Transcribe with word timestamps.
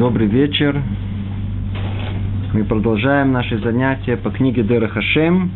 Добрый 0.00 0.28
вечер. 0.28 0.80
Мы 2.54 2.64
продолжаем 2.64 3.32
наши 3.32 3.58
занятия 3.58 4.16
по 4.16 4.30
книге 4.30 4.62
Дера 4.62 4.88
Хашем. 4.88 5.50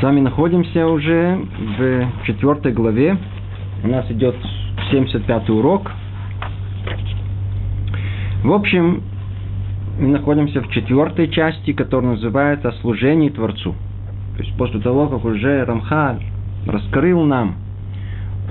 С 0.00 0.02
вами 0.02 0.18
находимся 0.18 0.84
уже 0.88 1.46
в 1.78 2.26
четвертой 2.26 2.72
главе. 2.72 3.18
У 3.84 3.86
нас 3.86 4.10
идет 4.10 4.34
75 4.90 5.48
урок. 5.50 5.92
В 8.42 8.52
общем, 8.52 9.04
мы 10.00 10.08
находимся 10.08 10.60
в 10.60 10.68
четвертой 10.72 11.28
части, 11.28 11.72
которая 11.72 12.14
называется 12.14 12.72
«Служение 12.80 13.30
Творцу». 13.30 13.76
То 14.36 14.42
есть 14.42 14.56
после 14.58 14.80
того, 14.80 15.06
как 15.06 15.24
уже 15.24 15.64
Рамхаль 15.64 16.18
раскрыл 16.66 17.22
нам 17.22 17.54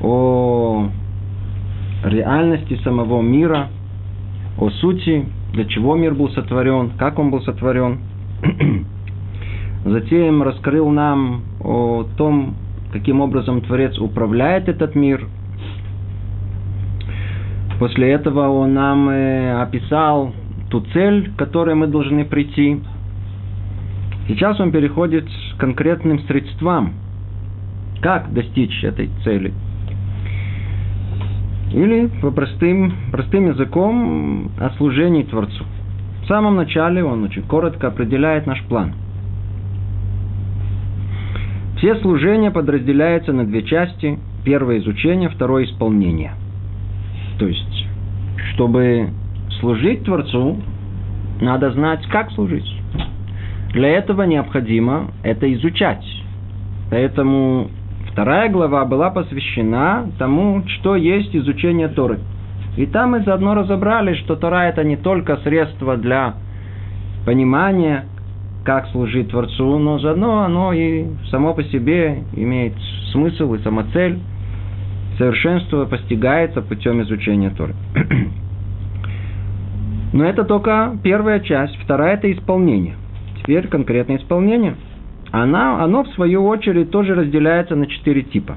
о 0.02 0.88
реальности 2.06 2.80
самого 2.82 3.22
мира, 3.22 3.68
о 4.58 4.70
сути, 4.70 5.26
для 5.54 5.66
чего 5.66 5.96
мир 5.96 6.14
был 6.14 6.30
сотворен, 6.30 6.92
как 6.98 7.20
он 7.20 7.30
был 7.30 7.42
сотворен. 7.42 8.00
Затем 9.86 10.42
раскрыл 10.44 10.90
нам 10.90 11.42
о 11.60 12.06
том, 12.18 12.56
каким 12.92 13.22
образом 13.22 13.62
Творец 13.62 13.98
управляет 14.00 14.70
этот 14.70 14.96
мир. 14.96 15.28
После 17.80 18.12
этого 18.12 18.48
он 18.48 18.74
нам 18.74 19.10
э, 19.10 19.62
описал 19.62 20.34
ту 20.70 20.82
цель, 20.94 21.32
к 21.32 21.36
которой 21.36 21.76
мы 21.76 21.88
должны 21.88 22.24
прийти. 22.24 22.80
Сейчас 24.30 24.60
он 24.62 24.72
переходит 24.72 25.26
к 25.26 25.60
конкретным 25.60 26.20
средствам, 26.22 26.94
как 28.02 28.34
достичь 28.34 28.84
этой 28.84 29.10
цели– 29.24 29.54
или 31.76 32.08
по 32.22 32.32
простым, 32.32 32.94
простым 33.12 33.50
языком 33.50 34.50
о 34.58 34.70
служении 34.78 35.24
Творцу. 35.24 35.66
В 36.24 36.28
самом 36.28 36.56
начале 36.56 37.04
он 37.04 37.24
очень 37.24 37.44
коротко 37.44 37.88
определяет 37.88 38.48
наш 38.48 38.64
план. 38.64 38.94
Все 41.78 41.96
служения 41.98 42.50
подразделяются 42.50 43.34
на 43.34 43.46
две 43.46 43.62
части. 43.64 44.18
Первое 44.46 44.78
изучение, 44.78 45.28
второе 45.28 45.66
исполнение. 45.66 46.32
То 47.40 47.46
есть, 47.46 47.86
чтобы 48.54 49.10
служить 49.60 50.06
Творцу, 50.06 50.58
надо 51.42 51.72
знать, 51.72 52.06
как 52.08 52.32
служить. 52.32 52.72
Для 53.74 53.90
этого 53.90 54.24
необходимо 54.24 55.12
это 55.24 55.54
изучать. 55.54 56.06
Поэтому 56.90 57.70
Вторая 58.16 58.50
глава 58.50 58.86
была 58.86 59.10
посвящена 59.10 60.10
тому, 60.18 60.64
что 60.68 60.96
есть 60.96 61.36
изучение 61.36 61.90
Торы. 61.90 62.20
И 62.78 62.86
там 62.86 63.12
мы 63.12 63.24
заодно 63.24 63.56
разобрали, 63.56 64.14
что 64.14 64.38
Тора 64.38 64.70
это 64.70 64.86
не 64.86 64.96
только 64.96 65.36
средство 65.44 65.98
для 65.98 66.36
понимания, 67.26 68.06
как 68.64 68.88
служить 68.88 69.32
Творцу, 69.32 69.80
но 69.80 70.00
заодно 70.00 70.44
оно 70.44 70.72
и 70.72 71.08
само 71.30 71.54
по 71.54 71.62
себе 71.64 72.24
имеет 72.38 72.76
смысл 73.12 73.54
и 73.56 73.60
самоцель. 73.60 74.18
Совершенство 75.18 75.84
постигается 75.84 76.62
путем 76.62 77.02
изучения 77.02 77.50
Торы. 77.50 77.76
Но 80.14 80.24
это 80.24 80.46
только 80.46 80.98
первая 81.04 81.42
часть. 81.42 81.76
Вторая– 81.84 82.14
это 82.16 82.32
исполнение. 82.32 82.96
Теперь 83.42 83.68
конкретное 83.68 84.20
исполнение– 84.20 84.76
она, 85.42 85.84
оно 85.84 86.04
в 86.04 86.08
свою 86.10 86.46
очередь 86.46 86.92
тоже 86.92 87.14
разделяется 87.14 87.76
на 87.76 87.88
четыре 87.88 88.22
типа. 88.22 88.56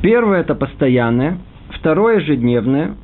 Первое 0.00 0.40
это 0.40 0.54
постоянное, 0.54 1.38
второе 1.68 2.20
ежедневное, 2.20 2.94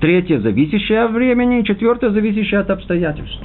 третье 0.00 0.40
зависящее 0.40 1.02
от 1.02 1.12
времени, 1.12 1.60
и 1.60 1.64
четвертое 1.64 2.10
зависящее 2.10 2.60
от 2.60 2.70
обстоятельств. 2.70 3.40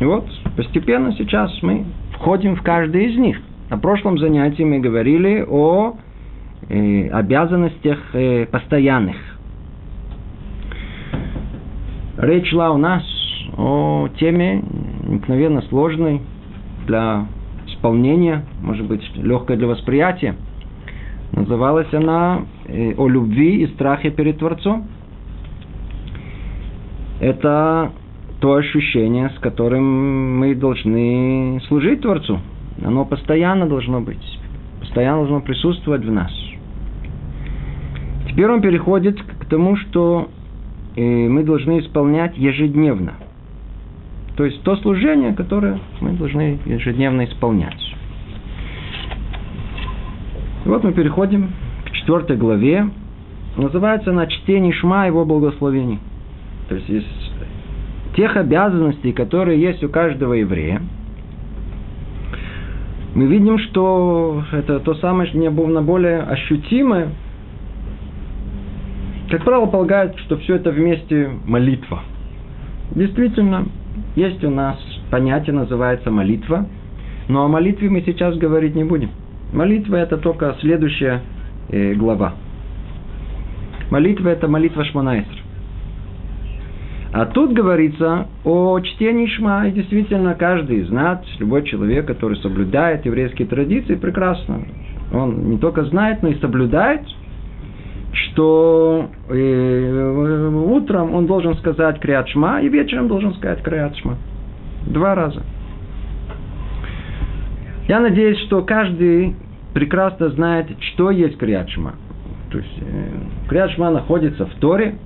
И 0.00 0.04
вот 0.04 0.26
постепенно 0.54 1.12
сейчас 1.12 1.50
мы 1.62 1.86
входим 2.12 2.56
в 2.56 2.62
каждый 2.62 3.06
из 3.06 3.16
них. 3.16 3.38
На 3.70 3.78
прошлом 3.78 4.18
занятии 4.18 4.64
мы 4.64 4.80
говорили 4.80 5.46
о 5.48 5.96
э, 6.68 7.08
обязанностях 7.08 7.98
э, 8.12 8.44
постоянных. 8.46 9.16
Речь 12.18 12.50
шла 12.50 12.70
у 12.72 12.76
нас 12.76 13.02
о 13.56 14.08
теме 14.18 14.62
необыкновенно 15.04 15.62
сложной 15.62 16.20
для 16.86 17.26
исполнения, 17.66 18.44
может 18.62 18.86
быть, 18.86 19.02
легкой 19.16 19.56
для 19.56 19.66
восприятия. 19.66 20.36
Называлась 21.32 21.92
она 21.92 22.42
э, 22.66 22.94
«О 22.96 23.08
любви 23.08 23.62
и 23.62 23.66
страхе 23.74 24.10
перед 24.10 24.38
Творцом». 24.38 24.86
Это 27.20 27.92
то 28.40 28.54
ощущение, 28.54 29.30
с 29.30 29.38
которым 29.40 30.38
мы 30.38 30.54
должны 30.54 31.60
служить 31.68 32.02
Творцу. 32.02 32.40
Оно 32.84 33.04
постоянно 33.04 33.66
должно 33.66 34.00
быть, 34.00 34.40
постоянно 34.80 35.18
должно 35.18 35.40
присутствовать 35.40 36.04
в 36.04 36.10
нас. 36.10 36.32
Теперь 38.28 38.50
он 38.50 38.60
переходит 38.60 39.20
к 39.22 39.44
тому, 39.46 39.76
что 39.76 40.28
э, 40.96 41.28
мы 41.28 41.44
должны 41.44 41.80
исполнять 41.80 42.36
ежедневно. 42.36 43.14
То 44.36 44.44
есть 44.44 44.62
то 44.62 44.76
служение, 44.76 45.32
которое 45.32 45.78
мы 46.00 46.10
должны 46.12 46.58
ежедневно 46.64 47.24
исполнять. 47.24 47.94
И 50.64 50.68
вот 50.68 50.82
мы 50.82 50.92
переходим 50.92 51.50
к 51.84 51.90
четвертой 51.92 52.36
главе. 52.36 52.88
Называется 53.56 54.10
она 54.10 54.26
«Чтение 54.26 54.72
Шма 54.72 55.06
его 55.06 55.24
благословений». 55.24 56.00
То 56.68 56.74
есть 56.74 56.90
из 56.90 57.04
тех 58.16 58.36
обязанностей, 58.36 59.12
которые 59.12 59.60
есть 59.60 59.84
у 59.84 59.88
каждого 59.88 60.32
еврея, 60.32 60.82
мы 63.14 63.26
видим, 63.26 63.58
что 63.58 64.42
это 64.50 64.80
то 64.80 64.94
самое, 64.94 65.28
что 65.28 65.38
необычно 65.38 65.82
более 65.82 66.22
ощутимое. 66.22 67.10
Как 69.30 69.44
правило, 69.44 69.66
полагают, 69.66 70.18
что 70.20 70.36
все 70.38 70.56
это 70.56 70.70
вместе 70.70 71.30
молитва. 71.46 72.02
Действительно, 72.92 73.66
есть 74.16 74.42
у 74.44 74.50
нас 74.50 74.76
понятие, 75.10 75.54
называется 75.54 76.10
молитва, 76.10 76.66
но 77.28 77.44
о 77.44 77.48
молитве 77.48 77.88
мы 77.88 78.02
сейчас 78.02 78.36
говорить 78.36 78.74
не 78.74 78.84
будем. 78.84 79.10
Молитва 79.52 79.96
это 79.96 80.16
только 80.18 80.56
следующая 80.60 81.22
э, 81.68 81.94
глава. 81.94 82.34
Молитва 83.90 84.28
это 84.28 84.48
молитва 84.48 84.84
Шманайсер. 84.84 85.42
А 87.12 87.26
тут 87.26 87.52
говорится 87.52 88.26
о 88.42 88.80
чтении 88.80 89.26
Шма, 89.26 89.68
и 89.68 89.72
действительно 89.72 90.34
каждый 90.34 90.84
нас, 90.88 91.20
любой 91.38 91.62
человек, 91.62 92.06
который 92.06 92.36
соблюдает 92.38 93.06
еврейские 93.06 93.46
традиции, 93.46 93.94
прекрасно. 93.94 94.62
Он 95.12 95.50
не 95.50 95.58
только 95.58 95.84
знает, 95.84 96.22
но 96.22 96.30
и 96.30 96.40
соблюдает– 96.40 97.02
что 98.14 99.10
э, 99.28 100.64
утром 100.66 101.14
он 101.14 101.26
должен 101.26 101.56
сказать 101.56 102.00
Криатшма, 102.00 102.60
и 102.60 102.68
вечером 102.68 103.08
должен 103.08 103.34
сказать 103.34 103.62
Криатшма. 103.62 104.16
Два 104.86 105.14
раза. 105.14 105.42
Я 107.88 108.00
надеюсь, 108.00 108.38
что 108.46 108.62
каждый 108.62 109.36
прекрасно 109.74 110.30
знает, 110.30 110.68
что 110.92 111.10
есть 111.10 111.36
Криатшма. 111.38 111.94
То 112.50 112.58
есть 112.58 112.78
э, 112.80 113.48
Криатшма 113.48 113.90
находится 113.90 114.46
в 114.46 114.54
Торе, 114.54 114.96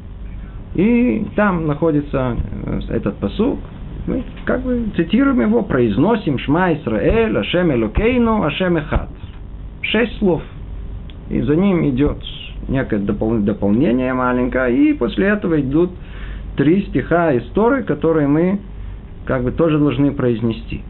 и 0.75 1.27
там 1.35 1.67
находится 1.67 2.37
э, 2.37 2.81
этот 2.91 3.17
посук. 3.17 3.59
Мы 4.07 4.25
как 4.45 4.63
бы 4.63 4.87
цитируем 4.97 5.41
его, 5.41 5.63
произносим 5.63 6.39
Шма 6.39 6.75
Исраэль, 6.75 7.37
Ашем 7.37 7.73
Элокейну, 7.73 8.43
Ашем 8.43 8.77
Эхад. 8.77 9.09
Шесть 9.83 10.19
слов. 10.19 10.43
И 11.31 11.41
за 11.41 11.57
ним 11.57 11.89
идет 11.91 12.19
некое 12.67 13.01
допол- 13.01 13.41
дополнение 13.41 14.13
маленькое, 14.13 14.91
и 14.91 14.93
после 14.95 15.29
этого 15.29 15.61
идут 15.61 15.91
три 16.57 16.83
стиха 16.87 17.37
истории, 17.39 17.83
которые 17.83 18.27
мы 18.27 18.61
как 19.27 19.45
бы 19.45 19.53
тоже 19.53 19.79
должны 19.79 20.13
произнести. 20.13 20.83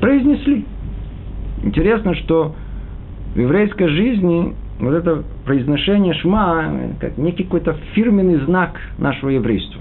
Произнесли. 0.00 0.64
Интересно, 1.62 2.14
что 2.16 2.54
в 3.34 3.38
еврейской 3.38 3.88
жизни 3.88 4.54
вот 4.80 4.94
это 4.94 5.22
произношение 5.46 6.12
шма, 6.14 6.90
как 7.00 7.16
некий 7.16 7.44
какой-то 7.44 7.76
фирменный 7.94 8.44
знак 8.44 8.80
нашего 8.98 9.30
еврейства. 9.30 9.80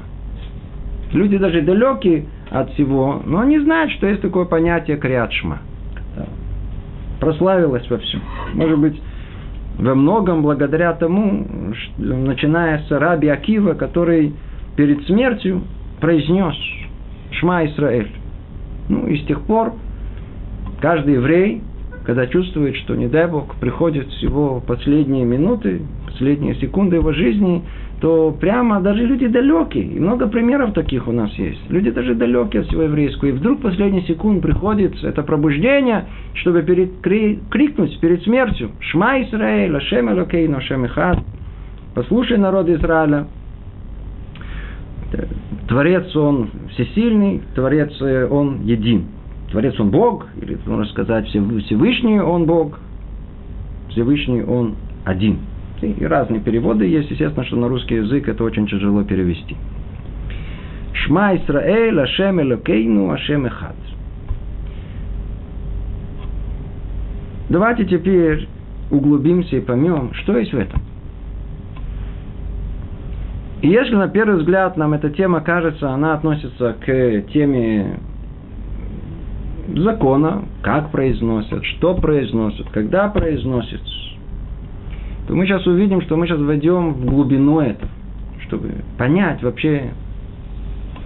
Люди 1.11 1.37
даже 1.37 1.61
далекие 1.61 2.27
от 2.51 2.71
всего, 2.73 3.21
но 3.25 3.39
они 3.39 3.59
знают, 3.59 3.91
что 3.93 4.07
есть 4.07 4.21
такое 4.21 4.45
понятие 4.45 4.97
криат 4.97 5.33
шма– 5.33 5.59
прославилась 7.21 7.89
во 7.89 7.97
всем. 7.99 8.21
Может 8.53 8.79
быть, 8.79 9.01
во 9.77 9.95
многом 9.95 10.41
благодаря 10.41 10.91
тому, 10.93 11.73
что, 11.73 12.03
начиная 12.03 12.79
с 12.79 12.91
Раби 12.91 13.29
Акива, 13.29 13.73
который 13.73 14.33
перед 14.75 15.05
смертью 15.05 15.61
произнес 16.01 16.55
Шма 17.39 17.65
Исраэль. 17.65 18.11
Ну 18.89 19.07
и 19.07 19.17
с 19.17 19.25
тех 19.25 19.41
пор 19.43 19.73
каждый 20.81 21.13
еврей 21.13 21.61
когда 22.03 22.25
чувствует, 22.27 22.75
что, 22.77 22.95
не 22.95 23.07
дай 23.07 23.27
Бог, 23.27 23.55
приходят 23.55 24.07
его 24.21 24.59
последние 24.59 25.23
минуты, 25.23 25.81
последние 26.05 26.55
секунды 26.55 26.95
его 26.95 27.13
жизни, 27.13 27.63
то 28.01 28.31
прямо 28.31 28.81
даже 28.81 29.05
люди 29.05 29.27
далекие, 29.27 29.83
и 29.83 29.99
много 29.99 30.27
примеров 30.27 30.73
таких 30.73 31.07
у 31.07 31.11
нас 31.11 31.31
есть, 31.33 31.61
люди 31.69 31.91
даже 31.91 32.15
далекие 32.15 32.61
от 32.63 32.67
всего 32.67 32.81
еврейского, 32.81 33.29
и 33.29 33.31
вдруг 33.31 33.59
в 33.59 33.61
последний 33.61 34.01
секунд 34.01 34.41
приходит 34.41 35.03
это 35.03 35.21
пробуждение, 35.21 36.05
чтобы 36.33 36.63
перед, 36.63 36.99
кри, 37.01 37.39
крикнуть 37.51 37.99
перед 37.99 38.23
смертью. 38.23 38.71
«Шма 38.79 39.21
Исраэль, 39.21 39.77
Ашем 39.77 40.09
Элокейну, 40.09 40.57
Ашем 40.57 40.87
Ихад», 40.87 41.19
«Послушай 41.93 42.39
народ 42.39 42.67
Израиля», 42.69 43.27
Творец 45.67 46.15
Он 46.15 46.49
всесильный, 46.71 47.41
Творец 47.53 47.91
Он 48.01 48.61
един. 48.63 49.05
Творец 49.51 49.79
Он 49.79 49.91
Бог, 49.91 50.25
или 50.41 50.57
можно 50.65 50.85
сказать 50.85 51.27
Всевышний 51.27 52.19
Он 52.19 52.45
Бог, 52.45 52.79
Всевышний 53.89 54.41
Он 54.41 54.73
один– 55.05 55.37
и 55.87 56.05
разные 56.05 56.41
переводы 56.41 56.85
есть. 56.85 57.09
Естественно, 57.11 57.45
что 57.45 57.55
на 57.55 57.67
русский 57.67 57.95
язык 57.95 58.27
это 58.27 58.43
очень 58.43 58.67
тяжело 58.67 59.03
перевести. 59.03 59.55
Шма 60.93 61.35
Исраэль, 61.35 61.99
Ашем 61.99 62.41
Элокейну, 62.41 63.11
Ашем 63.11 63.45
Эхад. 63.45 63.75
Давайте 67.49 67.85
теперь 67.85 68.47
углубимся 68.89 69.57
и 69.57 69.61
поймем, 69.61 70.13
что 70.13 70.37
есть 70.37 70.53
в 70.53 70.57
этом. 70.57 70.81
И 73.61 73.67
если 73.67 73.95
на 73.95 74.07
первый 74.07 74.37
взгляд 74.37 74.75
нам 74.77 74.93
эта 74.93 75.09
тема 75.09 75.41
кажется, 75.41 75.91
она 75.91 76.13
относится 76.13 76.75
к 76.79 77.21
теме 77.33 77.99
закона, 79.75 80.45
как 80.61 80.91
произносят, 80.91 81.63
что 81.65 81.93
произносят, 81.95 82.69
когда 82.69 83.07
произносят, 83.09 83.81
то 85.31 85.35
мы 85.37 85.45
сейчас 85.45 85.65
увидим, 85.65 86.01
что 86.01 86.17
мы 86.17 86.27
сейчас 86.27 86.41
войдем 86.41 86.91
в 86.91 87.05
глубину 87.05 87.61
этого, 87.61 87.89
чтобы 88.47 88.73
понять 88.97 89.41
вообще 89.41 89.91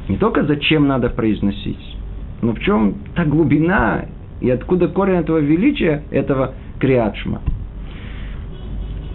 не 0.10 0.18
только 0.18 0.44
зачем 0.46 0.88
надо 0.88 1.12
произносить, 1.12 1.96
но 2.42 2.54
в 2.54 2.60
чем 2.62 2.96
та 3.14 3.24
глубина 3.24 4.06
и 4.42 4.50
откуда 4.50 4.88
корень 4.88 5.20
этого 5.20 5.38
величия, 5.38 6.02
этого 6.10 6.56
криадшма. 6.80 7.44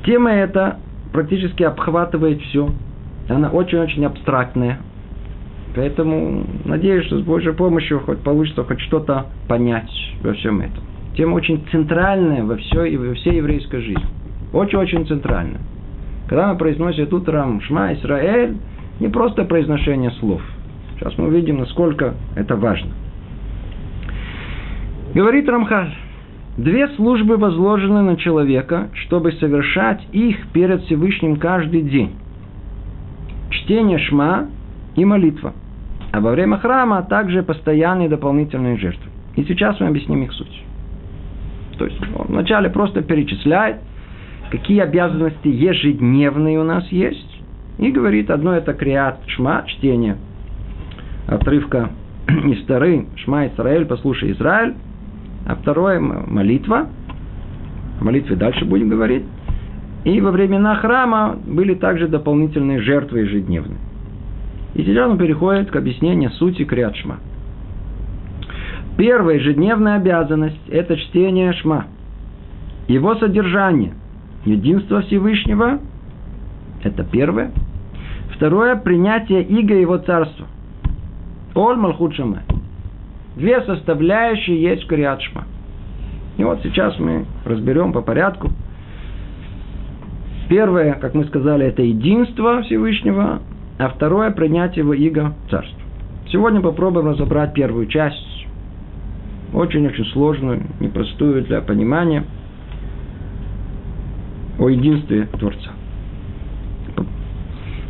Тема 0.04 0.30
эта 0.30 0.78
практически 1.12 1.64
обхватывает 1.64 2.40
все. 2.42 2.68
Она 3.28 3.48
очень-очень 3.48 4.04
абстрактная. 4.04 4.78
Поэтому 5.74 6.46
надеюсь, 6.64 7.06
что 7.06 7.18
с 7.18 7.22
Божьей 7.22 7.52
помощью 7.52 7.98
хоть 7.98 8.20
получится 8.20 8.62
хоть 8.62 8.80
что-то 8.82 9.26
понять 9.48 9.90
во 10.22 10.34
всем 10.34 10.60
этом. 10.60 10.84
Тема 11.16 11.34
очень 11.34 11.66
центральная 11.72 12.44
во, 12.44 12.56
все, 12.58 12.96
во 12.96 13.14
всей 13.14 13.38
еврейской 13.38 13.80
жизни. 13.80 14.19
Очень-очень 14.52 15.06
центрально. 15.06 15.58
Когда 16.28 16.52
мы 16.52 16.58
произносим 16.58 17.08
утром 17.12 17.60
Шма 17.62 17.92
Исраэль, 17.94 18.56
не 19.00 19.08
просто 19.08 19.44
произношение 19.44 20.10
слов. 20.12 20.42
Сейчас 20.94 21.16
мы 21.16 21.28
увидим, 21.28 21.58
насколько 21.58 22.14
это 22.36 22.56
важно. 22.56 22.90
Говорит 25.14 25.48
Рамхаль, 25.48 25.92
две 26.56 26.88
службы 26.88 27.36
возложены 27.36 28.02
на 28.02 28.16
человека, 28.16 28.90
чтобы 28.94 29.32
совершать 29.32 30.06
их 30.12 30.48
перед 30.52 30.82
Всевышним 30.82 31.36
каждый 31.36 31.82
день. 31.82 32.12
Чтение 33.50 33.98
Шма 33.98 34.50
и 34.96 35.04
молитва. 35.04 35.52
А 36.12 36.20
во 36.20 36.32
время 36.32 36.58
храма 36.58 37.02
также 37.02 37.42
постоянные 37.42 38.08
дополнительные 38.08 38.76
жертвы. 38.76 39.10
И 39.36 39.44
сейчас 39.44 39.80
мы 39.80 39.86
объясним 39.86 40.22
их 40.22 40.32
суть. 40.32 40.64
То 41.78 41.86
есть 41.86 41.98
он 42.14 42.26
вначале 42.28 42.68
просто 42.68 43.00
перечисляет, 43.00 43.78
какие 44.50 44.80
обязанности 44.80 45.48
ежедневные 45.48 46.58
у 46.60 46.64
нас 46.64 46.86
есть. 46.90 47.26
И 47.78 47.90
говорит, 47.90 48.30
одно 48.30 48.54
это 48.54 48.74
креат 48.74 49.20
шма, 49.26 49.64
чтение 49.66 50.16
отрывка 51.26 51.90
из 52.28 52.64
Тары, 52.66 53.06
Шма 53.16 53.46
Исраэль, 53.46 53.86
послушай 53.86 54.32
Израиль. 54.32 54.74
А 55.46 55.54
второе 55.54 55.98
молитва. 56.00 56.88
О 58.00 58.04
молитве 58.04 58.36
дальше 58.36 58.64
будем 58.64 58.88
говорить. 58.88 59.24
И 60.04 60.20
во 60.20 60.30
времена 60.30 60.76
храма 60.76 61.38
были 61.46 61.74
также 61.74 62.08
дополнительные 62.08 62.80
жертвы 62.80 63.20
ежедневные. 63.20 63.78
И 64.74 64.82
сейчас 64.82 65.10
он 65.10 65.18
переходит 65.18 65.70
к 65.70 65.76
объяснению 65.76 66.30
сути 66.30 66.64
Криат-Шма. 66.64 67.16
Первая 68.96 69.36
ежедневная 69.36 69.96
обязанность– 69.96 70.60
это 70.68 70.96
чтение 70.96 71.52
Шма. 71.54 71.86
Его 72.88 73.14
содержание 73.16 73.94
единство 74.44 75.02
Всевышнего. 75.02 75.80
Это 76.82 77.04
первое. 77.04 77.52
Второе, 78.34 78.76
принятие 78.76 79.42
Иго 79.42 79.74
его 79.74 79.98
царства. 79.98 80.46
Оль 81.54 81.76
Малхут 81.76 82.14
Две 83.36 83.60
составляющие 83.62 84.62
есть 84.62 84.86
в. 84.86 85.44
И 86.36 86.44
вот 86.44 86.60
сейчас 86.62 86.98
мы 86.98 87.26
разберем 87.44 87.92
по 87.92 88.00
порядку. 88.00 88.48
Первое, 90.48 90.94
как 90.94 91.14
мы 91.14 91.24
сказали, 91.26 91.66
это 91.66 91.82
единство 91.82 92.62
Всевышнего, 92.62 93.40
а 93.78 93.88
второе– 93.88 94.30
принятие 94.32 94.84
его 94.84 94.94
Иго 94.94 95.34
царства. 95.48 95.78
Сегодня 96.32 96.60
попробуем 96.60 97.08
разобрать 97.08 97.52
первую 97.52 97.86
часть, 97.86 98.46
очень-очень 99.52 100.06
сложную, 100.06 100.62
непростую 100.80 101.44
для 101.44 101.60
понимания– 101.60 102.24
о 104.58 104.68
единстве 104.68 105.26
Творца. 105.38 105.70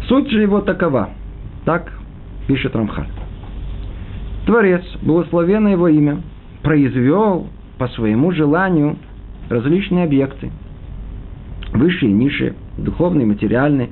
Суть 0.09 0.31
же 0.31 0.43
его 0.43 0.61
такова. 0.61 1.11
Так 1.65 1.93
пишет 2.49 2.75
Рамхаль. 2.75 3.07
Творец, 4.45 4.83
благословенно 5.03 5.69
его 5.69 5.87
имя, 5.87 6.21
произвел 6.63 7.47
по 7.79 7.87
своему 7.89 8.33
желанию 8.33 8.97
различные 9.49 10.05
объекты. 10.05 10.51
Высшие, 11.73 12.11
низшие, 12.13 12.55
духовные, 12.77 13.27
материальные. 13.27 13.91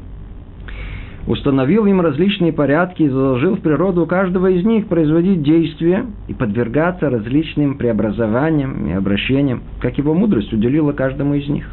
Установил 1.28 1.86
им 1.86 2.00
различные 2.00 2.52
порядки 2.52 3.02
и 3.02 3.08
заложил 3.08 3.54
в 3.54 3.60
природу 3.60 4.06
каждого 4.06 4.48
из 4.48 4.64
них 4.64 4.86
производить 4.88 5.42
действия 5.42 6.06
и 6.26 6.34
подвергаться 6.34 7.10
различным 7.10 7.78
преобразованиям 7.78 8.88
и 8.88 8.92
обращениям, 8.92 9.62
как 9.80 9.98
его 9.98 10.14
мудрость 10.14 10.52
уделила 10.52 10.92
каждому 10.92 11.34
из 11.34 11.48
них. 11.48 11.68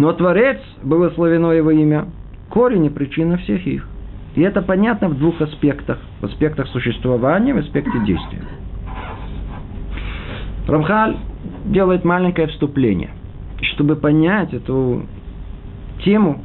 Но 0.00 0.14
Творец, 0.14 0.56
благословено 0.82 1.52
его 1.52 1.72
имя, 1.72 2.06
корень 2.48 2.86
и 2.86 2.88
причина 2.88 3.36
всех 3.36 3.66
их. 3.66 3.86
И 4.34 4.40
это 4.40 4.62
понятно 4.62 5.10
в 5.10 5.18
двух 5.18 5.42
аспектах. 5.42 5.98
В 6.22 6.24
аспектах 6.24 6.68
существования, 6.68 7.52
в 7.52 7.58
аспекте 7.58 7.98
действия. 8.06 8.40
Рамхаль 10.66 11.18
делает 11.66 12.06
маленькое 12.06 12.46
вступление. 12.46 13.10
Чтобы 13.74 13.94
понять 13.94 14.54
эту 14.54 15.02
тему, 16.02 16.44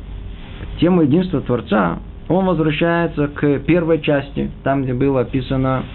тему 0.82 1.04
единства 1.04 1.40
Творца, 1.40 2.00
он 2.28 2.48
возвращается 2.48 3.30
к 3.30 3.60
первой 3.60 4.02
части, 4.02 4.52
там, 4.66 4.84
где 4.84 4.94
было 4.94 5.22
описано 5.22 5.86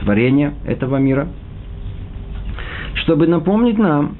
творение 0.00 0.52
этого 0.66 0.96
мира, 0.96 1.26
чтобы 2.96 3.26
напомнить 3.26 3.78
нам, 3.78 4.18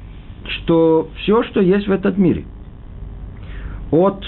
что 0.49 1.09
все, 1.17 1.43
что 1.43 1.61
есть 1.61 1.87
в 1.87 1.91
этом 1.91 2.21
мире, 2.21 2.45
от 3.91 4.23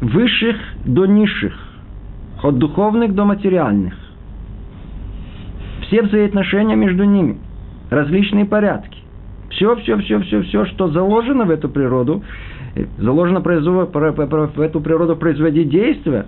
высших 0.00 0.56
до 0.84 1.06
низших, 1.06 1.54
от 2.42 2.58
духовных 2.58 3.14
до 3.14 3.24
материальных, 3.24 3.94
все 5.82 6.02
взаимоотношения 6.02 6.76
между 6.76 7.04
ними, 7.04 7.38
различные 7.90 8.44
порядки, 8.44 8.98
все, 9.50 9.76
все, 9.76 9.98
все, 9.98 10.20
все, 10.20 10.42
все, 10.42 10.66
что 10.66 10.88
заложено 10.88 11.44
в 11.44 11.50
эту 11.50 11.68
природу, 11.68 12.22
заложено 12.98 13.40
в 13.40 14.60
эту 14.60 14.80
природу 14.80 15.16
производить 15.16 15.70
действия 15.70 16.26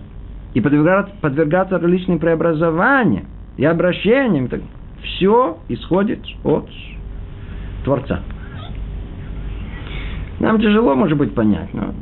и 0.55 0.61
подвергаться, 0.61 1.13
подвергаться 1.21 1.79
различным 1.79 2.19
преобразованиям 2.19 3.27
и 3.57 3.65
обращениям, 3.65 4.49
все 5.03 5.59
исходит 5.69 6.21
от 6.45 6.69
Творца. 7.85 8.23
Нам 10.41 10.61
тяжело, 10.61 10.95
может 10.95 11.19
быть, 11.19 11.35
понять, 11.35 11.73
но 11.75 11.95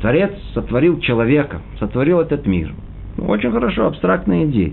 Творец 0.00 0.32
сотворил 0.54 1.00
человека, 1.00 1.60
сотворил 1.78 2.20
этот 2.20 2.46
мир. 2.46 2.72
Ну, 3.16 3.26
очень 3.26 3.50
хорошо, 3.50 3.86
абстрактная 3.86 4.46
идея. 4.46 4.72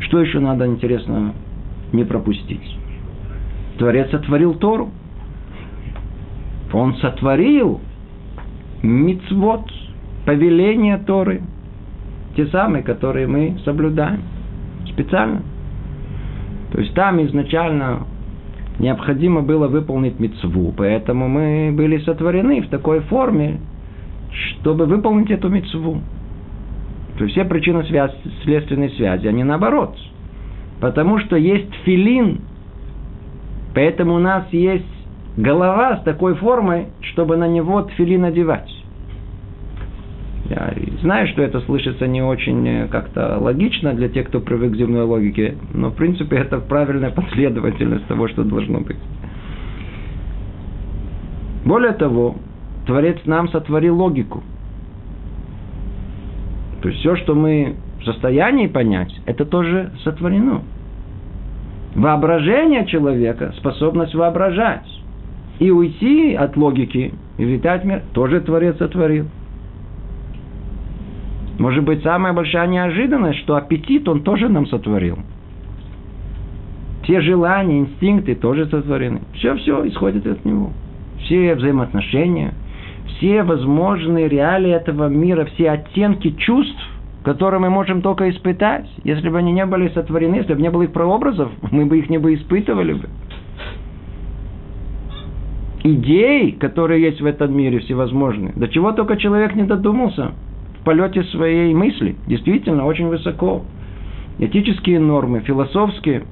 Что 0.00 0.20
еще 0.20 0.40
надо, 0.40 0.66
интересно, 0.66 1.34
не 1.92 2.04
пропустить? 2.04 2.76
Творец 3.78 4.10
сотворил 4.10 4.54
Тору. 4.54 4.90
Он 6.72 6.96
сотворил 6.96 7.80
мицвод, 8.82 9.70
повеления 10.24 10.98
Торы, 10.98 11.42
те 12.36 12.46
самые, 12.48 12.82
которые 12.82 13.26
мы 13.26 13.58
соблюдаем 13.64 14.20
специально. 14.92 15.42
То 16.72 16.80
есть 16.80 16.92
там 16.94 17.24
изначально 17.26 18.06
необходимо 18.78 19.42
было 19.42 19.68
выполнить 19.68 20.18
мецву, 20.20 20.72
поэтому 20.76 21.28
мы 21.28 21.72
были 21.72 21.98
сотворены 21.98 22.60
в 22.62 22.68
такой 22.68 23.00
форме, 23.00 23.60
чтобы 24.30 24.86
выполнить 24.86 25.30
эту 25.30 25.48
мецву. 25.48 26.00
То 27.16 27.24
есть 27.24 27.34
все 27.34 27.44
причины 27.44 27.84
связи, 27.84 28.14
следственной 28.42 28.90
связи, 28.90 29.26
они 29.26 29.44
наоборот. 29.44 29.96
Потому 30.80 31.18
что 31.20 31.36
есть 31.36 31.74
филин, 31.84 32.42
поэтому 33.74 34.16
у 34.16 34.18
нас 34.18 34.44
есть 34.52 34.84
голова 35.38 35.96
с 35.98 36.02
такой 36.02 36.34
формой, 36.34 36.88
чтобы 37.00 37.36
на 37.36 37.48
него 37.48 37.82
тфилин 37.82 38.24
одевать. 38.24 38.70
Знаю, 41.02 41.28
что 41.28 41.42
это 41.42 41.60
слышится 41.60 42.06
не 42.06 42.22
очень 42.22 42.66
э, 42.66 42.88
как-то 42.88 43.38
логично 43.38 43.92
для 43.92 44.08
тех, 44.08 44.28
кто 44.28 44.40
привык 44.40 44.72
к 44.72 44.76
земной 44.76 45.02
логике, 45.02 45.56
но 45.74 45.90
в 45.90 45.94
принципе 45.94 46.36
это 46.36 46.58
правильная 46.58 47.10
последовательность 47.10 48.06
того, 48.06 48.28
что 48.28 48.44
должно 48.44 48.80
быть. 48.80 48.96
Более 51.66 51.92
того, 51.92 52.36
Творец 52.86 53.18
нам 53.26 53.48
сотворил 53.48 53.96
логику. 53.96 54.42
То 56.80 56.88
есть 56.88 57.00
все, 57.00 57.16
что 57.16 57.34
мы 57.34 57.76
в 58.00 58.04
состоянии 58.04 58.68
понять, 58.68 59.12
это 59.26 59.44
тоже 59.44 59.92
сотворено. 60.02 60.62
Воображение 61.94 62.86
человека, 62.86 63.52
способность 63.58 64.14
воображать 64.14 64.86
и 65.58 65.70
уйти 65.70 66.34
от 66.34 66.56
логики 66.56 67.12
и 67.36 67.44
летать 67.44 67.84
мир, 67.84 68.02
тоже 68.12 68.40
Творец 68.40 68.78
сотворил. 68.78 69.26
Может 71.58 71.84
быть, 71.84 72.02
самая 72.02 72.32
большая 72.32 72.66
неожиданность, 72.66 73.38
что 73.40 73.56
аппетит 73.56 74.08
он 74.08 74.22
тоже 74.22 74.48
нам 74.48 74.66
сотворил. 74.66 75.18
Все 77.02 77.20
желания, 77.20 77.78
инстинкты 77.78 78.34
тоже 78.34 78.66
сотворены. 78.66 79.22
Все-все 79.34 79.86
исходит 79.88 80.26
от 80.26 80.44
него. 80.44 80.72
Все 81.20 81.54
взаимоотношения, 81.54 82.52
все 83.06 83.42
возможные 83.42 84.28
реалии 84.28 84.72
этого 84.72 85.08
мира, 85.08 85.46
все 85.46 85.70
оттенки 85.70 86.32
чувств, 86.32 86.78
которые 87.24 87.60
мы 87.60 87.70
можем 87.70 88.02
только 88.02 88.28
испытать. 88.28 88.86
Если 89.04 89.28
бы 89.28 89.38
они 89.38 89.52
не 89.52 89.64
были 89.64 89.88
сотворены, 89.88 90.36
если 90.36 90.54
бы 90.54 90.60
не 90.60 90.70
было 90.70 90.82
их 90.82 90.92
прообразов, 90.92 91.50
мы 91.70 91.86
бы 91.86 91.98
их 91.98 92.10
не 92.10 92.18
бы 92.18 92.34
испытывали 92.34 92.92
бы. 92.94 93.08
Идей, 95.84 96.52
которые 96.52 97.02
есть 97.02 97.20
в 97.20 97.26
этом 97.26 97.56
мире, 97.56 97.78
всевозможные. 97.78 98.52
До 98.56 98.66
чего 98.68 98.90
только 98.92 99.16
человек 99.16 99.54
не 99.54 99.62
додумался– 99.62 100.32
полете 100.86 101.24
своей 101.24 101.74
мысли. 101.74 102.14
Действительно, 102.28 102.86
очень 102.86 103.08
высоко. 103.08 103.64
Этические 104.38 105.00
нормы, 105.00 105.40
философские. 105.40 106.22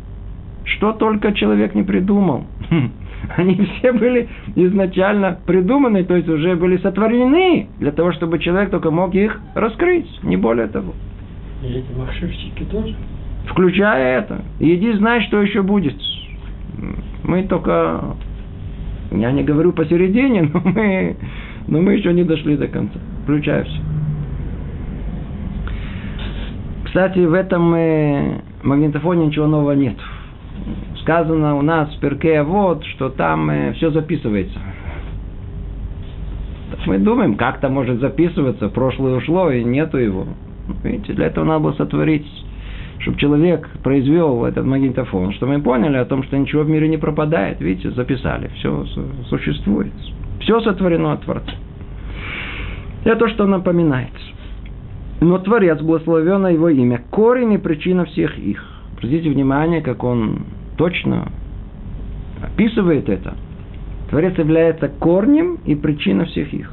Что 0.65 0.93
только 0.93 1.33
человек 1.33 1.75
не 1.75 1.83
придумал. 1.83 2.45
Они 3.37 3.57
все 3.57 3.93
были 3.93 4.29
изначально 4.55 5.41
придуманы, 5.45 6.05
то 6.05 6.15
есть 6.15 6.29
уже 6.29 6.55
были 6.55 6.77
сотворены 6.77 7.67
для 7.81 7.91
того, 7.91 8.13
чтобы 8.13 8.39
человек 8.39 8.71
только 8.71 8.93
мог 8.93 9.13
их 9.17 9.41
раскрыть, 9.57 10.07
не 10.23 10.37
более 10.37 10.69
того. 10.69 10.93
И 11.63 11.67
эти 11.67 11.91
махшевщики 11.99 12.65
тоже? 12.71 12.95
Включая 13.49 14.21
это. 14.21 14.43
Иди 14.61 14.93
знай, 14.93 15.23
что 15.27 15.43
еще 15.43 15.63
будет. 15.63 15.97
Мы 17.25 17.43
только, 17.43 18.17
я 19.11 19.33
не 19.33 19.43
говорю 19.43 19.73
посередине, 19.73 20.43
но 20.55 20.61
мы, 20.65 21.17
но 21.67 21.81
мы 21.81 21.95
еще 21.95 22.13
не 22.13 22.23
дошли 22.23 22.57
до 22.57 22.69
конца. 22.69 23.01
Включая 23.25 23.65
все. 23.65 23.81
Кстати, 26.95 27.19
в 27.19 27.35
этом 27.35 27.75
э, 27.75 28.39
магнитофоне 28.63 29.27
ничего 29.27 29.49
нового 29.49 29.73
нет. 29.73 29.97
Сказано 31.01 31.57
у 31.57 31.63
нас 31.63 31.93
в 31.93 31.99
Перке 31.99 32.41
вот, 32.45 32.85
что 32.85 33.09
там 33.09 33.51
э, 33.51 33.73
все 33.73 33.91
записывается. 33.91 34.57
Мы 36.87 36.99
думаем, 36.99 37.35
как 37.35 37.59
то 37.59 37.69
может 37.69 37.99
записываться, 37.99 38.69
прошлое 38.69 39.17
ушло 39.17 39.51
и 39.51 39.65
нету 39.65 39.99
его. 39.99 40.25
Видите, 40.85 41.15
для 41.15 41.27
этого 41.27 41.45
надо 41.45 41.65
было 41.65 41.73
сотворить, 41.73 42.29
чтобы 43.01 43.19
человек 43.19 43.69
произвел 43.83 44.45
этот 44.45 44.65
магнитофон, 44.65 45.33
чтобы 45.33 45.55
мы 45.57 45.63
поняли 45.63 45.97
о 45.97 46.05
том, 46.05 46.23
что 46.23 46.39
ничего 46.39 46.63
в 46.63 46.69
мире 46.69 46.87
не 46.87 46.97
пропадает. 46.97 47.61
Видите, 47.61 47.91
записали, 47.91 48.53
все 48.59 48.87
существует. 49.31 49.93
Все 50.43 50.61
сотворено 50.61 51.15
от 51.15 51.23
Творца. 51.23 51.55
Это 53.03 53.17
то, 53.17 53.29
что 53.31 53.47
напоминает. 53.47 54.13
Но 55.25 55.39
Творец, 55.39 55.81
благословенно 55.81 56.49
его 56.49 56.69
имя, 56.69 57.01
корень 57.11 57.55
и 57.55 57.57
причина 57.59 58.05
всех 58.05 58.39
их. 58.39 58.63
Обратите 58.93 59.31
внимание, 59.31 59.81
как 59.81 60.05
он 60.05 60.41
точно 60.77 61.29
описывает 62.43 63.09
это. 63.09 63.35
Творец 64.11 64.37
является 64.37 64.89
корнем 64.89 65.61
и 65.65 65.75
причиной 65.77 66.27
всех 66.27 66.53
их. 66.53 66.71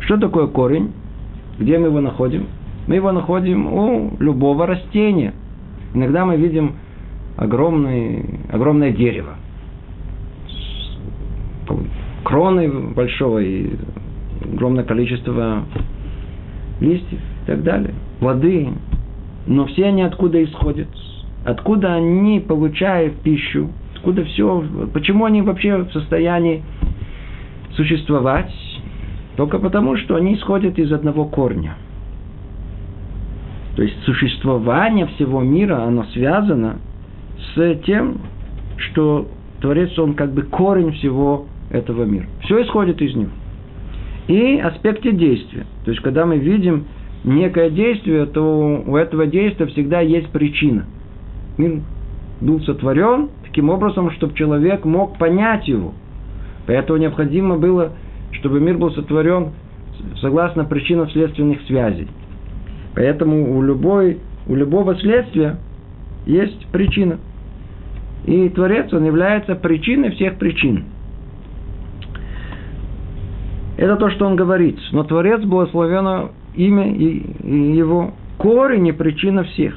Что 0.00 0.18
такое 0.18 0.46
корень? 0.46 0.92
Где 1.58 1.78
мы 1.78 1.86
его 1.86 2.02
находим? 2.02 2.48
Мы 2.86 2.96
его 2.96 3.12
находим 3.12 3.72
у 3.72 4.14
любого 4.18 4.66
растения. 4.66 5.32
Иногда 5.94 6.26
мы 6.26 6.36
видим 6.36 6.74
огромный, 7.38 8.40
огромное 8.52 8.90
дерево. 8.92 9.36
Кроны 12.24 12.68
большого 12.94 13.38
и 13.38 13.70
огромное 14.52 14.84
количество 14.84 15.62
листьев 16.80 17.20
и 17.44 17.46
так 17.46 17.62
далее, 17.62 17.94
воды. 18.20 18.68
Но 19.46 19.66
все 19.66 19.86
они 19.86 20.02
откуда 20.02 20.42
исходят? 20.42 20.88
Откуда 21.44 21.94
они 21.94 22.40
получают 22.40 23.16
пищу? 23.20 23.68
Откуда 23.94 24.24
все? 24.24 24.64
Почему 24.92 25.26
они 25.26 25.42
вообще 25.42 25.76
в 25.76 25.92
состоянии 25.92 26.62
существовать? 27.72 28.52
Только 29.36 29.58
потому, 29.58 29.96
что 29.96 30.16
они 30.16 30.34
исходят 30.34 30.78
из 30.78 30.92
одного 30.92 31.26
корня. 31.26 31.76
То 33.76 33.82
есть 33.82 34.00
существование 34.04 35.06
всего 35.06 35.42
мира, 35.42 35.82
оно 35.82 36.04
связано 36.04 36.78
с 37.54 37.74
тем, 37.84 38.20
что 38.76 39.28
Творец, 39.60 39.98
он 39.98 40.14
как 40.14 40.32
бы 40.32 40.42
корень 40.42 40.92
всего 40.92 41.46
этого 41.70 42.04
мира. 42.04 42.26
Все 42.42 42.62
исходит 42.62 43.02
из 43.02 43.14
него. 43.16 43.30
И 44.28 44.58
аспекте 44.58 45.12
действия. 45.12 45.66
То 45.84 45.90
есть, 45.90 46.02
когда 46.02 46.24
мы 46.24 46.38
видим 46.38 46.84
некое 47.24 47.70
действие, 47.70 48.26
то 48.26 48.82
у 48.86 48.96
этого 48.96 49.26
действия 49.26 49.66
всегда 49.66 50.00
есть 50.00 50.28
причина. 50.28 50.86
Мир 51.56 51.80
был 52.40 52.60
сотворен 52.60 53.30
таким 53.44 53.70
образом, 53.70 54.10
чтобы 54.12 54.34
человек 54.34 54.84
мог 54.84 55.18
понять 55.18 55.66
его. 55.66 55.94
Поэтому 56.66 56.98
необходимо 56.98 57.56
было, 57.56 57.92
чтобы 58.32 58.60
мир 58.60 58.76
был 58.76 58.90
сотворен 58.92 59.52
согласно 60.20 60.64
причинам 60.64 61.08
следственных 61.10 61.62
связей. 61.62 62.08
Поэтому 62.94 63.56
у, 63.56 63.62
любой, 63.62 64.18
у 64.46 64.54
любого 64.54 64.96
следствия 64.96 65.56
есть 66.26 66.66
причина. 66.68 67.18
И 68.26 68.48
Творец, 68.50 68.92
он 68.92 69.04
является 69.04 69.54
причиной 69.54 70.12
всех 70.12 70.38
причин. 70.38 70.84
Это 73.76 73.96
то, 73.96 74.10
что 74.10 74.26
он 74.26 74.36
говорит. 74.36 74.78
Но 74.92 75.04
Творец 75.04 75.42
благословенно 75.42 76.30
имя 76.56 76.90
его 76.92 78.14
корень 78.38 78.86
и 78.86 78.92
причина 78.92 79.44
всех, 79.44 79.74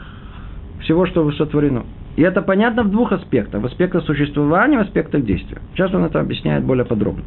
всего, 0.81 1.05
что 1.05 1.29
сотворено. 1.31 1.83
И 2.15 2.23
это 2.23 2.41
понятно 2.41 2.83
в 2.83 2.89
двух 2.89 3.11
аспектах. 3.11 3.61
В 3.61 3.65
аспекте 3.67 4.01
существования, 4.01 4.79
в 4.79 4.81
аспектах 4.81 5.23
действия. 5.23 5.59
Сейчас 5.73 5.93
он 5.93 6.03
это 6.03 6.19
объясняет 6.19 6.63
более 6.63 6.85
подробно. 6.85 7.23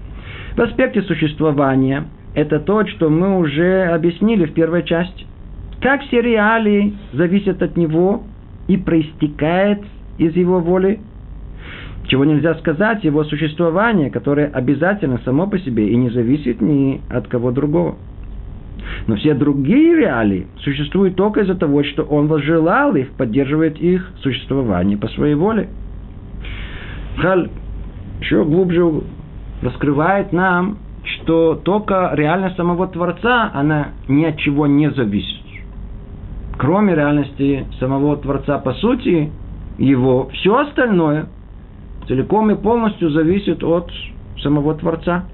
В 0.57 0.61
аспекте 0.61 1.03
существования 1.03 2.07
это 2.35 2.59
то, 2.59 2.85
что 2.87 3.09
мы 3.09 3.39
уже 3.39 3.85
объяснили 3.85 4.47
в 4.47 4.53
первой 4.53 4.83
части. 4.83 5.27
Как 5.81 6.03
все 6.03 6.21
реалии 6.21 6.95
зависят 7.13 7.63
от 7.63 7.77
него 7.77 8.25
и 8.67 8.77
проистекает 8.77 9.81
из 10.19 10.35
его 10.37 10.61
воли, 10.61 11.01
чего 12.07 12.25
нельзя 12.25 12.55
сказать, 12.57 13.05
его 13.05 13.25
существование, 13.25 14.11
которое 14.11 14.47
обязательно 14.49 15.21
само 15.25 15.47
по 15.47 15.59
себе 15.61 15.89
и 15.89 15.97
не 15.97 16.11
зависит 16.11 16.61
ни 16.61 17.01
от 17.09 17.29
кого 17.29 17.53
другого. 17.53 17.97
Но 19.07 19.17
все 19.17 19.35
другие 19.35 19.97
реалии 19.97 20.47
существуют 20.61 21.17
только 21.17 21.41
из-за 21.41 21.55
того, 21.55 21.83
что 21.85 22.03
он 22.03 22.27
возжелал 22.27 22.95
их, 22.97 23.11
поддерживает 23.13 23.79
их 23.79 24.11
существование 24.23 24.97
по 24.97 25.09
своей 25.09 25.35
воле. 25.35 25.69
Халь 27.19 27.51
еще 28.21 28.45
глубже 28.45 29.03
раскрывает 29.63 30.33
нам, 30.33 30.79
что 31.05 31.55
только 31.55 32.11
реальность 32.15 32.57
самого 32.57 32.87
Творца, 32.89 33.51
она 33.55 33.89
ни 34.09 34.25
от 34.25 34.39
чего 34.39 34.67
не 34.67 34.91
зависит. 34.91 35.41
Кроме 36.59 36.95
реальности 36.95 37.67
самого 37.79 38.19
Творца 38.19 38.59
по 38.59 38.75
сути, 38.75 39.33
его 39.79 40.29
все 40.35 40.59
остальное 40.59 41.29
целиком 42.07 42.51
и 42.51 42.55
полностью 42.55 43.11
зависит 43.11 43.65
от 43.65 43.91
самого 44.43 44.75
Творца. 44.75 45.25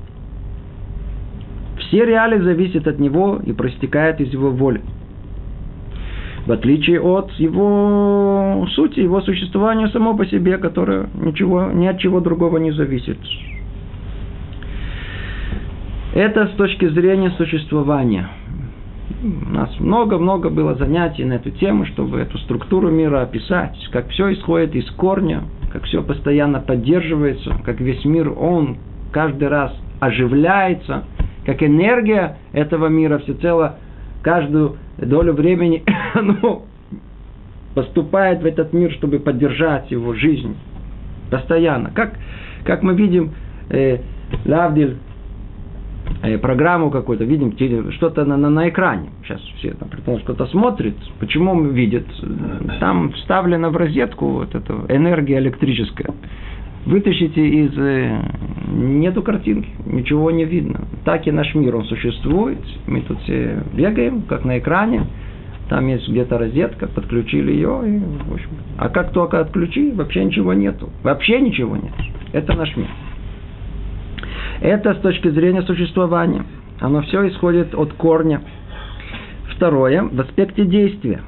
Все 1.89 2.05
реалии 2.05 2.39
зависят 2.39 2.87
от 2.87 2.99
него 2.99 3.41
и 3.45 3.53
проистекают 3.53 4.21
из 4.21 4.33
его 4.33 4.51
воли. 4.51 4.83
В 6.47 6.53
отличие 6.53 7.01
от 7.01 7.31
его 7.33 8.67
сути, 8.75 9.01
его 9.01 9.21
существования 9.21 9.89
само 9.89 10.17
по 10.17 10.25
себе, 10.27 10.59
которое 10.59 11.09
ничего, 11.15 11.71
ни 11.73 11.87
от 11.87 11.99
чего 11.99 12.21
другого 12.21 12.59
не 12.59 12.71
зависит. 12.71 13.19
Это 16.15 16.47
с 16.47 16.51
точки 16.53 16.89
зрения 16.89 17.31
существования. 17.37 18.29
У 19.23 19.51
нас 19.51 19.71
много-много 19.81 20.51
было 20.51 20.75
занятий 20.75 21.25
на 21.25 21.35
эту 21.35 21.51
тему, 21.51 21.85
чтобы 21.87 22.21
эту 22.21 22.39
структуру 22.39 22.91
мира 22.91 23.23
описать, 23.23 23.77
как 23.93 24.09
все 24.09 24.33
исходит 24.33 24.75
из 24.77 24.89
корня, 24.93 25.43
как 25.73 25.85
все 25.85 26.03
постоянно 26.03 26.61
поддерживается, 26.61 27.57
как 27.65 27.81
весь 27.81 28.05
мир, 28.05 28.31
он 28.31 28.77
каждый 29.13 29.49
раз 29.49 29.75
оживляется, 30.01 31.05
как 31.47 31.63
энергия 31.63 32.37
этого 32.53 32.89
мира 32.89 33.19
всецело 33.19 33.77
каждую 34.23 34.77
долю 34.99 35.33
времени 35.33 35.83
ну, 36.15 36.65
поступает 37.75 38.43
в 38.43 38.47
этот 38.47 38.73
мир, 38.73 38.93
чтобы 38.93 39.21
поддержать 39.21 39.91
его 39.91 40.13
жизнь 40.15 40.57
постоянно. 41.31 41.91
Как, 41.95 42.15
как 42.65 42.83
мы 42.83 42.95
видим, 42.95 43.33
э, 43.71 43.99
Лавдиль 44.45 44.97
Э, 46.23 46.39
программу 46.39 46.91
какую-то, 46.91 47.25
видим 47.25 47.53
что-то 47.93 48.25
на, 48.25 48.37
на, 48.37 48.49
на 48.49 48.69
экране. 48.69 49.11
Сейчас 49.25 49.41
все 49.59 49.73
там, 49.73 49.89
предположим, 49.89 50.25
кто-то 50.25 50.47
смотрит. 50.47 50.95
Почему 51.19 51.53
он 51.53 51.71
видит? 51.73 52.07
Там 52.81 53.13
вставлена 53.13 53.71
в 53.71 53.77
розетку 53.77 54.29
вот 54.29 54.55
эта 54.55 54.75
энергия 54.89 55.39
электрическая. 55.39 56.15
Вытащите 56.87 57.45
из... 57.45 57.77
Э, 57.77 58.23
нету 58.69 59.23
картинки, 59.23 59.69
ничего 59.87 60.31
не 60.31 60.45
видно. 60.45 60.87
Так 61.05 61.27
и 61.27 61.33
наш 61.33 61.53
мир, 61.55 61.75
он 61.75 61.85
существует. 61.85 62.59
Мы 62.87 63.01
тут 63.01 63.21
все 63.23 63.63
бегаем, 63.75 64.23
как 64.23 64.45
на 64.45 64.59
экране. 64.59 65.07
Там 65.69 65.89
есть 65.89 66.09
где-то 66.09 66.39
розетка, 66.39 66.87
подключили 66.87 67.51
ее. 67.51 67.83
И, 67.85 67.99
в 67.99 68.33
общем, 68.33 68.51
а 68.79 68.89
как 68.89 69.11
только 69.11 69.41
отключи, 69.41 69.91
вообще 69.91 70.25
ничего 70.25 70.55
нету. 70.55 70.91
Вообще 71.03 71.41
ничего 71.41 71.77
нет. 71.77 71.93
Это 72.33 72.55
наш 72.55 72.77
мир. 72.77 72.89
Это 74.61 74.95
с 74.95 74.99
точки 74.99 75.29
зрения 75.29 75.63
существования. 75.63 76.45
Оно 76.79 77.03
все 77.03 77.27
исходит 77.29 77.75
от 77.75 77.95
корня. 77.95 78.43
Второе, 79.57 80.05
в 80.05 80.21
аспекте 80.21 80.65
действия. 80.65 81.23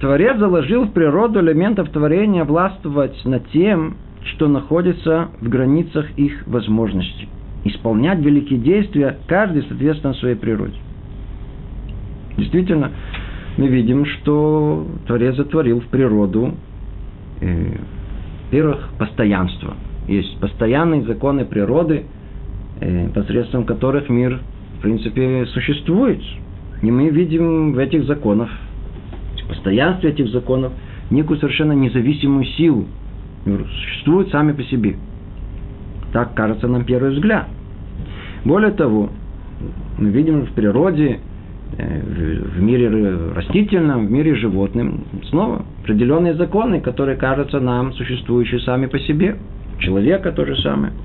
Творец 0.00 0.36
заложил 0.38 0.84
в 0.84 0.92
природу 0.92 1.40
элементов 1.40 1.88
творения 1.90 2.44
властвовать 2.44 3.24
над 3.24 3.48
тем, 3.50 3.96
что 4.24 4.48
находится 4.48 5.28
в 5.40 5.48
границах 5.48 6.06
их 6.16 6.46
возможностей. 6.46 7.28
Исполнять 7.64 8.20
великие 8.20 8.58
действия, 8.58 9.18
каждый 9.26 9.62
соответственно 9.62 10.14
своей 10.14 10.36
природе. 10.36 10.76
Действительно, 12.36 12.92
мы 13.56 13.68
видим, 13.68 14.06
что 14.06 14.86
Творец 15.06 15.36
затворил 15.36 15.80
в 15.80 15.86
природу, 15.86 16.54
э, 17.40 17.76
во-первых, 18.44 18.88
постоянство. 18.98 19.74
Есть 20.08 20.38
постоянные 20.40 21.02
законы 21.02 21.44
природы– 21.44 22.04
Э, 22.80 23.08
посредством 23.14 23.64
которых 23.64 24.08
мир, 24.08 24.40
в 24.78 24.82
принципе, 24.82 25.44
существует. 25.46 26.22
И 26.80 26.90
мы 26.90 27.10
видим 27.10 27.74
в 27.74 27.78
этих 27.78 28.04
законах, 28.04 28.48
в 29.44 29.48
постоянстве 29.48 30.10
этих 30.10 30.28
законов, 30.28 30.72
некую 31.10 31.38
совершенно 31.38 31.72
независимую 31.72 32.44
силу. 32.56 32.86
Существуют 33.44 34.30
сами 34.30 34.52
по 34.52 34.62
себе. 34.64 34.96
Так 36.12 36.34
кажется 36.34 36.68
нам 36.68 36.84
первый 36.84 37.12
взгляд. 37.12 37.46
Более 38.44 38.72
того, 38.72 39.10
мы 39.98 40.10
видим 40.10 40.46
в 40.46 40.52
природе, 40.52 41.20
э, 41.76 42.00
в 42.56 42.60
мире 42.60 42.88
растительном, 43.34 44.06
в 44.06 44.10
мире 44.10 44.34
животным, 44.34 45.04
снова 45.30 45.64
определенные 45.82 46.34
законы, 46.34 46.80
которые 46.80 47.16
кажутся 47.16 47.60
нам 47.60 47.92
существующие 47.94 48.60
сами 48.60 48.86
по 48.86 48.98
себе. 48.98 49.36
Человека 49.78 50.32
то 50.32 50.44
же 50.44 50.56
самое– 50.56 50.92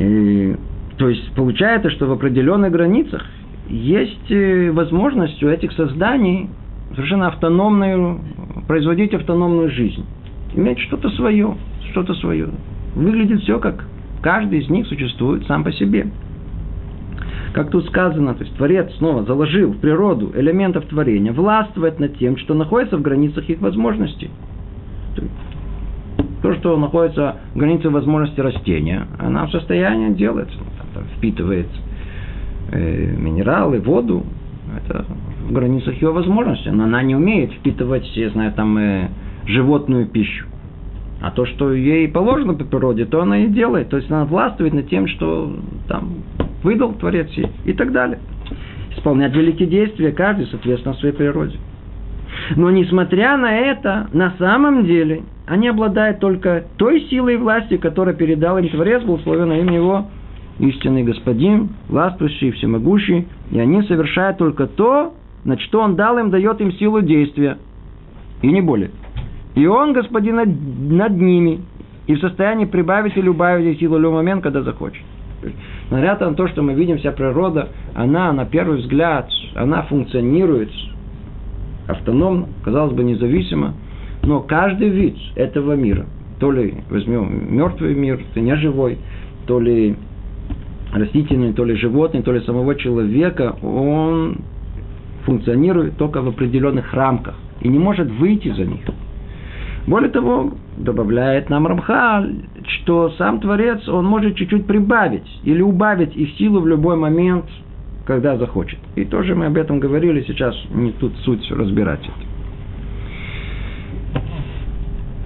и, 0.00 0.56
то 0.96 1.10
есть 1.10 1.32
получается, 1.34 1.90
что 1.90 2.06
в 2.06 2.12
определенных 2.12 2.72
границах 2.72 3.22
есть 3.68 4.30
э, 4.30 4.70
возможность 4.70 5.42
у 5.42 5.48
этих 5.48 5.72
созданий 5.72 6.48
совершенно 6.94 7.28
автономную, 7.28 8.20
производить 8.66 9.12
автономную 9.12 9.70
жизнь. 9.70 10.04
Иметь 10.54 10.78
что-то 10.80 11.08
свое, 11.10 11.56
что-то 11.90 12.14
свое. 12.14 12.48
Выглядит 12.94 13.40
все 13.42 13.58
как 13.58 13.84
каждый 14.22 14.60
из 14.60 14.68
них 14.68 14.86
существует 14.86 15.46
сам 15.46 15.64
по 15.64 15.72
себе. 15.72 16.08
Как 17.52 17.70
тут 17.70 17.86
сказано, 17.86 18.34
то 18.34 18.44
есть 18.44 18.56
Творец 18.56 18.92
снова 18.98 19.24
заложил 19.24 19.72
в 19.72 19.78
природу 19.78 20.30
элементов 20.34 20.86
творения, 20.86 21.32
властвовать 21.32 21.98
над 21.98 22.16
тем, 22.16 22.36
что 22.36 22.54
находится 22.54 22.96
в 22.96 23.02
границах 23.02 23.48
их 23.48 23.60
возможностей. 23.60 24.30
То, 26.42 26.54
что 26.54 26.76
находится 26.76 27.36
в 27.54 27.58
границе 27.58 27.90
возможности 27.90 28.40
растения, 28.40 29.06
она 29.18 29.46
в 29.46 29.50
состоянии 29.50 30.14
делать, 30.14 30.50
там, 30.94 31.04
впитывает 31.16 31.66
э, 32.72 33.14
минералы, 33.18 33.80
воду, 33.80 34.24
это 34.76 35.04
в 35.48 35.52
границах 35.52 36.00
ее 36.00 36.12
возможностей, 36.12 36.70
но 36.70 36.84
она 36.84 37.02
не 37.02 37.16
умеет 37.16 37.52
впитывать, 37.52 38.08
я 38.16 38.30
знаю, 38.30 38.52
там 38.52 38.78
э, 38.78 39.08
животную 39.46 40.06
пищу. 40.06 40.46
А 41.20 41.30
то, 41.30 41.44
что 41.44 41.72
ей 41.72 42.08
положено 42.08 42.54
по 42.54 42.64
природе, 42.64 43.04
то 43.04 43.20
она 43.20 43.44
и 43.44 43.48
делает. 43.48 43.90
То 43.90 43.98
есть 43.98 44.10
она 44.10 44.24
властвует 44.24 44.72
над 44.72 44.88
тем, 44.88 45.06
что 45.06 45.54
там 45.86 46.22
выдал 46.62 46.94
Творец 46.94 47.28
ей 47.32 47.48
и 47.64 47.72
так 47.72 47.92
далее. 47.92 48.18
Исполнять 48.96 49.34
великие 49.34 49.68
действия 49.68 50.12
каждый, 50.12 50.46
соответственно, 50.46 50.94
своей 50.94 51.14
природе. 51.14 51.56
Но 52.56 52.70
несмотря 52.70 53.36
на 53.36 53.54
это, 53.54 54.08
на 54.12 54.34
самом 54.38 54.84
деле 54.84 55.22
они 55.46 55.68
обладают 55.68 56.20
только 56.20 56.64
той 56.76 57.02
силой 57.10 57.34
и 57.34 57.36
властью, 57.36 57.80
которая 57.80 58.14
передал 58.14 58.56
им 58.58 58.68
Творец, 58.68 59.02
благословен 59.02 59.52
имя 59.52 59.74
его, 59.74 60.06
истинный 60.58 61.02
Господин, 61.02 61.70
властвующий, 61.88 62.52
всемогущий, 62.52 63.26
и 63.50 63.58
они 63.58 63.82
совершают 63.82 64.38
только 64.38 64.66
то, 64.66 65.14
на 65.44 65.58
что 65.58 65.80
Он 65.80 65.96
дал 65.96 66.18
им, 66.18 66.30
дает 66.30 66.60
им 66.60 66.72
силу 66.72 67.00
действия, 67.00 67.58
и 68.42 68.48
не 68.48 68.60
более. 68.60 68.90
И 69.54 69.66
Он, 69.66 69.92
Господин, 69.92 70.36
над, 70.96 71.16
ними, 71.16 71.60
и 72.06 72.14
в 72.14 72.20
состоянии 72.20 72.64
прибавить 72.64 73.16
или 73.16 73.28
убавить 73.28 73.78
силу 73.78 73.96
в 73.96 74.00
любой 74.00 74.16
момент, 74.16 74.42
когда 74.42 74.62
захочет. 74.62 75.02
Несмотря 75.84 76.18
на 76.18 76.34
то, 76.34 76.48
что 76.48 76.62
мы 76.62 76.74
видим, 76.74 76.98
вся 76.98 77.12
природа, 77.12 77.68
она, 77.94 78.32
на 78.32 78.44
первый 78.44 78.78
взгляд, 78.78 79.28
она 79.54 79.82
функционирует 79.82 80.70
автономно, 81.88 82.46
казалось 82.64 82.94
бы, 82.94 83.02
независимо, 83.02 83.74
но 84.22 84.40
каждый 84.40 84.90
вид 84.90 85.16
этого 85.34 85.74
мира, 85.74 86.06
то 86.38 86.52
ли 86.52 86.74
возьмем 86.90 87.54
мертвый 87.54 87.94
мир, 87.94 88.20
то 88.34 88.40
не 88.40 88.54
живой, 88.56 88.98
то 89.46 89.58
ли 89.58 89.96
растительный, 90.92 91.52
то 91.52 91.64
ли 91.64 91.74
животный, 91.74 92.22
то 92.22 92.32
ли 92.32 92.40
самого 92.40 92.74
человека, 92.74 93.56
он 93.62 94.38
функционирует 95.24 95.96
только 95.96 96.22
в 96.22 96.28
определенных 96.28 96.92
рамках 96.92 97.34
и 97.60 97.68
не 97.68 97.78
может 97.78 98.10
выйти 98.10 98.48
за 98.48 98.64
них. 98.64 98.80
Более 99.90 100.10
того, 100.10 100.52
добавляет 100.76 101.50
нам 101.50 101.66
Рамхаль, 101.66 102.36
что 102.62 103.10
сам 103.18 103.40
Творец, 103.40 103.88
он 103.88 104.04
может 104.04 104.36
чуть-чуть 104.36 104.64
прибавить 104.64 105.26
или 105.42 105.62
убавить 105.62 106.14
их 106.14 106.36
силу 106.36 106.60
в 106.60 106.68
любой 106.68 106.94
момент, 106.94 107.46
когда 108.06 108.36
захочет. 108.36 108.78
И 108.94 109.04
тоже 109.04 109.34
мы 109.34 109.46
об 109.46 109.56
этом 109.56 109.80
говорили, 109.80 110.22
сейчас 110.28 110.54
не 110.72 110.92
тут 110.92 111.12
суть 111.24 111.44
разбирать 111.50 112.04
это. 112.04 112.14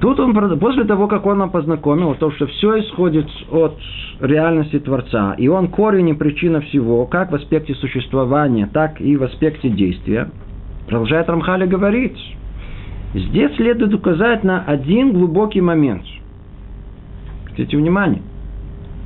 Тут 0.01 0.19
он, 0.19 0.33
после 0.59 0.85
того, 0.85 1.09
как 1.09 1.27
он 1.27 1.41
нам 1.41 1.51
познакомил, 1.51 2.15
то, 2.15 2.31
что 2.31 2.47
все 2.47 2.81
исходит 2.81 3.27
от 3.51 3.77
реальности 4.21 4.79
Творца, 4.79 5.35
и 5.37 5.47
он 5.47 5.69
корень 5.69 6.09
и 6.09 6.15
причина 6.15 6.63
всего, 6.63 7.05
как 7.05 7.33
в 7.33 7.35
аспекте 7.35 7.75
существования, 7.75 8.67
так 8.73 8.99
и 8.99 9.15
в 9.19 9.25
аспекте 9.25 9.69
действия, 9.69 10.31
продолжает 10.87 11.29
Рамхали 11.29 11.67
говорить, 11.67 12.17
здесь 13.15 13.55
следует 13.57 13.95
указать 13.95 14.45
на 14.45 14.65
один 14.65 15.13
глубокий 15.13 15.61
момент. 15.61 16.03
Обратите 17.45 17.77
внимание. 17.77 18.23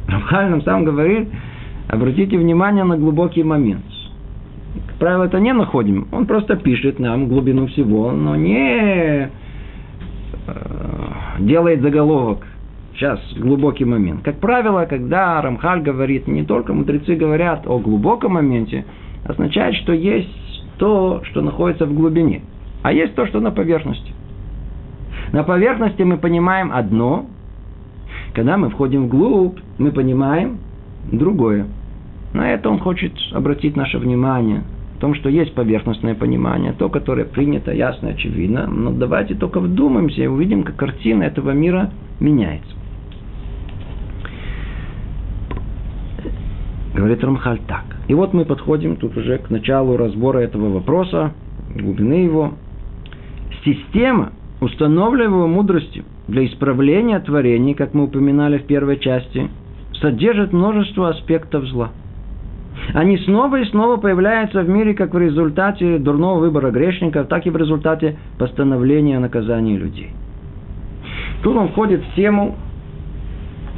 Рамхаль 0.06 0.50
нам 0.50 0.62
сам 0.62 0.84
говорит, 0.84 1.28
обратите 1.88 2.38
внимание 2.38 2.84
на 2.84 2.96
глубокий 2.96 3.42
момент. 3.42 3.84
Как 4.86 4.96
правило, 4.96 5.24
это 5.24 5.38
не 5.38 5.52
находим. 5.52 6.08
Он 6.12 6.26
просто 6.26 6.56
пишет 6.56 6.98
нам 6.98 7.28
глубину 7.28 7.66
всего, 7.66 8.12
но 8.12 8.36
не 8.36 9.30
Э, 10.48 11.40
делает 11.40 11.82
заголовок. 11.82 12.46
Сейчас 12.94 13.20
глубокий 13.36 13.84
момент. 13.84 14.22
Как 14.22 14.40
правило, 14.40 14.86
когда 14.86 15.40
Рамхаль 15.42 15.82
говорит, 15.82 16.26
не 16.26 16.42
только 16.42 16.72
мудрецы 16.72 17.14
говорят 17.14 17.66
о 17.66 17.78
глубоком 17.78 18.32
моменте, 18.32 18.84
означает, 19.24 19.76
что 19.76 19.92
есть 19.92 20.64
то, 20.78 21.22
что 21.24 21.42
находится 21.42 21.86
в 21.86 21.94
глубине, 21.94 22.42
а 22.82 22.92
есть 22.92 23.14
то, 23.14 23.26
что 23.26 23.40
на 23.40 23.50
поверхности. 23.50 24.12
На 25.32 25.42
поверхности 25.42 26.02
мы 26.02 26.16
понимаем 26.16 26.72
одно, 26.72 27.26
когда 28.34 28.56
мы 28.56 28.70
входим 28.70 29.06
вглубь, 29.06 29.58
мы 29.78 29.92
понимаем 29.92 30.58
другое. 31.10 31.66
На 32.32 32.52
это 32.52 32.68
он 32.70 32.78
хочет 32.78 33.12
обратить 33.32 33.76
наше 33.76 33.98
внимание. 33.98 34.62
в 34.96 35.00
том, 35.00 35.14
что 35.14 35.28
есть 35.28 35.54
поверхностное 35.54 36.16
понимание, 36.16 36.72
то, 36.72 36.88
которое 36.88 37.24
принято, 37.24 37.72
ясно, 37.72 38.08
очевидно, 38.08 38.66
но 38.66 38.90
давайте 38.90 39.36
только 39.36 39.60
вдумаемся 39.60 40.22
и 40.22 40.26
увидим, 40.26 40.64
как 40.64 40.74
картина 40.74 41.22
этого 41.22 41.52
мира 41.52 41.90
меняется. 42.18 42.72
Говорит 46.94 47.22
Рамхаль 47.22 47.60
так. 47.68 47.84
И 48.08 48.14
вот 48.14 48.34
мы 48.34 48.44
подходим 48.44 48.96
тут 48.96 49.16
уже 49.16 49.38
к 49.38 49.50
началу 49.50 49.96
разбора 49.96 50.38
этого 50.40 50.68
вопроса, 50.68 51.32
глубины 51.76 52.24
его. 52.24 52.54
Система, 53.68 54.32
установленная 54.62 55.46
мудростью 55.46 56.04
для 56.26 56.46
исправления 56.46 57.20
творений, 57.20 57.74
как 57.74 57.92
мы 57.92 58.04
упоминали 58.04 58.56
в 58.56 58.64
первой 58.64 58.98
части, 58.98 59.50
содержит 60.00 60.54
множество 60.54 61.10
аспектов 61.10 61.66
зла. 61.66 61.90
Они 62.94 63.18
снова 63.18 63.60
и 63.60 63.66
снова 63.66 63.98
появляются 63.98 64.62
в 64.62 64.68
мире 64.70 64.94
как 64.94 65.12
в 65.12 65.18
результате 65.18 65.98
дурного 65.98 66.38
выбора 66.38 66.70
грешников, 66.70 67.28
так 67.28 67.46
и 67.46 67.50
в 67.50 67.58
результате 67.58 68.16
постановления 68.38 69.18
наказания 69.18 69.76
людей. 69.76 70.12
Тут 71.42 71.54
он 71.54 71.68
входит 71.68 72.02
в 72.02 72.14
тему 72.14 72.56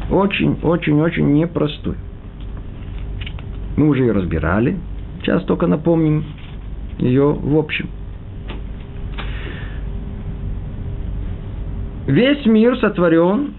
очень-очень-очень 0.08 1.32
непростую. 1.32 1.96
Мы 3.76 3.88
уже 3.88 4.02
ее 4.02 4.12
разбирали. 4.12 4.76
Сейчас 5.20 5.42
только 5.44 5.66
напомним 5.66 6.26
ее 7.00 7.32
в 7.32 7.58
общем. 7.58 7.88
Весь 12.10 12.44
мир 12.44 12.76
сотворен 12.78 13.54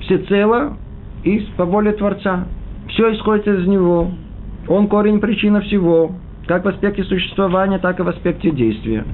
всецело 0.00 0.78
из 1.24 1.44
по 1.58 1.66
воле 1.66 1.92
Творца. 1.92 2.46
Все 2.88 3.12
исходит 3.12 3.46
из 3.46 3.66
Него. 3.66 4.12
Он 4.66 4.88
корень 4.88 5.20
причина 5.20 5.60
всего, 5.60 6.12
как 6.46 6.64
в 6.64 6.68
аспекте 6.68 7.04
существования, 7.04 7.78
так 7.78 8.00
и 8.00 8.02
в 8.02 8.08
аспекте 8.08 8.50
действия. 8.50 9.04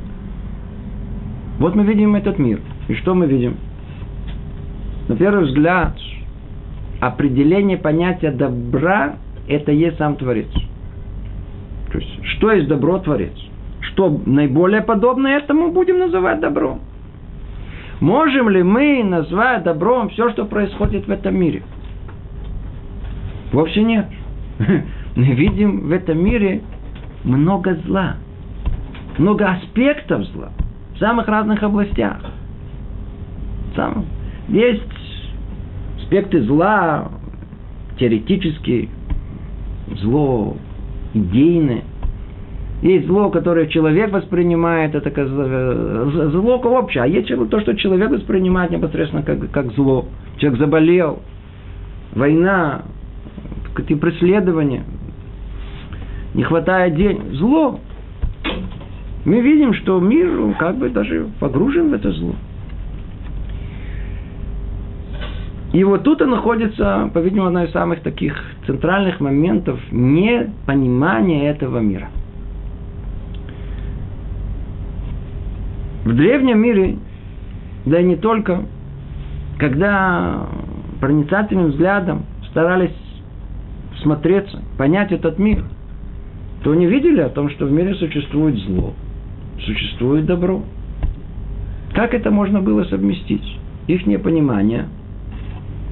Вот 1.58 1.74
мы 1.74 1.82
видим 1.82 2.14
этот 2.14 2.38
мир. 2.38 2.60
И 2.86 2.94
что 2.94 3.14
мы 3.14 3.26
видим? 3.26 3.56
На 5.08 5.16
первый 5.16 5.46
взгляд, 5.46 5.98
определение 7.00 7.78
понятия 7.78 8.30
добра– 8.30 9.16
это 9.48 9.72
есть 9.72 9.98
сам 9.98 10.14
Творец. 10.14 10.52
То 11.90 11.98
есть, 11.98 12.24
что 12.26 12.52
есть 12.52 12.68
добро 12.68 12.98
Творец? 13.00 13.34
Что 13.80 14.20
наиболее 14.24 14.82
подобно 14.82 15.26
этому 15.26 15.72
будем 15.72 15.98
называть 15.98 16.38
добром? 16.38 16.80
Можем 18.04 18.50
ли 18.50 18.62
мы 18.62 19.02
назвать 19.02 19.62
добром 19.62 20.10
все, 20.10 20.28
что 20.32 20.44
происходит 20.44 21.06
в 21.06 21.10
этом 21.10 21.40
мире? 21.40 21.62
Вовсе 23.50 23.82
нет. 23.82 24.06
Мы 25.16 25.24
видим 25.32 25.88
в 25.88 25.90
этом 25.90 26.22
мире 26.22 26.60
много 27.24 27.74
зла. 27.86 28.16
Много 29.16 29.52
аспектов 29.52 30.22
зла. 30.34 30.50
В 30.94 30.98
самых 30.98 31.28
разных 31.28 31.62
областях. 31.62 32.20
Сам. 33.74 34.04
Есть 34.48 34.82
аспекты 35.96 36.42
зла, 36.42 37.10
теоретические, 37.98 38.90
зло 40.02 40.58
идейное. 41.14 41.84
Есть 42.84 43.06
зло, 43.06 43.30
которое 43.30 43.66
человек 43.68 44.12
воспринимает, 44.12 44.94
это 44.94 45.10
как 45.10 45.26
зло 45.26 46.56
общее. 46.56 47.02
А 47.02 47.06
есть 47.06 47.28
то, 47.48 47.60
что 47.60 47.74
человек 47.76 48.10
воспринимает 48.10 48.72
непосредственно 48.72 49.22
как, 49.22 49.50
как 49.50 49.72
зло. 49.72 50.04
Человек 50.36 50.60
заболел, 50.60 51.20
война, 52.14 52.82
какие 53.72 53.96
преследования, 53.96 54.84
не 56.34 56.42
хватает 56.42 56.94
денег. 56.94 57.22
Зло. 57.32 57.80
Мы 59.24 59.40
видим, 59.40 59.72
что 59.72 59.98
мир 59.98 60.54
как 60.58 60.76
бы 60.76 60.90
даже 60.90 61.28
погружен 61.40 61.88
в 61.88 61.94
это 61.94 62.12
зло. 62.12 62.34
И 65.72 65.82
вот 65.84 66.02
тут 66.02 66.20
и 66.20 66.26
находится, 66.26 67.10
по-видимому, 67.14 67.46
одна 67.48 67.64
из 67.64 67.72
самых 67.72 68.00
таких 68.00 68.38
центральных 68.66 69.20
моментов 69.20 69.80
непонимания 69.90 71.50
этого 71.50 71.78
мира. 71.78 72.10
В 76.04 76.14
древнем 76.14 76.60
мире, 76.60 76.98
да 77.86 78.00
и 78.00 78.04
не 78.04 78.16
только, 78.16 78.62
когда 79.58 80.46
проницательным 81.00 81.70
взглядом 81.70 82.24
старались 82.50 82.94
смотреться, 84.02 84.62
понять 84.76 85.12
этот 85.12 85.38
мир, 85.38 85.64
то 86.62 86.72
они 86.72 86.86
видели 86.86 87.20
о 87.20 87.28
том, 87.28 87.50
что 87.50 87.66
в 87.66 87.72
мире 87.72 87.94
существует 87.94 88.56
зло, 88.58 88.92
существует 89.60 90.26
добро. 90.26 90.62
Как 91.94 92.14
это 92.14 92.30
можно 92.30 92.60
было 92.60 92.84
совместить? 92.84 93.58
Их 93.86 94.06
непонимание– 94.06 94.88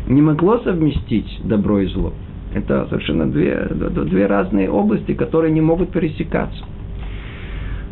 не 0.07 0.21
могло 0.21 0.59
совместить 0.59 1.41
добро 1.45 1.81
и 1.81 1.87
зло. 1.87 2.13
Это 2.55 2.87
совершенно 2.89 3.31
две, 3.31 3.67
две 3.71 4.27
разные 4.27 4.71
области, 4.71 5.15
которые 5.15 5.53
не 5.53 5.61
могут 5.61 5.91
пересекаться. 5.91 6.63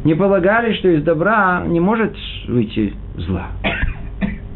Не 0.04 0.14
полагали, 0.14 0.72
что 0.74 0.88
из 0.88 1.02
добра 1.02 1.64
не 1.66 1.78
может 1.78 2.14
выйти 2.48 2.94
зла, 3.16 3.48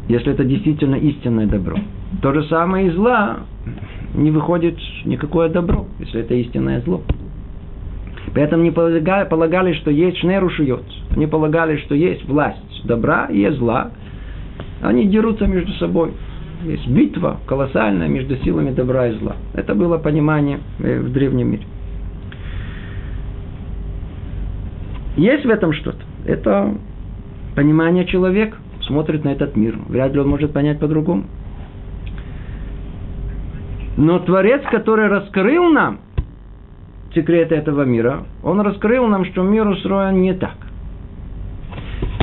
если 0.07 0.33
это 0.33 0.43
действительно 0.43 0.95
истинное 0.95 1.45
добро. 1.45 1.77
То 2.21 2.33
же 2.33 2.43
самое 2.45 2.87
из 2.87 2.95
зла 2.95 3.41
не 4.15 4.31
выходит 4.31 4.77
никакое 5.05 5.49
добро, 5.49 5.85
если 5.99 6.21
это 6.21 6.33
истинное 6.33 6.81
зло. 6.81 7.03
Поэтому 8.33 8.63
не 8.63 8.71
полагали, 8.71 9.29
полагали 9.29 9.73
что 9.73 9.91
есть 9.91 10.17
шнерушиот. 10.17 10.83
Они 11.15 11.27
полагали, 11.27 11.77
что 11.77 11.93
есть 11.93 12.25
власть 12.25 12.81
добра 12.83 13.27
и 13.27 13.47
зла. 13.51 13.91
Они 14.81 15.05
дерутся 15.05 15.45
между 15.45 15.71
собой. 15.73 16.11
Есть 16.63 16.87
битва 16.87 17.39
колоссальная 17.45 18.07
между 18.07 18.35
силами 18.37 18.71
добра 18.71 19.07
и 19.07 19.17
зла. 19.19 19.35
Это 19.53 19.75
было 19.75 19.97
понимание 19.99 20.59
э, 20.79 20.99
в 20.99 21.11
древнем 21.13 21.51
мире. 21.51 21.63
Есть 25.15 25.45
в 25.45 25.49
этом 25.49 25.73
что-то. 25.73 25.99
Это 26.25 26.75
понимание 27.55 28.05
человека 28.05 28.57
смотрит 28.81 29.23
на 29.23 29.29
этот 29.29 29.55
мир. 29.55 29.77
Вряд 29.87 30.13
ли 30.13 30.19
он 30.19 30.27
может 30.27 30.53
понять 30.53 30.79
по-другому. 30.79 31.23
Но 33.97 34.19
Творец, 34.19 34.61
который 34.71 35.07
раскрыл 35.07 35.71
нам 35.71 35.99
секреты 37.13 37.55
этого 37.55 37.83
мира, 37.83 38.25
он 38.43 38.59
раскрыл 38.59 39.07
нам, 39.07 39.25
что 39.25 39.41
мир 39.41 39.67
устроен 39.67 40.21
не 40.21 40.33
так. 40.33 40.57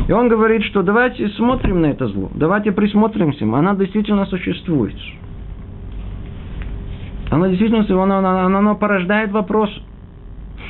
И 0.07 0.13
он 0.13 0.29
говорит, 0.29 0.65
что 0.65 0.83
давайте 0.83 1.29
смотрим 1.31 1.81
на 1.81 1.87
это 1.87 2.09
зло, 2.09 2.31
давайте 2.35 2.73
присмотримся, 2.73 3.45
она 3.45 3.75
действительно 3.75 4.27
существует. 4.27 4.97
Оно 7.31 7.47
действительно, 7.47 7.87
оно, 8.03 8.19
оно, 8.19 8.59
оно 8.59 8.75
порождает 8.75 9.31
вопрос. 9.33 9.71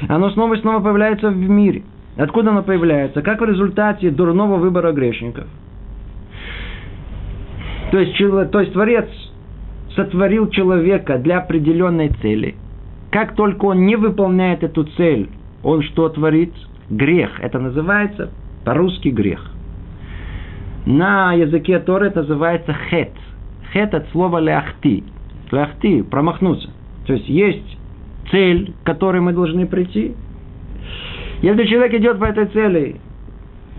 Оно 0.09 0.31
снова 0.31 0.55
и 0.55 0.61
снова 0.61 0.81
появляется 0.81 1.31
в 1.31 1.37
мире. 1.37 1.83
Откуда 2.17 2.51
оно 2.51 2.63
появляется? 2.63 3.23
Как 3.23 3.41
в 3.41 3.45
результате 3.45 4.11
дурного 4.11 4.57
выбора 4.57 4.93
грешников. 4.93 5.47
То 7.91 7.99
есть, 7.99 8.17
то 8.51 8.61
есть 8.61 8.73
Творец 8.73 9.09
сотворил 9.95 10.49
человека 10.51 11.19
для 11.19 11.39
определенной 11.39 12.09
цели. 12.21 12.55
Как 13.11 13.35
только 13.35 13.67
он 13.67 13.85
не 13.85 13.97
выполняет 13.97 14.63
эту 14.63 14.85
цель, 14.85 15.29
он 15.63 15.83
что 15.83 16.09
творит? 16.09 16.53
Грех. 16.89 17.41
Это 17.41 17.59
называется 17.59 18.31
по-русски 18.65 19.09
грех. 19.09 19.51
На 20.87 21.33
языке 21.35 21.79
Торы 21.79 22.09
это 22.09 22.23
называется 22.23 22.75
хет. 22.91 23.13
Хет 23.73 23.95
от 23.95 24.09
слова 24.11 24.39
ляхти. 24.39 25.05
Ляхти, 25.51 26.03
промахнуться. 26.03 26.71
То 27.07 27.13
есть 27.13 27.29
есть 27.29 27.79
цель, 28.31 28.73
к 28.83 28.87
которой 28.87 29.21
мы 29.21 29.33
должны 29.33 29.67
прийти. 29.67 30.15
Если 31.43 31.65
человек 31.65 31.95
идет 31.95 32.21
по 32.21 32.25
этой 32.25 32.47
цели, 32.47 33.01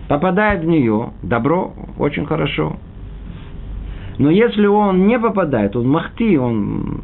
попадает 0.06 0.62
в 0.62 0.66
нее, 0.66 1.12
добро, 1.22 1.72
очень 1.98 2.26
хорошо. 2.26 2.76
Но 4.18 4.30
если 4.30 4.66
он 4.66 5.06
не 5.06 5.18
попадает, 5.18 5.74
он 5.74 5.88
махти, 5.88 6.38
он 6.38 7.00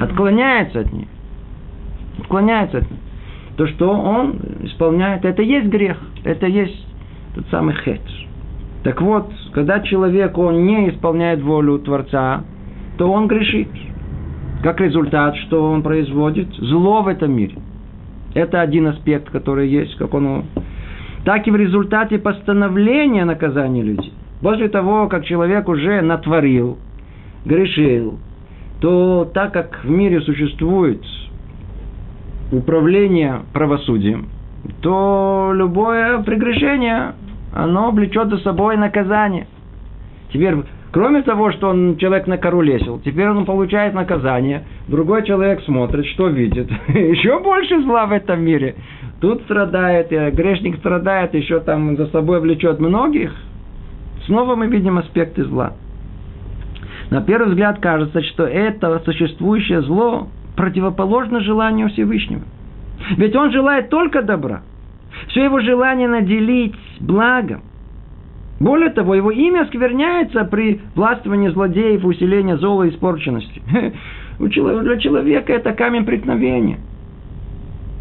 отклоняется 0.00 0.80
от 0.80 0.92
нее, 0.92 1.06
отклоняется 2.18 2.78
от 2.78 2.90
нее, 2.90 3.00
то, 3.56 3.66
что 3.68 3.90
он 3.90 4.38
исполняет, 4.62 5.24
это 5.26 5.42
есть 5.42 5.68
грех, 5.68 5.98
это 6.24 6.46
есть 6.46 6.86
тот 7.34 7.44
самый 7.50 7.74
хет. 7.76 8.00
Так 8.84 9.02
вот, 9.02 9.30
когда 9.52 9.80
человек, 9.80 10.36
он 10.38 10.64
не 10.64 10.88
исполняет 10.88 11.42
волю 11.42 11.78
Творца, 11.78 12.42
то 12.96 13.10
он 13.12 13.28
грешит. 13.28 13.68
Как 14.62 14.80
результат, 14.80 15.36
что 15.36 15.70
он 15.70 15.82
производит? 15.82 16.48
Зло 16.54 17.02
в 17.02 17.08
этом 17.08 17.32
мире. 17.32 17.56
Это 18.34 18.60
один 18.60 18.88
аспект, 18.88 19.30
который 19.30 19.68
есть, 19.68 19.96
как 19.96 20.12
он... 20.14 20.44
Так 21.24 21.46
и 21.46 21.50
в 21.50 21.56
результате 21.56 22.18
постановления 22.18 23.24
наказания 23.24 23.82
людей. 23.82 24.12
После 24.42 24.68
того, 24.68 25.08
как 25.08 25.24
человек 25.24 25.68
уже 25.68 26.02
натворил, 26.02 26.76
грешил, 27.46 28.18
то 28.80 29.30
так 29.32 29.52
как 29.52 29.84
в 29.84 29.88
мире 29.88 30.20
существует 30.20 31.02
управления 32.52 33.42
правосудием, 33.54 34.28
то 34.82 35.52
любое 35.54 36.18
прегрешение, 36.22 37.14
оно 37.54 37.90
влечет 37.90 38.28
за 38.28 38.38
собой 38.38 38.76
наказание. 38.76 39.46
Теперь, 40.32 40.56
кроме 40.94 41.22
того, 41.22 41.50
что 41.50 41.70
он 41.70 41.96
человек 41.96 42.28
накорулесил, 42.28 43.00
теперь 43.04 43.28
он 43.28 43.44
получает 43.44 43.94
наказание, 43.94 44.62
другой 44.86 45.26
человек 45.26 45.60
смотрит, 45.64 46.06
что 46.06 46.28
видит. 46.28 46.70
Еще 46.88 47.40
больше 47.40 47.82
зла 47.82 48.06
в 48.06 48.12
этом 48.12 48.40
мире. 48.40 48.76
Тут 49.20 49.42
страдает, 49.42 50.10
грешник 50.34 50.76
страдает, 50.76 51.34
еще 51.34 51.58
там 51.60 51.96
за 51.96 52.06
собой 52.08 52.40
влечет 52.40 52.78
многих. 52.78 53.34
Снова 54.26 54.54
мы 54.54 54.68
видим 54.68 54.98
аспекты 54.98 55.42
зла. 55.44 55.72
На 57.10 57.22
первый 57.22 57.48
взгляд 57.48 57.80
кажется, 57.80 58.22
что 58.22 58.44
это 58.44 59.00
существующее 59.04 59.82
зло 59.82 60.28
противоположно 60.56 61.40
желанию 61.40 61.88
Всевышнего. 61.88 62.42
Ведь 63.16 63.34
он 63.34 63.50
желает 63.50 63.88
только 63.88 64.22
добра. 64.22 64.62
Все 65.28 65.42
его 65.44 65.60
желание 65.60 66.06
наделить 66.06 66.76
благом. 67.00 67.62
Более 68.60 68.90
того, 68.90 69.14
его 69.14 69.30
имя 69.30 69.66
скверняется 69.66 70.44
при 70.44 70.80
властвовании 70.94 71.48
злодеев, 71.48 72.04
усилении 72.04 72.54
зола 72.54 72.84
и 72.84 72.90
испорченности. 72.90 73.62
Для 74.38 74.98
человека 74.98 75.52
это 75.52 75.72
камень 75.72 76.04
преткновения. 76.04 76.78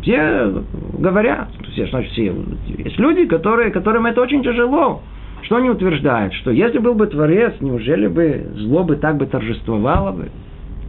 Все 0.01 0.63
говорят, 0.99 1.49
все, 1.71 1.87
значит, 1.87 2.11
все. 2.11 2.35
Есть 2.77 2.99
люди, 2.99 3.25
которые, 3.25 3.71
которым 3.71 4.05
это 4.05 4.21
очень 4.21 4.43
тяжело. 4.43 5.01
Что 5.43 5.57
они 5.57 5.69
утверждают? 5.69 6.33
Что 6.35 6.51
если 6.51 6.77
был 6.77 6.93
бы 6.93 7.07
Творец, 7.07 7.53
неужели 7.59 8.07
бы 8.07 8.47
зло 8.55 8.83
бы 8.83 8.95
так 8.95 9.17
бы 9.17 9.25
торжествовало 9.25 10.11
бы? 10.11 10.29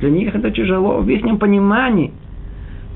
Для 0.00 0.10
них 0.10 0.34
это 0.34 0.50
тяжело. 0.50 1.00
В 1.00 1.08
их 1.08 1.22
понимании, 1.38 2.12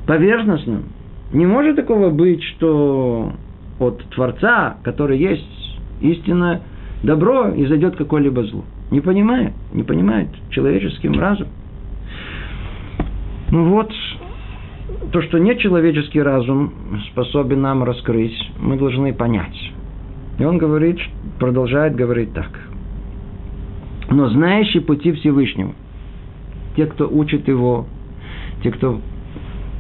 поверхностном, 0.07 0.85
не 1.33 1.47
может 1.47 1.77
такого 1.77 2.11
быть, 2.11 2.43
что 2.43 3.33
от 3.79 4.03
Творца, 4.11 4.77
который 4.83 5.19
есть 5.19 5.58
истинное 6.01 6.63
добро, 7.03 7.49
и 7.49 7.67
зайдет 7.67 7.97
какое-либо 7.97 8.45
зло. 8.45 8.65
Не 8.91 9.01
понимает, 9.01 9.53
не 9.73 9.83
понимает 9.83 10.29
человеческим 10.51 11.19
разумом. 11.19 11.53
Ну 13.51 13.65
вот, 13.71 13.91
то, 15.13 15.23
что 15.23 15.39
не 15.39 15.57
человеческий 15.59 16.21
разум 16.21 16.73
способен 17.13 17.61
нам 17.63 17.85
раскрыть, 17.85 18.37
мы 18.59 18.77
должны 18.77 19.13
понять. 19.15 19.73
И 20.39 20.45
он 20.45 20.59
говорит, 20.59 20.99
продолжает 21.39 21.97
говорить 21.97 22.33
так. 22.33 22.51
Но 24.11 24.29
знающий 24.29 24.81
пути 24.81 25.13
Всевышнего, 25.13 25.73
те, 26.77 26.87
кто 26.87 27.09
учит 27.09 27.49
его, 27.49 27.87
те, 28.63 28.71
кто 28.71 29.01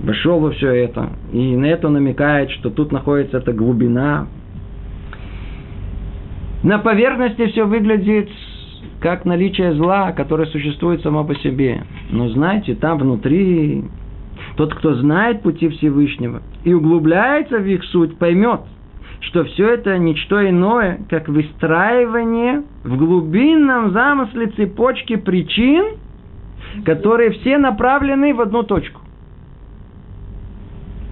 вошел 0.02 0.40
во 0.40 0.50
все 0.50 0.70
это, 0.70 1.10
и 1.32 1.56
на 1.56 1.66
это 1.66 1.88
намекает, 1.88 2.50
что 2.50 2.70
тут 2.70 2.92
находится 2.92 3.38
эта 3.38 3.52
глубина. 3.52 4.26
На 6.62 6.78
поверхности 6.78 7.46
все 7.46 7.64
выглядит 7.64 8.28
как 9.00 9.24
наличие 9.24 9.74
зла, 9.74 10.12
которое 10.12 10.46
существует 10.46 11.02
само 11.02 11.24
по 11.24 11.34
себе. 11.36 11.84
Но 12.10 12.28
знаете, 12.30 12.74
там 12.74 12.98
внутри 12.98 13.84
тот, 14.56 14.74
кто 14.74 14.94
знает 14.94 15.42
пути 15.42 15.68
Всевышнего 15.68 16.42
и 16.64 16.72
углубляется 16.72 17.58
в 17.58 17.66
их 17.66 17.84
суть, 17.84 18.18
поймет, 18.18 18.60
что 19.20 19.44
все 19.44 19.68
это 19.74 19.98
ничто 19.98 20.48
иное, 20.48 21.00
как 21.08 21.28
выстраивание 21.28 22.64
в 22.82 22.96
глубинном 22.96 23.92
замысле 23.92 24.48
цепочки 24.48 25.16
причин, 25.16 25.96
которые 26.84 27.30
все 27.30 27.58
направлены 27.58 28.34
в 28.34 28.40
одну 28.40 28.64
точку. 28.64 29.00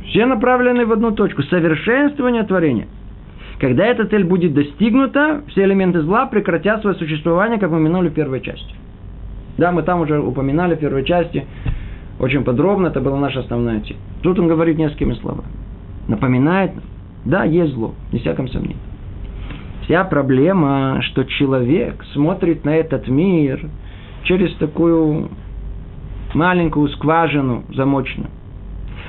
Все 0.06 0.26
направлены 0.26 0.86
в 0.86 0.92
одну 0.92 1.12
точку. 1.12 1.42
Совершенствование 1.44 2.44
творения. 2.44 2.86
Когда 3.58 3.86
эта 3.86 4.06
цель 4.06 4.24
будет 4.24 4.54
достигнута, 4.54 5.42
все 5.48 5.64
элементы 5.64 6.02
зла 6.02 6.26
прекратят 6.26 6.82
свое 6.82 6.96
существование, 6.96 7.58
как 7.58 7.70
мы 7.70 7.76
упомянули 7.78 8.10
в 8.10 8.14
первой 8.14 8.40
части. 8.40 8.74
Да, 9.56 9.72
мы 9.72 9.82
там 9.82 10.00
уже 10.00 10.20
упоминали 10.20 10.74
в 10.74 10.78
первой 10.78 11.04
части, 11.04 11.46
очень 12.18 12.44
подробно, 12.44 12.88
это 12.88 13.00
была 13.00 13.18
наша 13.18 13.40
основная 13.40 13.80
тема. 13.80 14.00
Тут 14.22 14.38
он 14.38 14.48
говорит 14.48 14.78
несколькими 14.78 15.14
словами. 15.14 15.48
Напоминает 16.08 16.74
нам, 16.74 16.84
да, 17.24 17.44
есть 17.44 17.74
зло, 17.74 17.94
не 18.12 18.20
всяком 18.20 18.48
сомнении. 18.48 18.76
Вся 19.84 20.04
проблема, 20.04 21.00
что 21.02 21.24
человек 21.24 22.04
смотрит 22.12 22.64
на 22.64 22.74
этот 22.76 23.08
мир 23.08 23.68
через 24.24 24.54
такую 24.56 25.28
маленькую 26.34 26.88
скважину 26.88 27.64
замочную. 27.74 28.30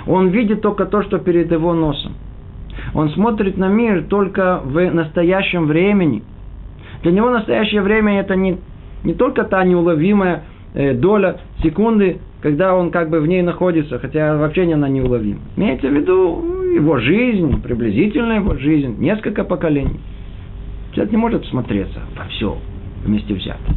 Он 0.05 0.29
видит 0.29 0.61
только 0.61 0.85
то, 0.85 1.03
что 1.03 1.17
перед 1.17 1.51
его 1.51 1.73
носом. 1.73 2.13
Он 2.93 3.09
смотрит 3.09 3.57
на 3.57 3.67
мир 3.67 4.05
только 4.09 4.61
в 4.63 4.91
настоящем 4.91 5.67
времени. 5.67 6.23
Для 7.03 7.11
него 7.11 7.29
настоящее 7.29 7.81
время 7.81 8.19
это 8.19 8.35
не, 8.35 8.57
не 9.03 9.13
только 9.13 9.43
та 9.43 9.63
неуловимая 9.63 10.43
э, 10.73 10.93
доля 10.93 11.39
секунды, 11.61 12.19
когда 12.41 12.75
он 12.75 12.91
как 12.91 13.09
бы 13.09 13.19
в 13.19 13.27
ней 13.27 13.41
находится, 13.41 13.99
хотя 13.99 14.37
вообще 14.37 14.65
не 14.65 14.73
она 14.73 14.89
неуловима. 14.89 15.39
Имеется 15.55 15.87
в 15.87 15.93
виду 15.93 16.71
его 16.73 16.97
жизнь, 16.99 17.61
приблизительно 17.61 18.33
его 18.33 18.55
жизнь, 18.55 18.95
несколько 18.99 19.43
поколений. 19.43 19.99
Человек 20.93 21.11
не 21.11 21.17
может 21.17 21.45
смотреться 21.45 21.99
во 22.17 22.25
все 22.25 22.57
вместе 23.03 23.33
взято. 23.33 23.75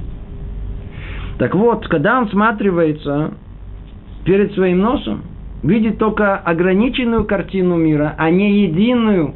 Так 1.39 1.55
вот, 1.55 1.87
когда 1.89 2.19
он 2.19 2.29
всматривается 2.29 3.33
перед 4.25 4.53
своим 4.53 4.81
носом, 4.81 5.23
видит 5.63 5.99
только 5.99 6.37
ограниченную 6.37 7.25
картину 7.25 7.77
мира, 7.77 8.15
а 8.17 8.31
не 8.31 8.63
единую, 8.63 9.35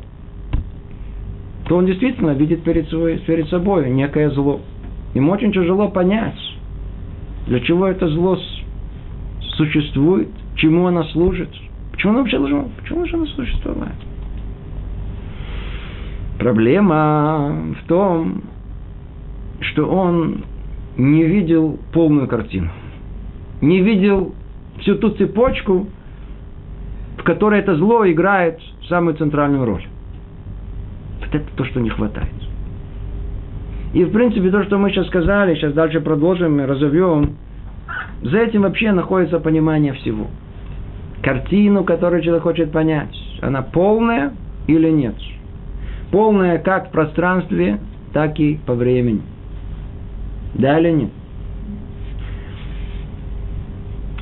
то 1.69 1.77
он 1.77 1.87
действительно 1.87 2.31
видит 2.31 2.63
перед, 2.63 2.89
собой, 2.89 3.19
перед 3.27 3.49
собой 3.49 3.91
некое 3.91 4.31
зло. 4.31 4.61
Ему 5.15 5.33
очень 5.33 5.53
тяжело 5.53 5.89
понять, 5.89 6.39
для 7.47 7.61
чего 7.61 7.87
это 7.87 8.09
зло 8.09 8.39
существует, 9.57 10.29
чему 10.57 10.87
оно 10.87 11.05
служит, 11.05 11.51
почему 11.93 12.13
оно 12.13 12.21
вообще 12.21 12.39
должно, 12.39 12.69
почему 12.81 13.07
же 13.07 13.17
оно 13.17 13.27
существует. 13.27 13.93
Проблема 16.39 17.75
в 17.81 17.87
том, 17.87 18.43
что 19.61 19.87
он 19.87 20.45
не 20.97 21.25
видел 21.25 21.79
полную 21.93 22.29
картину, 22.29 22.71
не 23.61 23.81
видел 23.81 24.35
всю 24.81 24.97
ту 24.97 25.11
цепочку, 25.11 25.87
в 27.25 27.27
которой 27.27 27.61
это 27.61 27.75
зло 27.77 28.07
играет 28.07 28.61
самую 28.87 29.17
центральную 29.17 29.65
роль. 29.65 29.83
Вот 31.21 31.35
это 31.35 31.47
то, 31.57 31.65
что 31.65 31.81
не 31.81 31.89
хватает. 31.89 32.29
И, 33.95 34.05
в 34.05 34.13
принципе, 34.13 34.51
то, 34.51 34.63
что 34.65 34.77
мы 34.77 34.91
сейчас 34.91 35.07
сказали, 35.07 35.55
сейчас 35.55 35.73
дальше 35.73 36.03
продолжим 36.03 36.61
разовьем, 36.61 37.37
за 38.21 38.41
этим 38.41 38.61
вообще 38.61 38.93
находится 38.93 39.41
понимание 39.41 39.95
всего. 39.95 40.27
Картину, 41.23 41.85
которую 41.85 42.21
человек 42.21 42.43
хочет 42.43 42.71
понять, 42.73 43.17
она 43.41 43.63
полная 43.63 44.35
или 44.67 44.91
нет. 44.91 45.15
Полная 46.11 46.59
как 46.59 46.89
в 46.89 46.91
пространстве, 46.91 47.79
так 48.13 48.39
и 48.39 48.61
по 48.67 48.75
времени. 48.75 49.23
Да 50.53 50.79
или 50.79 50.91
нет? 50.91 51.11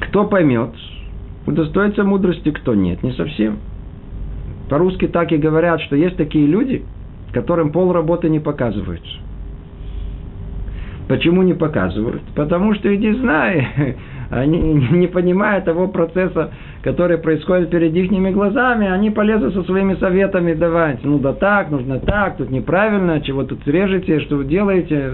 Кто 0.03 0.25
поймет, 0.25 0.71
удостоится 1.47 2.05
мудрости, 2.05 2.51
кто 2.51 2.75
нет, 2.75 3.03
не 3.03 3.13
совсем. 3.13 3.59
По-русски 4.69 5.09
так 5.09 5.33
и 5.33 5.37
говорят, 5.37 5.81
что 5.83 5.97
есть 5.97 6.17
такие 6.17 6.47
люди, 6.47 6.85
которым 7.33 7.73
пол 7.73 7.93
работы 7.93 8.29
не 8.29 8.41
показываются. 8.41 9.19
Почему 11.09 11.43
не 11.43 11.55
показывают? 11.55 12.23
Потому 12.35 12.75
что 12.75 12.95
иди 12.95 13.13
знай, 13.13 13.69
они 14.31 14.59
не 14.93 15.09
понимая 15.09 15.61
того 15.61 15.89
процесса, 15.89 16.53
который 16.83 17.19
происходит 17.19 17.71
перед 17.71 17.95
их 17.95 18.11
глазами, 18.33 18.89
они 18.89 19.11
полезут 19.11 19.55
со 19.55 19.63
своими 19.65 19.95
советами 19.97 20.55
давать. 20.55 21.05
Ну 21.05 21.19
да 21.19 21.33
так, 21.33 21.71
нужно 21.71 21.99
так, 21.99 22.39
тут 22.39 22.51
неправильно, 22.51 23.21
чего 23.21 23.45
тут 23.45 23.67
режете, 23.67 24.21
что 24.21 24.37
вы 24.37 24.45
делаете. 24.45 25.13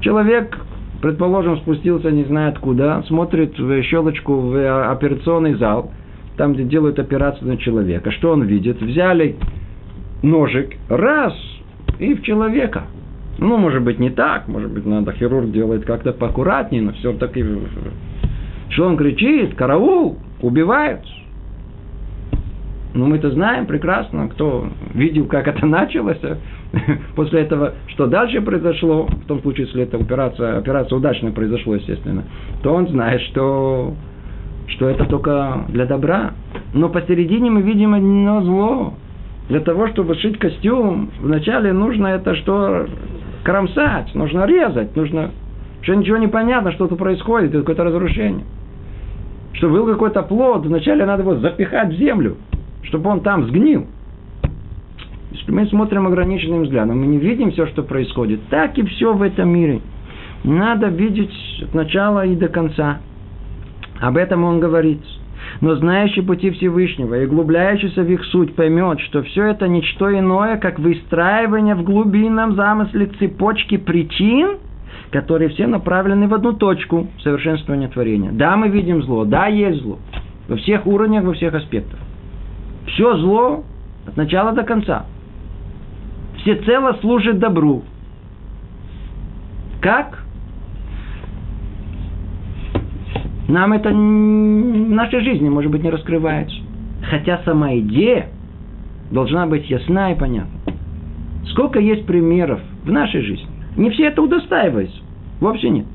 Человек 0.00 0.58
предположим, 1.00 1.58
спустился 1.58 2.10
не 2.10 2.24
знает 2.24 2.58
куда, 2.58 3.02
смотрит 3.04 3.58
в 3.58 3.82
щелочку 3.82 4.40
в 4.40 4.90
операционный 4.90 5.54
зал, 5.54 5.90
там, 6.36 6.54
где 6.54 6.64
делают 6.64 6.98
операцию 6.98 7.48
на 7.48 7.56
человека. 7.56 8.10
Что 8.12 8.32
он 8.32 8.44
видит? 8.44 8.80
Взяли 8.80 9.36
ножик, 10.22 10.76
раз, 10.88 11.34
и 11.98 12.14
в 12.14 12.22
человека. 12.22 12.84
Ну, 13.38 13.56
может 13.56 13.82
быть, 13.82 13.98
не 13.98 14.10
так, 14.10 14.48
может 14.48 14.70
быть, 14.70 14.84
надо, 14.84 15.12
хирург 15.12 15.50
делает 15.52 15.84
как-то 15.84 16.12
поаккуратнее, 16.12 16.82
но 16.82 16.92
все 16.92 17.12
таки... 17.12 17.44
Что 18.70 18.86
он 18.86 18.96
кричит? 18.96 19.54
Караул! 19.54 20.18
Убивают! 20.42 21.00
Ну, 22.94 23.06
мы-то 23.06 23.30
знаем 23.30 23.66
прекрасно, 23.66 24.28
кто 24.28 24.68
видел, 24.94 25.26
как 25.26 25.46
это 25.46 25.66
началось. 25.66 26.18
После 27.16 27.40
этого, 27.40 27.74
что 27.88 28.06
дальше 28.06 28.40
произошло, 28.40 29.06
в 29.06 29.26
том 29.26 29.40
случае, 29.40 29.66
если 29.66 29.82
эта 29.82 29.96
операция, 29.96 30.58
операция 30.58 30.96
удачно 30.96 31.30
произошла, 31.30 31.76
естественно, 31.76 32.24
то 32.62 32.74
он 32.74 32.88
знает, 32.88 33.20
что 33.22 33.94
что 34.68 34.88
это 34.88 35.06
только 35.06 35.64
для 35.68 35.86
добра. 35.86 36.32
Но 36.74 36.88
посередине 36.88 37.50
мы 37.50 37.62
видим 37.62 37.94
одно 37.94 38.42
зло. 38.42 38.94
Для 39.48 39.60
того, 39.60 39.88
чтобы 39.88 40.14
шить 40.16 40.38
костюм, 40.38 41.10
вначале 41.20 41.72
нужно 41.72 42.08
это 42.08 42.34
что? 42.36 42.86
Кромсать, 43.44 44.14
нужно 44.14 44.44
резать, 44.44 44.94
нужно... 44.94 45.30
Что 45.80 45.94
ничего 45.94 46.18
не 46.18 46.26
понятно, 46.26 46.72
что-то 46.72 46.96
происходит, 46.96 47.52
какое-то 47.52 47.84
разрушение. 47.84 48.44
Чтобы 49.54 49.78
был 49.78 49.86
какой-то 49.86 50.22
плод, 50.22 50.66
вначале 50.66 51.06
надо 51.06 51.22
его 51.22 51.36
запихать 51.36 51.94
в 51.94 51.96
землю, 51.96 52.36
чтобы 52.82 53.08
он 53.08 53.20
там 53.20 53.46
сгнил. 53.46 53.86
Если 55.30 55.50
мы 55.50 55.66
смотрим 55.66 56.06
ограниченным 56.06 56.62
взглядом, 56.62 57.00
мы 57.00 57.06
не 57.06 57.18
видим 57.18 57.50
все, 57.52 57.66
что 57.66 57.82
происходит. 57.82 58.40
Так 58.48 58.78
и 58.78 58.82
все 58.84 59.12
в 59.12 59.22
этом 59.22 59.48
мире. 59.50 59.80
Надо 60.44 60.86
видеть 60.88 61.34
от 61.62 61.74
начала 61.74 62.24
и 62.24 62.34
до 62.34 62.48
конца. 62.48 62.98
Об 64.00 64.16
этом 64.16 64.44
он 64.44 64.60
говорит. 64.60 65.00
Но 65.60 65.74
знающий 65.76 66.22
пути 66.22 66.50
Всевышнего 66.50 67.20
и 67.20 67.26
углубляющийся 67.26 68.02
в 68.02 68.10
их 68.10 68.24
суть 68.26 68.54
поймет, 68.54 69.00
что 69.00 69.22
все 69.22 69.44
это 69.44 69.66
ничто 69.66 70.16
иное, 70.16 70.56
как 70.56 70.78
выстраивание 70.78 71.74
в 71.74 71.82
глубинном 71.82 72.54
замысле 72.54 73.06
цепочки 73.18 73.76
причин, 73.76 74.58
которые 75.10 75.48
все 75.50 75.66
направлены 75.66 76.28
в 76.28 76.34
одну 76.34 76.52
точку 76.52 77.08
совершенствования 77.22 77.88
творения. 77.88 78.30
Да, 78.32 78.56
мы 78.56 78.68
видим 78.68 79.02
зло, 79.02 79.24
да, 79.24 79.46
есть 79.46 79.82
зло. 79.82 79.98
Во 80.48 80.56
всех 80.56 80.86
уровнях, 80.86 81.24
во 81.24 81.32
всех 81.32 81.54
аспектах. 81.54 81.98
Все 82.86 83.16
зло 83.16 83.64
от 84.06 84.16
начала 84.16 84.52
до 84.52 84.62
конца. 84.62 85.06
Все 86.38 86.56
цело 86.56 86.94
служит 87.00 87.38
добру. 87.38 87.82
Как? 89.80 90.24
Нам 93.48 93.72
это 93.72 93.88
в 93.90 93.92
нашей 93.92 95.20
жизни, 95.20 95.48
может 95.48 95.70
быть, 95.70 95.82
не 95.82 95.90
раскрывается. 95.90 96.56
Хотя 97.08 97.40
сама 97.44 97.74
идея 97.76 98.28
должна 99.10 99.46
быть 99.46 99.70
ясна 99.70 100.12
и 100.12 100.18
понятна. 100.18 100.58
Сколько 101.50 101.80
есть 101.80 102.06
примеров 102.06 102.60
в 102.84 102.90
нашей 102.90 103.22
жизни. 103.22 103.48
Не 103.76 103.90
все 103.90 104.06
это 104.06 104.20
удостаиваются. 104.20 104.98
Вовсе 105.40 105.70
нет. 105.70 105.86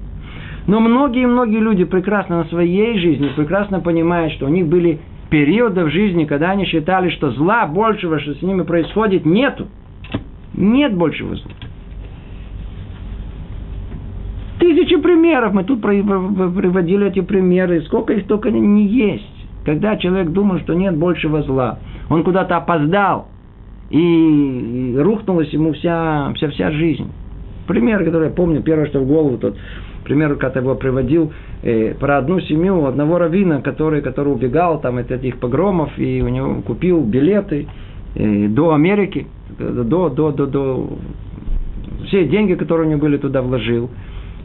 Но 0.66 0.80
многие-многие 0.80 1.60
люди 1.60 1.84
прекрасно 1.84 2.40
на 2.40 2.46
своей 2.46 2.98
жизни, 2.98 3.30
прекрасно 3.36 3.82
понимают, 3.82 4.34
что 4.34 4.46
у 4.46 4.50
них 4.50 4.68
были 4.68 5.00
периоды 5.30 5.84
в 5.84 5.90
жизни, 5.90 6.26
когда 6.26 6.52
они 6.52 6.66
считали, 6.66 7.10
что 7.10 7.32
зла 7.32 7.68
большего, 7.68 8.20
что 8.20 8.34
с 8.34 8.42
ними 8.42 8.64
происходит, 8.64 9.26
нету. 9.26 9.68
Нет 10.54 10.96
большего 10.96 11.36
зла. 11.36 11.52
Тысячи 14.60 14.96
примеров. 14.98 15.54
Мы 15.54 15.64
тут 15.64 15.82
приводили 15.82 17.08
эти 17.08 17.22
примеры. 17.22 17.82
Сколько 17.84 18.14
их 18.14 18.28
только 18.28 18.52
не 18.52 18.88
есть. 18.88 19.30
Когда 19.66 19.98
человек 19.98 20.30
думал, 20.30 20.60
что 20.60 20.74
нет 20.74 20.96
большего 20.98 21.42
зла. 21.44 21.80
Он 22.10 22.24
куда-то 22.24 22.58
опоздал. 22.58 23.28
И 23.90 24.96
рухнулась 24.98 25.50
ему 25.50 25.74
вся, 25.74 26.32
вся, 26.36 26.50
вся 26.50 26.72
жизнь. 26.72 27.12
Пример, 27.68 28.04
который 28.04 28.30
я 28.30 28.34
помню, 28.34 28.62
первое, 28.62 28.88
что 28.88 29.00
в 29.00 29.08
голову, 29.08 29.38
тот 29.38 29.56
пример, 30.04 30.36
когда 30.36 30.60
его 30.60 30.76
приводил, 30.76 31.32
э, 31.62 31.94
про 31.94 32.18
одну 32.18 32.40
семью, 32.42 32.86
одного 32.86 33.20
равина, 33.20 33.62
который, 33.62 34.02
который 34.02 34.34
убегал 34.34 34.82
там 34.82 34.98
от 34.98 35.12
этих 35.12 35.38
погромов, 35.38 35.98
и 35.98 36.22
у 36.22 36.28
него 36.28 36.62
купил 36.62 37.02
билеты 37.02 37.68
э, 38.16 38.48
до 38.48 38.74
Америки, 38.74 39.28
до, 39.60 40.10
до, 40.10 40.32
до, 40.32 40.46
до, 40.46 40.90
все 42.08 42.26
деньги, 42.26 42.54
которые 42.54 42.88
у 42.88 42.90
него 42.90 43.02
были, 43.02 43.18
туда 43.18 43.42
вложил. 43.42 43.90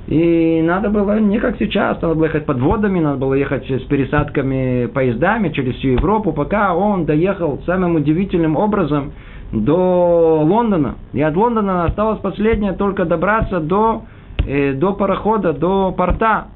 И 0.07 0.63
надо 0.63 0.89
было 0.89 1.21
не 1.21 1.39
как 1.39 1.59
сейчас, 1.59 2.01
надо 2.01 2.15
было 2.15 2.25
ехать 2.25 2.47
подводами, 2.47 2.99
надо 2.99 3.19
было 3.19 3.35
ехать 3.35 3.71
с 3.71 3.83
пересадками 3.83 4.87
поездами 4.87 5.51
через 5.51 5.75
всю 5.77 5.89
Европу, 5.89 6.33
пока 6.33 6.75
он 6.75 7.05
доехал 7.05 7.61
самым 7.67 7.97
удивительным 7.97 8.57
образом 8.57 9.13
до 9.53 10.41
Лондона. 10.43 10.95
И 11.13 11.21
от 11.21 11.37
Лондона 11.37 11.85
осталось 11.85 12.21
последнее 12.21 12.73
только 12.73 13.05
добраться 13.05 13.61
до, 13.61 14.05
э, 14.47 14.73
до 14.73 14.95
парохода, 14.95 15.53
до 15.53 15.93
порта. 15.93 16.47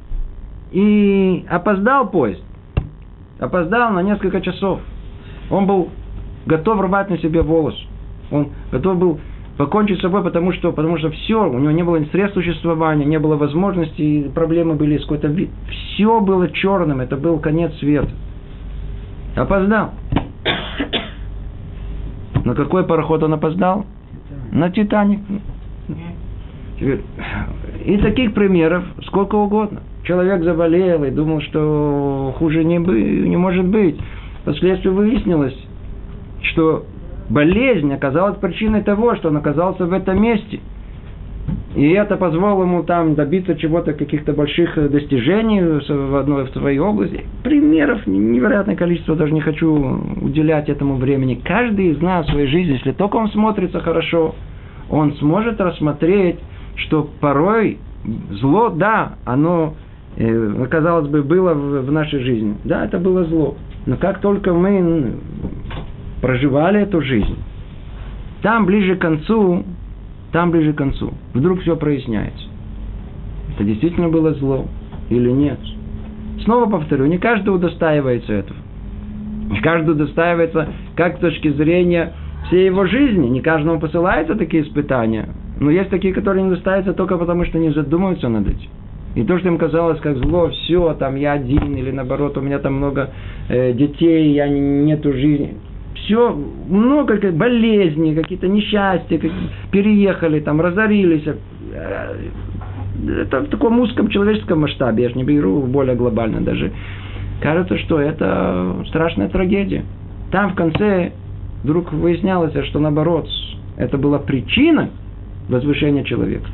И 0.70 1.44
опоздал 1.50 2.10
поезд. 2.10 2.42
Опоздал 3.38 3.92
на 3.92 4.02
несколько 4.02 4.40
часов. 4.40 4.80
Он 5.50 5.66
был 5.66 5.90
готов 6.46 6.80
рвать 6.80 7.10
на 7.10 7.18
себе 7.18 7.42
волос. 7.42 7.74
Он 8.32 8.48
готов 8.70 8.98
был 8.98 9.20
покончить 9.56 9.98
с 9.98 10.00
собой, 10.00 10.22
потому 10.22 10.52
что, 10.52 10.72
потому 10.72 10.98
что 10.98 11.10
все, 11.10 11.48
у 11.48 11.58
него 11.58 11.70
не 11.70 11.82
было 11.82 12.02
средств 12.10 12.34
существования, 12.34 13.04
не 13.04 13.18
было 13.18 13.36
возможностей, 13.36 14.30
проблемы 14.34 14.74
были 14.74 14.98
с 14.98 15.02
какой-то 15.02 15.28
вид. 15.28 15.50
Все 15.68 16.20
было 16.20 16.48
черным, 16.50 17.00
это 17.00 17.16
был 17.16 17.38
конец 17.38 17.72
света. 17.78 18.10
Опоздал. 19.36 19.90
На 22.44 22.54
какой 22.54 22.84
пароход 22.84 23.22
он 23.22 23.34
опоздал? 23.34 23.86
На 24.50 24.70
Титаник. 24.70 25.20
И 27.84 27.96
таких 27.98 28.34
примеров 28.34 28.84
сколько 29.06 29.36
угодно. 29.36 29.80
Человек 30.04 30.42
заболел 30.42 31.04
и 31.04 31.10
думал, 31.10 31.40
что 31.42 32.34
хуже 32.38 32.64
не, 32.64 32.80
бы, 32.80 33.00
не 33.00 33.36
может 33.36 33.66
быть. 33.66 33.96
Впоследствии 34.42 34.90
выяснилось, 34.90 35.56
что 36.42 36.84
болезнь 37.28 37.92
оказалась 37.92 38.38
причиной 38.38 38.82
того, 38.82 39.16
что 39.16 39.28
он 39.28 39.36
оказался 39.36 39.86
в 39.86 39.92
этом 39.92 40.20
месте. 40.20 40.60
И 41.74 41.88
это 41.90 42.16
позволило 42.16 42.62
ему 42.62 42.82
там 42.82 43.14
добиться 43.14 43.56
чего-то, 43.56 43.94
каких-то 43.94 44.32
больших 44.32 44.74
достижений 44.90 45.62
в 45.62 46.16
одной 46.16 46.44
в 46.44 46.50
своей 46.50 46.78
области. 46.78 47.24
Примеров 47.42 48.06
невероятное 48.06 48.76
количество, 48.76 49.16
даже 49.16 49.32
не 49.32 49.40
хочу 49.40 50.00
уделять 50.20 50.68
этому 50.68 50.96
времени. 50.96 51.40
Каждый 51.42 51.92
из 51.92 52.00
нас 52.00 52.26
в 52.26 52.30
своей 52.30 52.46
жизни, 52.48 52.74
если 52.74 52.92
только 52.92 53.16
он 53.16 53.28
смотрится 53.30 53.80
хорошо, 53.80 54.34
он 54.90 55.14
сможет 55.14 55.60
рассмотреть, 55.60 56.38
что 56.76 57.08
порой 57.20 57.78
зло, 58.30 58.68
да, 58.68 59.14
оно, 59.24 59.74
э, 60.16 60.66
казалось 60.70 61.08
бы, 61.08 61.22
было 61.22 61.54
в 61.54 61.90
нашей 61.90 62.20
жизни. 62.20 62.56
Да, 62.64 62.84
это 62.84 62.98
было 62.98 63.24
зло. 63.24 63.56
Но 63.86 63.96
как 63.96 64.20
только 64.20 64.52
мы 64.52 65.14
проживали 66.22 66.80
эту 66.80 67.02
жизнь, 67.02 67.36
там 68.40 68.64
ближе 68.64 68.96
к 68.96 69.00
концу, 69.00 69.64
там 70.30 70.50
ближе 70.50 70.72
к 70.72 70.76
концу, 70.76 71.12
вдруг 71.34 71.60
все 71.60 71.76
проясняется. 71.76 72.46
Это 73.54 73.64
действительно 73.64 74.08
было 74.08 74.32
зло 74.34 74.64
или 75.10 75.30
нет? 75.30 75.58
Снова 76.44 76.70
повторю, 76.70 77.06
не 77.06 77.18
каждый 77.18 77.50
удостаивается 77.50 78.32
этого. 78.32 78.58
Не 79.50 79.60
каждый 79.60 79.90
удостаивается 79.90 80.68
как 80.96 81.18
с 81.18 81.20
точки 81.20 81.48
зрения 81.50 82.14
всей 82.46 82.66
его 82.66 82.86
жизни. 82.86 83.28
Не 83.28 83.42
каждому 83.42 83.78
посылаются 83.78 84.34
такие 84.34 84.62
испытания. 84.62 85.28
Но 85.60 85.70
есть 85.70 85.90
такие, 85.90 86.14
которые 86.14 86.44
не 86.44 86.52
удостаиваются 86.52 86.94
только 86.94 87.18
потому, 87.18 87.44
что 87.44 87.58
не 87.58 87.70
задумываются 87.70 88.28
над 88.28 88.48
этим. 88.48 88.70
И 89.14 89.24
то, 89.24 89.38
что 89.38 89.48
им 89.48 89.58
казалось 89.58 90.00
как 90.00 90.16
зло, 90.16 90.48
все, 90.48 90.94
там 90.94 91.16
я 91.16 91.32
один, 91.32 91.76
или 91.76 91.90
наоборот, 91.90 92.38
у 92.38 92.40
меня 92.40 92.58
там 92.60 92.74
много 92.74 93.10
э, 93.48 93.74
детей, 93.74 94.32
я 94.32 94.48
нету 94.48 95.12
жизни 95.12 95.56
все, 96.04 96.36
много 96.68 97.30
болезней, 97.32 98.14
какие-то 98.14 98.48
несчастья, 98.48 99.18
как, 99.18 99.30
переехали, 99.70 100.40
там, 100.40 100.60
разорились. 100.60 101.26
Э, 101.72 102.16
это 103.22 103.40
в 103.40 103.48
таком 103.48 103.80
узком 103.80 104.08
человеческом 104.08 104.60
масштабе, 104.60 105.04
я 105.04 105.08
же 105.10 105.16
не 105.16 105.24
беру 105.24 105.62
более 105.62 105.96
глобально 105.96 106.40
даже. 106.40 106.72
Кажется, 107.40 107.78
что 107.78 108.00
это 108.00 108.84
страшная 108.88 109.28
трагедия. 109.28 109.84
Там 110.30 110.52
в 110.52 110.54
конце 110.54 111.12
вдруг 111.62 111.92
выяснялось, 111.92 112.54
что 112.66 112.78
наоборот, 112.78 113.28
это 113.76 113.98
была 113.98 114.18
причина 114.18 114.90
возвышения 115.48 116.04
человека. 116.04 116.46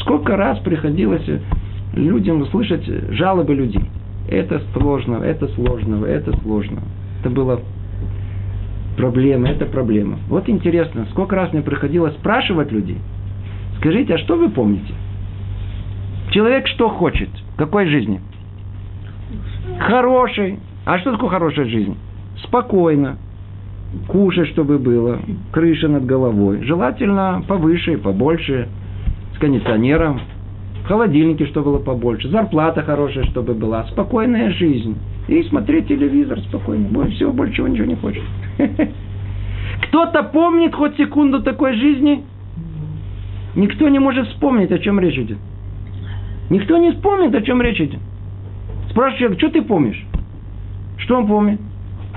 Сколько 0.00 0.36
раз 0.36 0.58
приходилось 0.60 1.28
людям 1.94 2.42
услышать 2.42 2.86
жалобы 3.12 3.54
людей. 3.54 3.82
Это 4.28 4.60
сложно, 4.74 5.16
это 5.16 5.48
сложно, 5.48 6.04
это 6.04 6.36
сложно 6.40 6.80
это 7.20 7.30
была 7.30 7.60
проблема, 8.96 9.48
это 9.48 9.66
проблема. 9.66 10.18
Вот 10.28 10.48
интересно, 10.48 11.06
сколько 11.10 11.36
раз 11.36 11.52
мне 11.52 11.62
приходилось 11.62 12.14
спрашивать 12.14 12.72
людей, 12.72 12.98
скажите, 13.78 14.14
а 14.14 14.18
что 14.18 14.36
вы 14.36 14.48
помните? 14.48 14.92
Человек 16.30 16.66
что 16.68 16.88
хочет? 16.88 17.28
Какой 17.56 17.88
жизни? 17.88 18.20
Хорошей. 19.80 20.58
А 20.84 20.98
что 20.98 21.12
такое 21.12 21.28
хорошая 21.28 21.66
жизнь? 21.66 21.96
Спокойно. 22.44 23.18
Кушать, 24.06 24.48
чтобы 24.48 24.78
было. 24.78 25.18
Крыша 25.50 25.88
над 25.88 26.06
головой. 26.06 26.62
Желательно 26.62 27.42
повыше, 27.48 27.98
побольше. 27.98 28.68
С 29.34 29.38
кондиционером. 29.38 30.20
В 30.84 30.86
холодильнике, 30.86 31.46
чтобы 31.46 31.72
было 31.72 31.78
побольше. 31.78 32.28
Зарплата 32.28 32.82
хорошая, 32.82 33.24
чтобы 33.24 33.54
была. 33.54 33.84
Спокойная 33.88 34.52
жизнь 34.52 34.96
и 35.30 35.44
смотреть 35.44 35.86
телевизор 35.86 36.40
спокойно. 36.40 36.88
Больше 36.88 37.14
всего, 37.14 37.32
больше 37.32 37.54
чего 37.54 37.68
ничего 37.68 37.86
не 37.86 37.94
хочет. 37.94 38.22
Кто-то 39.82 40.24
помнит 40.24 40.74
хоть 40.74 40.96
секунду 40.96 41.40
такой 41.40 41.74
жизни? 41.74 42.24
Никто 43.54 43.88
не 43.88 44.00
может 44.00 44.26
вспомнить, 44.28 44.72
о 44.72 44.78
чем 44.80 44.98
речь 44.98 45.16
идет. 45.16 45.38
Никто 46.50 46.78
не 46.78 46.90
вспомнит, 46.90 47.32
о 47.32 47.42
чем 47.42 47.62
речь 47.62 47.80
идет. 47.80 48.00
Спрашивает 48.90 49.20
человек, 49.20 49.38
что 49.38 49.48
ты 49.50 49.62
помнишь? 49.62 50.04
Что 50.98 51.18
он 51.18 51.28
помнит? 51.28 51.60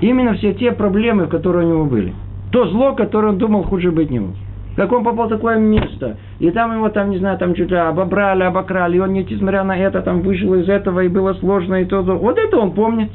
Именно 0.01 0.34
все 0.34 0.53
те 0.53 0.72
проблемы, 0.72 1.28
которые 1.28 1.68
у 1.68 1.70
него 1.70 1.86
были. 1.86 2.14
То 2.51 2.68
зло, 2.68 2.93
которое 2.93 3.30
он 3.30 3.38
думал, 3.38 3.61
хуже 3.64 3.91
быть 3.91 4.09
не 4.09 4.22
может. 4.22 4.42
Как 4.76 4.91
он 4.91 5.03
попал 5.03 5.28
в 5.28 5.30
такое 5.30 5.57
место, 5.57 6.17
и 6.39 6.49
там 6.49 6.74
его 6.74 6.89
там, 6.89 7.11
не 7.11 7.19
знаю, 7.19 7.38
там 7.38 7.55
что-то 7.55 7.89
обобрали, 7.89 8.43
обокрали, 8.43 8.97
и 8.97 8.99
он, 8.99 9.13
несмотря 9.13 9.63
на 9.63 9.78
это, 9.78 10.01
там 10.01 10.21
вышел 10.21 10.55
из 10.55 10.67
этого, 10.67 11.01
и 11.01 11.09
было 11.09 11.34
сложно, 11.34 11.76
и 11.76 11.86
то, 11.86 12.01
то. 12.01 12.15
Вот 12.15 12.39
это 12.39 12.57
он 12.57 12.71
помнит. 12.71 13.11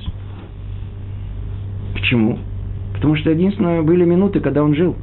Почему? 1.95 2.39
Потому 2.95 3.17
что 3.17 3.31
единственное 3.31 3.83
были 3.83 4.05
минуты, 4.05 4.39
когда 4.39 4.63
он 4.63 4.75
жил. 4.75 4.95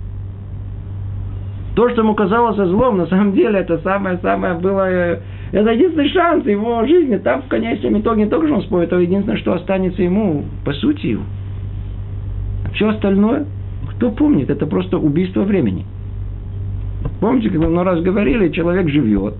То, 1.75 1.89
что 1.89 2.01
ему 2.01 2.15
казалось 2.15 2.55
злом, 2.55 2.97
на 2.97 3.07
самом 3.07 3.33
деле 3.33 3.59
это 3.59 3.77
самое-самое 3.79 4.53
было... 4.53 4.89
Э, 4.89 5.19
это 5.51 5.71
единственный 5.71 6.09
шанс 6.09 6.45
его 6.45 6.85
жизни. 6.85 7.17
Там 7.17 7.41
в 7.41 7.47
конечном 7.47 7.99
итоге 7.99 8.23
не 8.23 8.29
только 8.29 8.47
что 8.47 8.55
он 8.55 8.61
споет, 8.63 8.87
это 8.87 8.97
единственное, 8.97 9.37
что 9.37 9.53
останется 9.53 10.01
ему, 10.01 10.45
по 10.63 10.71
сути 10.71 11.07
его. 11.07 11.23
А 12.65 12.69
все 12.71 12.89
остальное, 12.89 13.45
кто 13.91 14.11
помнит, 14.11 14.49
это 14.49 14.65
просто 14.65 14.97
убийство 14.97 15.41
времени. 15.41 15.85
Помните, 17.19 17.49
как 17.49 17.59
мы 17.59 17.83
раз 17.83 18.01
говорили, 18.01 18.49
человек 18.49 18.89
живет, 18.89 19.35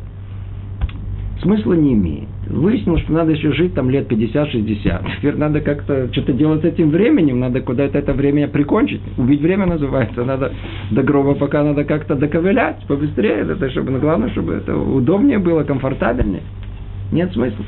смысла 1.42 1.74
не 1.74 1.94
имеет. 1.94 2.28
Выяснилось, 2.48 3.02
что 3.04 3.14
надо 3.14 3.32
еще 3.32 3.52
жить 3.54 3.74
там 3.74 3.90
лет 3.90 4.12
50-60. 4.12 5.06
Теперь 5.18 5.36
надо 5.36 5.62
как-то 5.62 6.12
что-то 6.12 6.34
делать 6.34 6.62
с 6.62 6.66
этим 6.66 6.90
временем, 6.90 7.40
надо 7.40 7.62
куда-то 7.62 7.98
это 7.98 8.14
время 8.14 8.48
прикончить. 8.48 9.02
Убить 9.18 9.42
время 9.42 9.66
называется, 9.66 10.24
надо 10.24 10.54
до 10.92 11.04
гроба 11.04 11.36
пока 11.36 11.64
надо 11.64 11.84
как-то 11.84 12.16
доковылять 12.16 12.86
побыстрее, 12.88 13.46
это 13.50 13.70
чтобы, 13.72 13.92
ну, 13.92 14.00
главное, 14.00 14.30
чтобы 14.30 14.54
это 14.54 14.76
удобнее 14.78 15.40
было, 15.40 15.64
комфортабельнее. 15.64 16.44
Нет 17.12 17.32
смысла. 17.34 17.66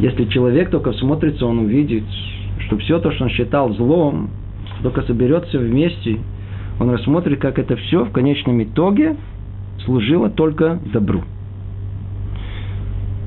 Если 0.00 0.24
человек 0.24 0.70
только 0.70 0.92
смотрится, 0.94 1.46
он 1.46 1.60
увидит, 1.60 2.02
что 2.72 2.78
все 2.78 2.98
то, 3.00 3.10
что 3.12 3.24
он 3.24 3.30
считал 3.30 3.72
злом, 3.74 4.30
только 4.82 5.02
соберется 5.02 5.58
вместе, 5.58 6.18
он 6.80 6.90
рассмотрит, 6.90 7.38
как 7.38 7.58
это 7.58 7.76
все 7.76 8.04
в 8.04 8.12
конечном 8.12 8.62
итоге 8.62 9.16
служило 9.84 10.30
только 10.30 10.78
добру. 10.92 11.22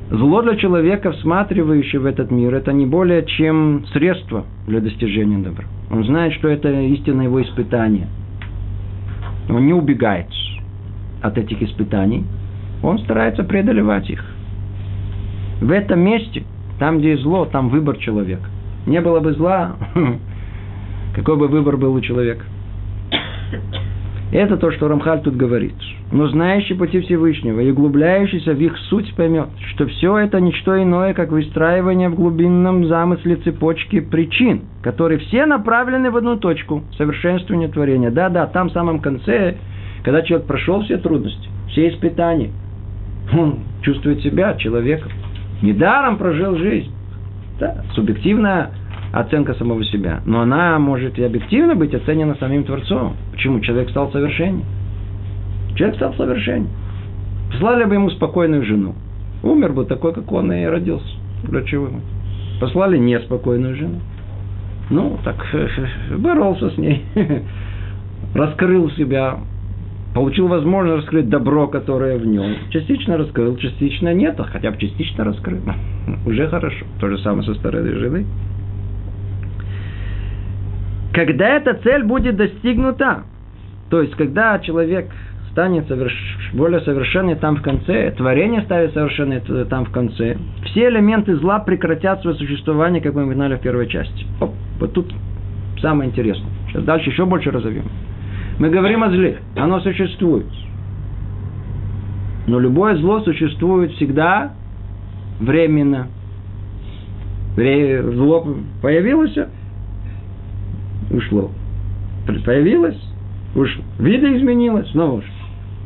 Зло 0.10 0.42
для 0.42 0.56
человека, 0.56 1.12
всматривающего 1.12 2.04
в 2.04 2.06
этот 2.06 2.32
мир, 2.32 2.54
это 2.56 2.74
не 2.74 2.86
более 2.86 3.24
чем 3.26 3.86
средство 3.94 4.46
для 4.68 4.80
достижения 4.80 5.38
добра. 5.38 5.66
Он 5.92 6.04
знает, 6.06 6.34
что 6.34 6.48
это 6.48 6.72
истинное 6.82 7.26
его 7.26 7.42
испытание. 7.42 8.08
Он 9.50 9.66
не 9.66 9.74
убегает 9.74 10.28
от 11.22 11.38
этих 11.38 11.62
испытаний, 11.62 12.24
он 12.82 12.98
старается 13.00 13.44
преодолевать 13.44 14.10
их. 14.10 14.24
В 15.62 15.70
этом 15.72 16.00
месте, 16.00 16.44
там, 16.80 16.98
где 17.00 17.18
зло, 17.18 17.46
там 17.46 17.70
выбор 17.70 17.98
человека. 17.98 18.50
Не 18.86 19.02
было 19.02 19.20
бы 19.20 19.34
зла, 19.34 19.76
какой 21.16 21.38
бы 21.38 21.48
выбор 21.48 21.78
был 21.78 21.94
у 21.94 22.02
человека. 22.02 22.44
Это 24.32 24.58
то, 24.58 24.72
что 24.72 24.88
Рамхаль 24.88 25.22
тут 25.22 25.36
говорит. 25.38 25.76
Но 26.12 26.28
знающий 26.28 26.74
пути 26.74 27.00
Всевышнего 27.02 27.60
и 27.60 27.72
углубляющийся 27.72 28.54
в 28.54 28.60
их 28.60 28.78
суть 28.90 29.14
поймет, 29.16 29.50
что 29.74 29.88
все 29.88 30.18
это 30.18 30.40
ничто 30.40 30.82
иное, 30.82 31.14
как 31.14 31.32
выстраивание 31.32 32.10
в 32.10 32.16
глубинном 32.16 32.86
замысле 32.86 33.38
цепочки 33.38 34.00
причин, 34.00 34.62
которые 34.82 35.20
все 35.20 35.46
направлены 35.46 36.12
в 36.12 36.18
одну 36.18 36.38
точку– 36.38 36.84
совершенствование 36.98 37.70
творения. 37.70 38.12
Да-да, 38.12 38.46
там 38.48 38.70
в 38.70 38.74
самом 38.74 39.00
конце, 39.00 39.58
когда 40.04 40.22
человек 40.22 40.48
прошел 40.48 40.82
все 40.84 40.98
трудности, 40.98 41.48
все 41.70 41.90
испытания, 41.90 42.52
он 43.34 43.60
чувствует 43.82 44.22
себя 44.22 44.56
человеком. 44.56 45.12
Недаром 45.62 46.18
прожил 46.18 46.58
жизнь. 46.58 46.95
Да, 47.60 47.84
субъективная 47.94 48.72
оценка 49.14 49.54
самого 49.54 49.84
себя. 49.86 50.22
Но 50.26 50.42
она 50.42 50.78
может 50.78 51.18
и 51.18 51.24
объективно 51.24 51.76
быть 51.76 51.94
оценена 51.94 52.36
самим 52.36 52.64
Творцом. 52.66 53.16
Почему? 53.32 53.62
Человек 53.62 53.90
стал 53.90 54.12
совершеннее. 54.12 54.66
Человек 55.76 55.96
стал 55.96 56.14
совершеннее. 56.16 56.70
Послали 57.52 57.86
бы 57.86 57.96
ему 57.96 58.10
спокойную 58.10 58.66
жену. 58.66 58.96
Умер 59.44 59.74
бы 59.74 59.86
такой, 59.86 60.14
как 60.14 60.30
он 60.32 60.52
и 60.52 60.66
родился. 60.66 61.08
Врачевым. 61.44 62.02
Послали 62.60 62.98
неспокойную 62.98 63.76
жену. 63.76 64.00
Ну, 64.90 65.18
так 65.24 65.36
боролся 66.18 66.70
с 66.72 66.78
ней. 66.78 67.06
Раскрыл 68.34 68.90
себя. 68.92 69.38
Получил 70.16 70.48
возможность 70.48 71.04
раскрыть 71.04 71.28
добро, 71.28 71.68
которое 71.68 72.18
в 72.18 72.26
нем. 72.26 72.56
Частично 72.70 73.18
раскрыл, 73.18 73.58
частично 73.58 74.14
нет, 74.14 74.40
а 74.40 74.46
хотя 74.46 74.72
бы 74.72 74.78
частично 74.78 75.26
раскрыл. 75.26 75.60
Уже 76.26 76.48
хорошо. 76.48 76.86
То 77.02 77.10
же 77.10 77.18
самое 77.18 77.44
со 77.44 77.54
старой 77.56 77.84
женой. 77.94 78.26
Когда 81.14 81.58
эта 81.58 81.74
цель 81.74 82.06
будет 82.06 82.38
достигнута, 82.38 83.24
то 83.90 84.02
есть 84.02 84.16
когда 84.16 84.58
человек 84.60 85.12
станет 85.52 85.86
соверш... 85.90 86.14
более 86.54 86.80
совершенный 86.80 87.36
там 87.36 87.58
в 87.58 87.62
конце, 87.62 88.10
творение 88.12 88.62
станет 88.62 88.94
совершенное 88.94 89.42
там 89.66 89.84
в 89.84 89.92
конце, 89.92 90.38
все 90.64 90.88
элементы 90.88 91.36
зла 91.36 91.60
прекратят 91.60 92.22
свое 92.22 92.38
существование, 92.38 93.02
как 93.02 93.16
мы 93.16 93.24
упоминали 93.24 93.56
в 93.56 93.60
первой 93.60 93.88
части. 93.88 94.26
Оп, 94.40 94.54
вот 94.80 94.94
тут 94.94 95.14
самое 95.82 96.10
интересное. 96.10 96.50
Сейчас 96.70 96.86
дальше 96.86 97.10
еще 97.10 97.26
больше 97.26 97.52
разовьем. 97.52 97.86
Мы 98.60 98.70
говорим 98.70 99.04
о 99.04 99.10
зле, 99.10 99.40
оно 99.56 99.82
существует. 99.82 100.46
Но 102.48 102.60
любое 102.60 102.96
зло 102.98 103.20
существует 103.22 103.92
всегда 103.94 104.54
временно. 105.40 106.08
Зло 107.58 108.48
появилось, 108.82 109.36
ушло. 111.12 111.52
Появилось, 112.46 112.98
уж 113.56 113.78
видоизменилось, 114.00 114.90
снова 114.92 115.22
же. 115.22 115.28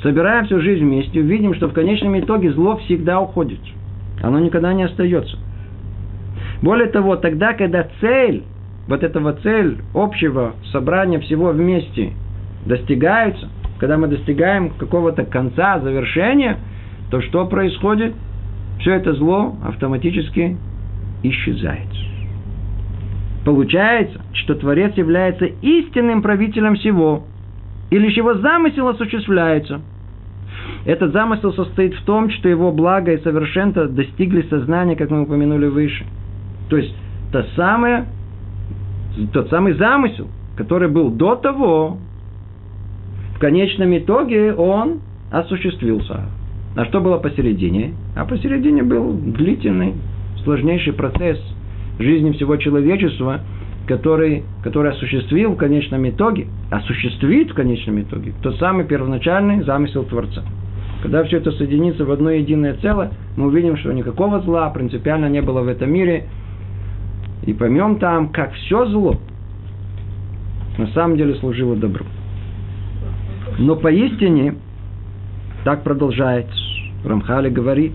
Собираем 0.04 0.46
всю 0.46 0.62
жизнь 0.62 0.84
вместе, 0.84 1.20
увидим, 1.20 1.54
что 1.56 1.68
в 1.68 1.74
конечном 1.74 2.20
итоге 2.20 2.52
зло 2.54 2.78
всегда 2.78 3.20
уходит. 3.20 3.60
Оно 4.22 4.40
никогда 4.40 4.74
не 4.74 4.84
остается. 4.84 5.38
Более 6.62 6.88
того, 6.88 7.16
тогда, 7.16 7.54
когда 7.54 7.88
цель, 8.00 8.44
вот 8.88 9.04
этого 9.04 9.34
цель 9.34 9.78
общего 9.94 10.54
собрания 10.72 11.20
всего 11.20 11.50
вместе 11.50 12.14
достигается, 12.66 13.50
когда 13.80 13.98
мы 13.98 14.08
достигаем 14.08 14.72
какого-то 14.72 15.26
конца, 15.26 15.80
завершения, 15.80 16.58
то 17.12 17.22
что 17.22 17.46
происходит? 17.48 18.14
Все 18.80 18.94
это 18.94 19.14
зло 19.14 19.56
автоматически 19.66 20.58
исчезает. 21.24 21.88
Получается, 23.46 24.22
что 24.34 24.56
Творец 24.56 24.96
является 24.96 25.46
истинным 25.46 26.22
правителем 26.22 26.76
всего, 26.76 27.24
и 27.90 27.98
лишь 27.98 28.16
его 28.16 28.36
замысел 28.36 28.88
осуществляется. 28.88 29.82
Этот 30.86 31.14
замысел 31.14 31.54
состоит 31.54 31.94
в 31.96 32.04
том, 32.04 32.30
что 32.30 32.48
его 32.48 32.72
благо 32.72 33.12
и 33.14 33.24
совершенство 33.24 33.88
достигли 33.88 34.44
сознания, 34.50 34.96
как 34.96 35.10
мы 35.10 35.24
упомянули 35.24 35.68
выше. 35.68 36.06
То 36.70 36.78
есть, 36.78 36.94
то 37.32 37.46
самое, 37.56 38.06
тот 39.34 39.50
самый 39.50 39.74
замысел, 39.74 40.28
который 40.56 40.90
был 40.90 41.10
до 41.10 41.36
того, 41.36 41.98
в 43.40 43.42
конечном 43.42 43.98
итоге 43.98 44.54
он 44.54 45.00
осуществился. 45.32 46.26
А 46.76 46.84
что 46.84 47.00
было 47.00 47.20
посередине? 47.20 47.94
А 48.14 48.26
посередине 48.26 48.84
был 48.84 49.14
длительный, 49.14 49.94
сложнейший 50.44 50.92
процесс– 50.92 51.40
жизни 52.00 52.34
всего 52.34 52.58
человечества, 52.58 53.40
который, 53.88 54.44
который 54.62 54.92
осуществил 54.92 55.54
в 55.54 55.56
конечном 55.56 56.10
итоге, 56.10 56.48
осуществит 56.70 57.52
в 57.52 57.54
конечном 57.54 58.02
итоге 58.02 58.34
тот 58.42 58.58
самый 58.58 58.84
первоначальный 58.84 59.64
замысел 59.64 60.04
Творца. 60.04 60.44
Когда 61.02 61.24
все 61.24 61.38
это 61.38 61.54
соединится 61.54 62.04
в 62.04 62.12
одно 62.12 62.32
единое 62.32 62.74
целое, 62.82 63.12
мы 63.38 63.48
увидим, 63.48 63.78
что 63.78 63.94
никакого 63.94 64.42
зла 64.42 64.70
принципиально 64.70 65.30
не 65.30 65.42
было 65.42 65.62
в 65.62 65.70
этом 65.70 65.94
мире. 65.94 66.26
И 67.44 67.54
поймем 67.54 68.00
там, 68.00 68.34
как 68.34 68.52
все 68.52 68.86
зло 68.88 69.16
на 70.78 70.88
самом 70.88 71.16
деле 71.16 71.36
служило 71.36 71.78
добру. 71.78 72.04
Но 73.60 73.76
поистине, 73.76 74.56
так 75.64 75.84
продолжает 75.84 76.48
Рамхали 77.04 77.50
говорит, 77.50 77.94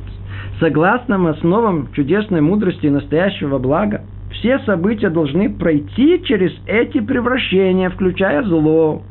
Согласно 0.60 1.30
основам 1.30 1.88
чудесной 1.92 2.40
мудрости 2.40 2.86
и 2.86 2.90
настоящего 2.90 3.58
блага, 3.58 4.02
все 4.30 4.60
события 4.60 5.10
должны 5.10 5.50
пройти 5.50 6.22
через 6.24 6.52
эти 6.66 7.00
превращения, 7.00 7.90
включая 7.90 8.42
зло. 8.44 9.02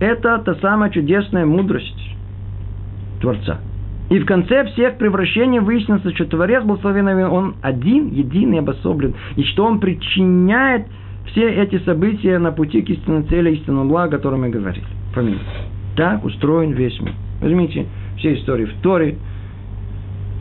Это 0.00 0.38
та 0.38 0.54
самая 0.56 0.90
чудесная 0.90 1.46
мудрость 1.46 2.16
Творца. 3.20 3.58
И 4.10 4.18
в 4.18 4.26
конце 4.26 4.64
всех 4.66 4.96
превращений 4.96 5.60
выяснится, 5.60 6.14
что 6.14 6.24
Творец 6.26 6.62
благословенный, 6.62 7.26
он 7.26 7.56
один, 7.62 8.08
единый, 8.08 8.60
обособлен, 8.60 9.14
и 9.36 9.42
что 9.44 9.64
он 9.64 9.80
причиняет 9.80 10.86
все 11.26 11.48
эти 11.48 11.78
события 11.80 12.38
на 12.38 12.52
пути 12.52 12.82
к 12.82 12.90
истинной 12.90 13.24
цели, 13.24 13.52
истинному 13.52 13.88
благу, 13.88 14.08
о 14.08 14.16
котором 14.16 14.42
мы 14.42 14.50
говорили. 14.50 14.84
Помните. 15.18 15.40
Так 15.96 16.24
устроен 16.24 16.72
весь 16.74 16.98
мир. 17.00 17.12
Возьмите 17.40 17.86
все 18.18 18.34
истории 18.34 18.66
в 18.66 18.74
Торе, 18.82 19.16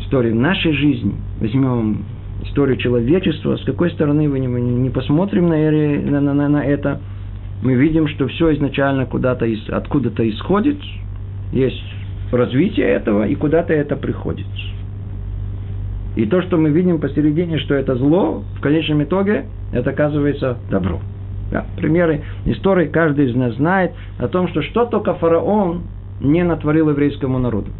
истории 0.02 0.32
нашей 0.32 0.74
жизни, 0.74 1.16
возьмем 1.42 2.06
историю 2.44 2.78
человечества, 2.78 3.56
с 3.56 3.64
какой 3.64 3.90
стороны 3.90 4.28
не, 4.28 4.46
не 4.46 4.90
посмотрим 4.92 5.48
на, 5.48 6.22
на, 6.22 6.34
на, 6.34 6.48
на 6.48 6.64
это, 6.64 7.02
мы 7.64 7.74
видим, 7.74 8.08
что 8.08 8.28
все 8.28 8.54
изначально 8.54 9.08
куда-то 9.08 9.48
из, 9.48 9.68
откуда-то 9.68 10.30
исходит, 10.30 10.78
есть 11.52 11.84
развитие 12.32 12.86
этого, 12.86 13.28
и 13.28 13.34
куда-то 13.34 13.74
это 13.74 13.96
приходит. 13.96 14.46
И 16.16 16.26
то, 16.28 16.44
что 16.44 16.58
мы 16.58 16.70
видим 16.70 17.00
посередине, 17.00 17.58
что 17.58 17.74
это 17.74 17.96
зло, 17.96 18.44
в 18.58 18.62
конечном 18.62 19.04
итоге 19.04 19.46
это 19.74 19.90
оказывается 19.90 20.60
добро. 20.70 21.02
Да, 21.52 21.66
примеры 21.78 22.24
истории 22.46 22.88
каждый 22.88 23.30
из 23.30 23.36
нас 23.36 23.56
знает 23.56 23.92
о 24.20 24.28
том, 24.28 24.50
что 24.50 24.62
что 24.64 24.86
только 24.86 25.14
фараон 25.14 25.84
не 26.20 26.44
натворил 26.44 26.90
еврейскому 26.90 27.40
народу. 27.40 27.72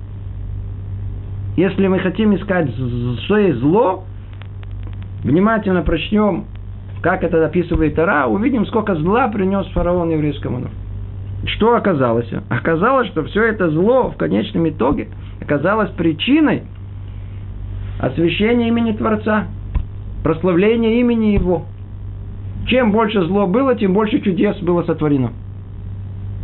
Если 1.58 1.88
мы 1.88 2.00
хотим 2.00 2.36
искать 2.36 2.70
что 3.26 3.38
есть 3.38 3.60
зло, 3.60 4.04
внимательно 5.24 5.82
прочнем, 5.82 6.46
как 7.02 7.24
это 7.24 7.46
описывает 7.46 7.96
Тара, 7.96 8.28
увидим, 8.28 8.66
сколько 8.68 8.96
зла 8.96 9.28
принес 9.28 9.66
фараон 9.68 10.10
еврейскому 10.12 10.60
народу. 10.60 10.76
Что 11.46 11.76
оказалось? 11.76 12.30
Оказалось, 12.50 13.08
что 13.10 13.24
все 13.26 13.44
это 13.44 13.70
зло 13.70 14.10
в 14.10 14.18
конечном 14.18 14.70
итоге 14.70 15.10
оказалось 15.42 15.90
причиной 15.92 16.64
освящения 18.00 18.68
имени 18.68 18.92
Творца, 18.94 19.46
прославления 20.24 21.00
имени 21.00 21.28
Его. 21.28 21.66
Чем 22.68 22.92
больше 22.92 23.22
зло 23.24 23.48
было, 23.48 23.76
тем 23.76 23.94
больше 23.94 24.20
чудес 24.20 24.58
было 24.60 24.84
сотворено. 24.84 25.32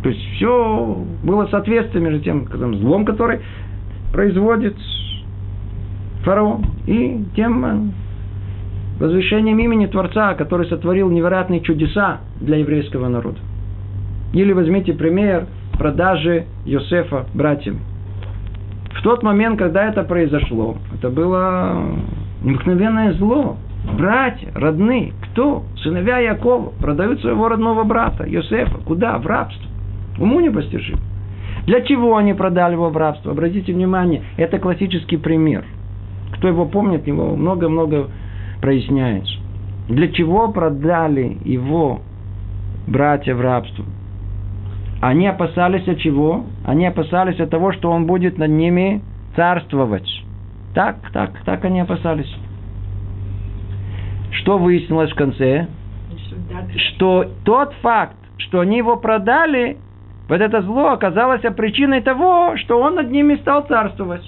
То 0.02 0.08
есть 0.08 0.20
все 0.34 1.04
было 1.22 1.46
соответствие 1.46 2.02
между 2.02 2.20
тем 2.20 2.46
скажем, 2.46 2.76
злом, 2.76 3.04
который 3.04 3.40
производит 4.12 4.76
фараон, 6.24 6.64
и 6.86 7.24
тем 7.36 7.64
э, 7.64 7.76
возвышением 8.98 9.58
имени 9.58 9.86
Творца, 9.86 10.34
который 10.34 10.66
сотворил 10.66 11.10
невероятные 11.10 11.60
чудеса 11.60 12.20
для 12.40 12.58
еврейского 12.58 13.08
народа. 13.08 13.38
Или 14.32 14.52
возьмите 14.52 14.92
пример 14.94 15.46
продажи 15.78 16.46
Йосефа 16.64 17.26
братьям. 17.34 17.80
В 18.94 19.02
тот 19.02 19.22
момент, 19.22 19.58
когда 19.58 19.88
это 19.88 20.02
произошло, 20.04 20.76
это 20.94 21.10
было 21.10 21.82
необыкновенное 22.42 23.12
зло. 23.14 23.56
Братья, 23.92 24.50
родные, 24.54 25.12
кто? 25.22 25.64
Сыновья 25.82 26.18
Якова 26.18 26.70
продают 26.80 27.20
своего 27.20 27.48
родного 27.48 27.84
брата, 27.84 28.24
Йосефа. 28.26 28.78
Куда? 28.78 29.18
В 29.18 29.26
рабство. 29.26 29.68
Уму 30.18 30.40
непостижимо. 30.40 31.00
Для 31.66 31.80
чего 31.82 32.16
они 32.16 32.34
продали 32.34 32.72
его 32.72 32.90
в 32.90 32.96
рабство? 32.96 33.32
Обратите 33.32 33.72
внимание, 33.72 34.22
это 34.36 34.58
классический 34.58 35.16
пример. 35.16 35.64
Кто 36.32 36.48
его 36.48 36.66
помнит, 36.66 37.06
его 37.06 37.36
много-много 37.36 38.08
проясняется. 38.60 39.34
Для 39.88 40.08
чего 40.08 40.48
продали 40.48 41.38
его 41.44 42.00
братья 42.86 43.34
в 43.34 43.40
рабство? 43.40 43.84
Они 45.00 45.26
опасались 45.26 45.86
от 45.86 45.98
чего? 45.98 46.46
Они 46.64 46.86
опасались 46.86 47.38
от 47.38 47.50
того, 47.50 47.72
что 47.72 47.90
он 47.90 48.06
будет 48.06 48.38
над 48.38 48.50
ними 48.50 49.02
царствовать. 49.36 50.08
Так, 50.74 50.96
так, 51.12 51.30
так 51.44 51.64
они 51.64 51.80
опасались. 51.80 52.34
Что 54.34 54.58
выяснилось 54.58 55.10
в 55.10 55.14
конце? 55.14 55.66
Что 56.76 57.26
тот 57.44 57.72
факт, 57.82 58.16
что 58.38 58.60
они 58.60 58.78
его 58.78 58.96
продали, 58.96 59.78
вот 60.28 60.40
это 60.40 60.62
зло 60.62 60.90
оказалось 60.90 61.42
причиной 61.56 62.00
того, 62.00 62.56
что 62.56 62.80
он 62.80 62.96
над 62.96 63.10
ними 63.10 63.36
стал 63.36 63.62
царствовать. 63.66 64.24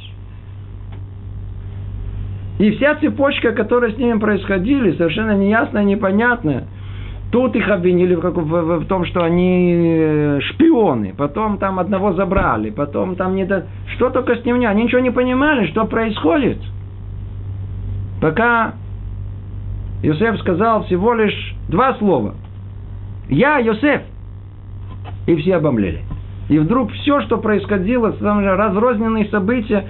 И 2.59 2.71
вся 2.73 2.95
цепочка, 2.97 3.53
которая 3.53 3.93
с 3.93 3.99
ними 3.99 4.19
происходила, 4.19 4.91
совершенно 4.93 5.37
неясная, 5.37 5.85
непонятная– 5.85 6.65
Тут 7.33 7.57
их 7.57 7.69
обвинили 7.69 8.15
в, 8.15 8.21
в, 8.21 8.33
в, 8.33 8.79
в 8.81 8.87
том, 8.87 9.05
что 9.05 9.25
они 9.25 9.75
э, 9.75 10.41
шпионы. 10.43 11.13
Потом 11.17 11.59
там 11.59 11.81
одного 11.81 12.13
забрали. 12.13 12.71
Потом 12.71 13.17
там 13.17 13.35
не 13.35 13.45
до... 13.45 13.67
Что 13.95 14.11
только 14.11 14.37
с 14.37 14.45
ним 14.45 14.61
не... 14.61 14.67
Они 14.67 14.85
ничего 14.85 15.01
не 15.01 15.11
понимали, 15.11 15.67
что 15.67 15.85
происходит. 15.87 16.59
Пока 18.21 18.75
Йосеф 20.03 20.39
сказал 20.41 20.85
всего 20.85 21.15
лишь 21.15 21.55
два 21.69 21.95
слова. 21.95 22.35
Я 23.29 23.59
Йосеф. 23.59 24.03
И 25.27 25.37
все 25.37 25.57
обомлели. 25.57 26.03
И 26.49 26.59
вдруг 26.59 26.93
все, 26.93 27.21
что 27.23 27.39
происходило, 27.39 28.15
разрозненные 28.21 29.27
события, 29.27 29.85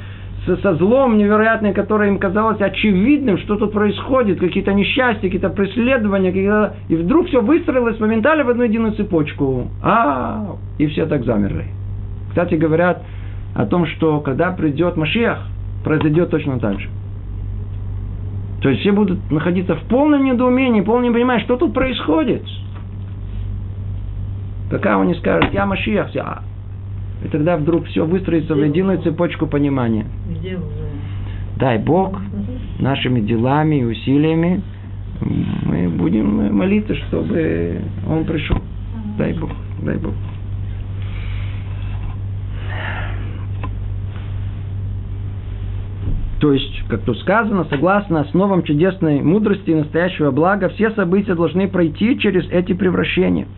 со, 0.46 0.56
со 0.58 0.74
злом 0.74 1.18
невероятным, 1.18 1.74
которое 1.74 2.08
им 2.08 2.18
казалось 2.18 2.60
очевидным, 2.60 3.36
что 3.38 3.56
тут 3.56 3.72
происходит, 3.72 4.38
какие-то 4.38 4.72
несчастья, 4.72 5.22
какие-то 5.22 5.50
преследования, 5.50 6.30
какие-то... 6.30 6.76
и 6.88 6.96
вдруг 6.96 7.26
все 7.28 7.42
выстроилось 7.42 7.98
моментально 7.98 8.44
в 8.44 8.48
одну 8.48 8.62
единую 8.62 8.92
цепочку. 8.92 9.68
А, 9.82 10.56
и 10.78 10.86
все 10.86 11.06
так 11.06 11.24
замерли. 11.24 11.66
Кстати, 12.28 12.54
говорят 12.54 13.02
о 13.54 13.66
том, 13.66 13.86
что 13.86 14.20
когда 14.20 14.52
придет 14.52 14.96
Машиах, 14.96 15.46
произойдет 15.84 16.30
точно 16.30 16.58
так 16.58 16.80
же. 16.80 16.88
То 18.60 18.70
есть 18.70 18.80
все 18.80 18.92
будут 18.92 19.30
находиться 19.30 19.74
в 19.76 19.82
полном 19.82 20.24
недоумении, 20.24 20.80
полном 20.80 21.10
непонимании, 21.10 21.44
что 21.44 21.56
тут 21.56 21.74
происходит. 21.74 22.42
Пока 24.70 24.98
он 24.98 25.08
не 25.08 25.14
скажет, 25.14 25.52
я 25.52 25.66
Машиах, 25.66 26.08
все, 26.10 26.20
а, 26.20 26.42
и 27.24 27.28
тогда 27.28 27.56
вдруг 27.56 27.86
все 27.86 28.04
выстроится 28.04 28.54
в 28.54 28.62
единую 28.62 29.00
цепочку 29.02 29.46
понимания. 29.46 30.06
Дай 31.56 31.78
Бог 31.78 32.20
нашими 32.78 33.20
делами 33.20 33.76
и 33.76 33.84
усилиями 33.84 34.62
мы 35.20 35.88
будем 35.88 36.54
молиться, 36.54 36.94
чтобы 36.94 37.80
Он 38.08 38.24
пришел. 38.24 38.58
Дай 39.16 39.32
Бог, 39.32 39.50
дай 39.82 39.96
Бог. 39.96 40.12
То 46.40 46.52
есть, 46.52 46.82
как 46.88 47.02
тут 47.02 47.18
сказано, 47.18 47.66
согласно 47.70 48.20
основам 48.20 48.62
чудесной 48.62 49.22
мудрости 49.22 49.70
и 49.70 49.74
настоящего 49.74 50.30
блага, 50.30 50.68
все 50.68 50.90
события 50.90 51.34
должны 51.34 51.66
пройти 51.68 52.18
через 52.18 52.48
эти 52.50 52.72
превращения– 52.72 53.46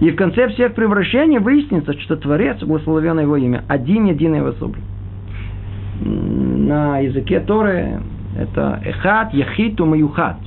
и 0.00 0.10
в 0.10 0.16
конце 0.16 0.48
всех 0.48 0.74
превращений 0.74 1.38
выяснится, 1.38 1.92
что 2.00 2.16
Творец, 2.16 2.62
благословен 2.62 3.20
его 3.20 3.36
имя, 3.36 3.64
один 3.68 4.06
единый 4.06 4.42
в 4.42 4.46
особле. 4.46 4.82
На 6.00 6.98
языке 6.98 7.40
Торы 7.40 8.00
это 8.36 8.80
эхат, 8.84 9.34
яхиту, 9.34 9.84
маюхат. 9.84 10.38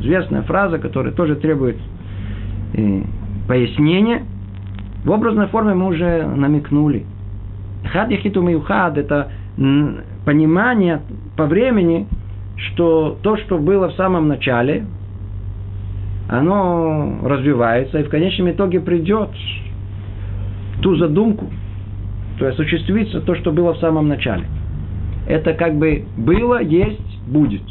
Известная 0.00 0.42
фраза, 0.42 0.78
которая 0.78 1.12
тоже 1.12 1.36
требует 1.36 1.76
э, 2.74 3.02
пояснения. 3.46 4.22
В 5.04 5.10
образной 5.10 5.46
форме 5.48 5.74
мы 5.74 5.86
уже 5.86 6.26
намекнули. 6.26 7.04
Эхат, 7.84 8.10
яхиту, 8.10 8.42
маюхат– 8.42 8.96
это 8.98 9.30
понимание 10.24 11.02
по 11.36 11.46
времени, 11.46 12.06
что 12.56 13.18
то, 13.22 13.36
что 13.36 13.58
было 13.58 13.88
в 13.88 13.94
самом 13.94 14.28
начале, 14.28 14.84
оно 16.28 17.18
развивается 17.22 18.00
и 18.00 18.02
в 18.02 18.08
конечном 18.08 18.50
итоге 18.50 18.80
придет 18.80 19.30
ту 20.82 20.96
задумку, 20.96 21.46
то 22.38 22.46
есть 22.46 22.58
осуществится 22.58 23.20
то, 23.20 23.34
что 23.36 23.52
было 23.52 23.74
в 23.74 23.78
самом 23.78 24.08
начале. 24.08 24.46
Это 25.26 25.54
как 25.54 25.76
бы 25.76 26.04
было, 26.16 26.62
есть, 26.62 27.26
будет. 27.26 27.62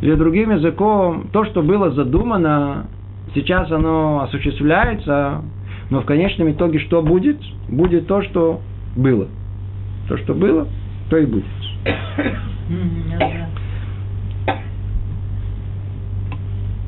Или 0.00 0.14
другим 0.14 0.50
языком, 0.50 1.28
то, 1.32 1.44
что 1.44 1.62
было 1.62 1.90
задумано, 1.92 2.86
сейчас 3.34 3.70
оно 3.70 4.22
осуществляется, 4.22 5.42
но 5.92 6.00
в 6.00 6.06
конечном 6.06 6.50
итоге 6.50 6.78
что 6.78 7.02
будет? 7.02 7.36
Будет 7.68 8.06
то, 8.06 8.22
что 8.22 8.62
было. 8.96 9.28
То, 10.08 10.16
что 10.16 10.32
было, 10.32 10.66
то 11.10 11.18
и 11.18 11.26
будет. 11.26 11.44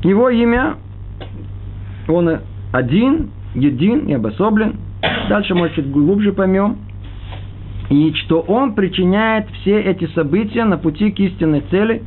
Его 0.03 0.29
имя, 0.31 0.77
он 2.07 2.39
один, 2.71 3.29
един 3.53 4.07
и 4.07 4.13
обособлен. 4.13 4.77
Дальше 5.29 5.53
мы 5.53 5.69
чуть 5.75 5.91
глубже 5.91 6.33
поймем. 6.33 6.77
И 7.91 8.11
что 8.25 8.39
он 8.39 8.73
причиняет 8.73 9.47
все 9.61 9.79
эти 9.81 10.07
события 10.15 10.65
на 10.65 10.79
пути 10.79 11.11
к 11.11 11.19
истинной 11.19 11.61
цели, 11.69 12.01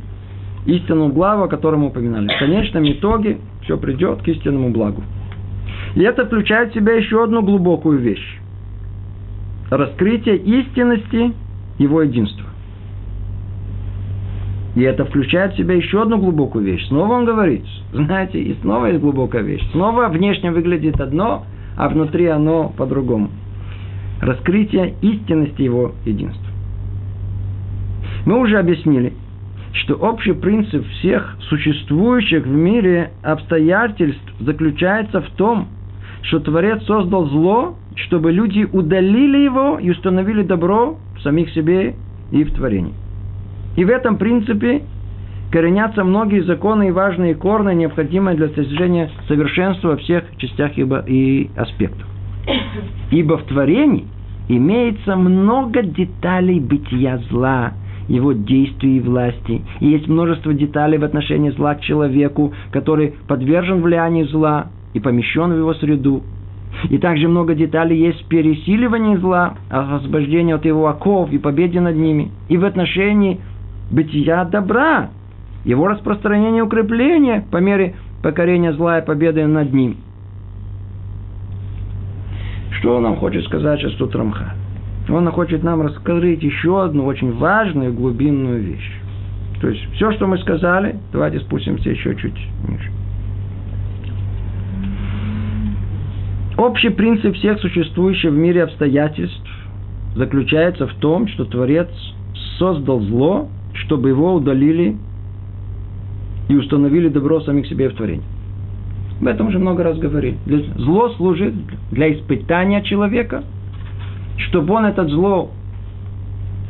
истинному 0.65 1.13
благу, 1.13 1.43
о 1.43 1.47
котором 1.47 1.79
мы 1.79 1.87
упоминали. 1.87 2.27
В 2.27 2.39
конечном 2.39 2.91
итоге 2.91 3.37
все 3.63 3.77
придет 3.77 4.21
к 4.21 4.27
истинному 4.27 4.71
благу. 4.71 5.01
И 5.95 6.01
это 6.01 6.25
включает 6.25 6.71
в 6.71 6.75
себя 6.75 6.93
еще 6.93 7.23
одну 7.23 7.41
глубокую 7.41 7.99
вещь. 7.99 8.39
Раскрытие 9.69 10.37
истинности 10.37 11.33
его 11.77 12.01
единства. 12.01 12.45
И 14.75 14.81
это 14.81 15.05
включает 15.05 15.53
в 15.53 15.57
себя 15.57 15.75
еще 15.75 16.01
одну 16.01 16.19
глубокую 16.19 16.63
вещь. 16.63 16.87
Снова 16.87 17.13
он 17.13 17.25
говорит, 17.25 17.63
знаете, 17.91 18.39
и 18.39 18.55
снова 18.61 18.87
есть 18.87 19.01
глубокая 19.01 19.41
вещь. 19.41 19.67
Снова 19.71 20.07
внешне 20.09 20.51
выглядит 20.51 21.01
одно, 21.01 21.45
а 21.75 21.89
внутри 21.89 22.27
оно 22.27 22.69
по-другому. 22.77 23.29
раскрытия 24.21 24.93
истинности 25.01 25.61
его 25.61 25.93
единства. 26.05 26.45
Мы 28.25 28.39
уже 28.39 28.57
объяснили, 28.57 29.13
что 29.73 29.95
общий 29.95 30.33
принцип 30.33 30.85
всех 30.99 31.37
существующих 31.49 32.45
в 32.45 32.49
мире 32.49 33.11
обстоятельств 33.21 34.23
заключается 34.39 35.21
в 35.21 35.29
том, 35.31 35.67
что 36.23 36.39
Творец 36.39 36.83
создал 36.83 37.27
зло, 37.27 37.75
чтобы 37.95 38.31
люди 38.31 38.67
удалили 38.71 39.37
его 39.37 39.77
и 39.79 39.89
установили 39.89 40.43
добро 40.43 40.97
в 41.15 41.21
самих 41.21 41.51
себе 41.51 41.95
и 42.31 42.43
в 42.43 42.53
творении. 42.53 42.93
И 43.75 43.85
в 43.85 43.89
этом 43.89 44.17
принципе 44.17 44.83
коренятся 45.51 46.03
многие 46.03 46.41
законы 46.43 46.89
и 46.89 46.91
важные 46.91 47.35
корни, 47.35 47.73
необходимые 47.73 48.35
для 48.35 48.47
достижения 48.47 49.09
совершенства 49.27 49.89
во 49.89 49.97
всех 49.97 50.23
частях 50.37 50.71
и 50.77 51.49
аспектах. 51.55 52.07
Ибо 53.11 53.37
в 53.37 53.43
творении 53.43 54.07
имеется 54.47 55.15
много 55.15 55.83
деталей 55.83 56.59
бытия 56.59 57.19
зла, 57.29 57.73
его 58.09 58.33
действий 58.33 58.97
и 58.97 58.99
власти. 58.99 59.61
И 59.79 59.87
есть 59.87 60.07
множество 60.07 60.53
деталей 60.53 60.97
в 60.97 61.03
отношении 61.03 61.51
зла 61.51 61.75
к 61.75 61.81
человеку, 61.81 62.53
который 62.71 63.13
подвержен 63.27 63.81
влиянию 63.81 64.27
зла 64.27 64.67
и 64.93 64.99
помещен 64.99 65.53
в 65.53 65.57
его 65.57 65.73
среду. 65.75 66.23
И 66.89 66.97
также 66.97 67.27
много 67.27 67.55
деталей 67.55 67.97
есть 67.97 68.23
в 68.23 68.27
пересиливании 68.27 69.15
зла, 69.17 69.55
освобождении 69.69 70.53
от 70.53 70.65
его 70.65 70.87
оков 70.87 71.31
и 71.31 71.37
победе 71.37 71.79
над 71.79 71.95
ними. 71.95 72.31
И 72.47 72.57
в 72.57 72.65
отношении 72.65 73.39
бытия 73.91 74.43
добра, 74.45 75.09
его 75.65 75.87
распространения 75.87 76.59
и 76.59 76.63
укрепления 76.63 77.45
по 77.51 77.57
мере 77.57 77.95
покорения 78.23 78.73
зла 78.73 78.99
и 78.99 79.05
победы 79.05 79.45
над 79.45 79.73
ним. 79.73 79.97
Что 82.79 82.99
нам 82.99 83.17
хочет 83.17 83.43
сказать 83.45 83.79
сейчас 83.79 83.93
тут 83.93 84.15
Рамха? 84.15 84.53
Он 85.09 85.29
хочет 85.31 85.63
нам 85.63 85.81
раскрыть 85.81 86.43
еще 86.43 86.83
одну 86.83 87.05
очень 87.05 87.33
важную 87.33 87.93
глубинную 87.93 88.61
вещь. 88.61 88.91
То 89.59 89.69
есть, 89.69 89.81
все, 89.93 90.11
что 90.13 90.27
мы 90.27 90.37
сказали, 90.37 90.97
давайте 91.11 91.39
спустимся 91.39 91.89
еще 91.89 92.15
чуть 92.15 92.37
ниже. 92.67 92.91
Общий 96.57 96.89
принцип 96.89 97.35
всех 97.35 97.59
существующих 97.59 98.31
в 98.31 98.35
мире 98.35 98.63
обстоятельств 98.63 99.49
заключается 100.15 100.87
в 100.87 100.93
том, 100.95 101.27
что 101.27 101.45
Творец 101.45 101.89
создал 102.57 102.99
зло, 103.01 103.47
чтобы 103.73 104.09
его 104.09 104.33
удалили 104.33 104.97
и 106.49 106.55
установили 106.55 107.07
добро 107.07 107.41
самих 107.41 107.67
себе 107.67 107.89
в 107.89 107.95
творении. 107.95 108.25
Об 109.21 109.27
этом 109.27 109.47
уже 109.47 109.59
много 109.59 109.83
раз 109.83 109.97
говорили. 109.97 110.37
Зло 110.75 111.09
служит 111.15 111.53
для 111.91 112.13
испытания 112.13 112.81
человека, 112.83 113.43
чтобы 114.47 114.73
он 114.73 114.85
этот 114.85 115.09
зло 115.09 115.51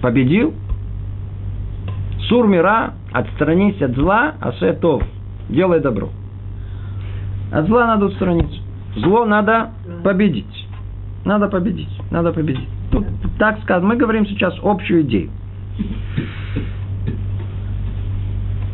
победил. 0.01 0.53
Сур 2.27 2.47
мира, 2.47 2.93
отстранись 3.11 3.81
от 3.81 3.95
зла, 3.95 4.33
а 4.39 4.51
сетов, 4.53 5.03
делай 5.49 5.79
добро. 5.79 6.09
От 7.51 7.67
зла 7.67 7.87
надо 7.87 8.07
отстраниться. 8.07 8.59
Зло 8.95 9.25
надо 9.25 9.71
победить. 10.03 10.67
Надо 11.25 11.47
победить. 11.47 11.89
Надо 12.11 12.31
победить. 12.31 12.67
Тут 12.91 13.05
так 13.37 13.59
сказано. 13.61 13.87
Мы 13.87 13.97
говорим 13.97 14.25
сейчас 14.27 14.53
общую 14.63 15.01
идею. 15.01 15.29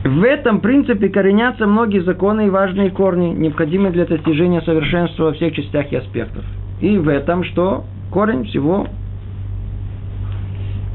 В 0.04 0.24
этом 0.24 0.60
принципе 0.60 1.10
коренятся 1.10 1.66
многие 1.66 2.00
законы 2.00 2.48
и 2.48 2.50
важные 2.50 2.92
корни, 2.92 3.30
необходимые 3.34 3.92
для 3.92 4.06
достижения 4.06 4.62
совершенства 4.62 5.26
во 5.26 5.34
всех 5.34 5.56
частях 5.56 5.92
и 5.92 5.96
аспектах. 5.96 6.44
И 6.80 6.98
в 6.98 7.08
этом 7.08 7.44
что? 7.44 7.86
Корень 8.16 8.46
всего. 8.46 8.88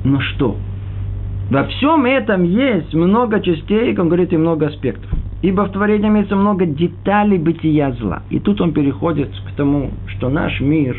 Но 0.05 0.21
что? 0.23 0.57
Во 1.51 1.65
всем 1.65 2.07
этом 2.07 2.45
есть 2.45 2.95
много 2.95 3.43
частей, 3.43 3.91
как 3.91 4.05
он 4.05 4.09
говорит, 4.09 4.33
и 4.33 4.39
много 4.39 4.69
аспектов. 4.69 5.11
Ибо 5.43 5.67
в 5.67 5.73
творении 5.73 6.09
имеется 6.09 6.35
много 6.35 6.65
деталей 6.65 7.37
бытия 7.37 7.93
зла. 7.93 8.23
И 8.31 8.41
тут 8.41 8.63
он 8.63 8.73
переходит 8.73 9.29
к 9.47 9.55
тому, 9.55 9.91
что 10.07 10.31
наш 10.31 10.63
мир, 10.63 10.97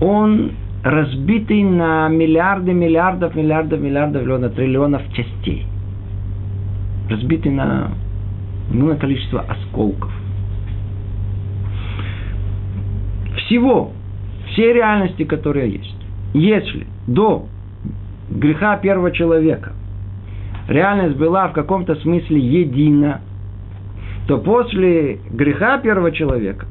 он 0.00 0.52
разбитый 0.84 1.64
на 1.64 2.06
миллиарды, 2.06 2.72
миллиардов, 2.72 3.34
миллиардов, 3.34 3.80
миллиардов, 3.80 4.22
миллионов, 4.22 4.54
триллионов 4.54 5.02
частей. 5.14 5.66
Разбитый 7.10 7.50
на 7.50 7.90
огромное 8.70 8.98
количество 8.98 9.40
осколков. 9.40 10.12
Всего, 13.38 13.90
всей 14.56 14.72
реальности, 14.72 15.24
которая 15.24 15.66
есть. 15.66 15.96
Если 16.34 16.86
до 17.06 17.46
греха 18.30 18.76
первого 18.78 19.12
человека– 19.12 19.72
реальность 20.68 21.16
была 21.16 21.48
в 21.48 21.52
каком-то 21.52 21.94
смысле 21.96 22.40
едина, 22.40 23.20
то 24.26 24.38
после 24.38 25.20
греха 25.30 25.78
первого 25.78 26.12
человека 26.12 26.66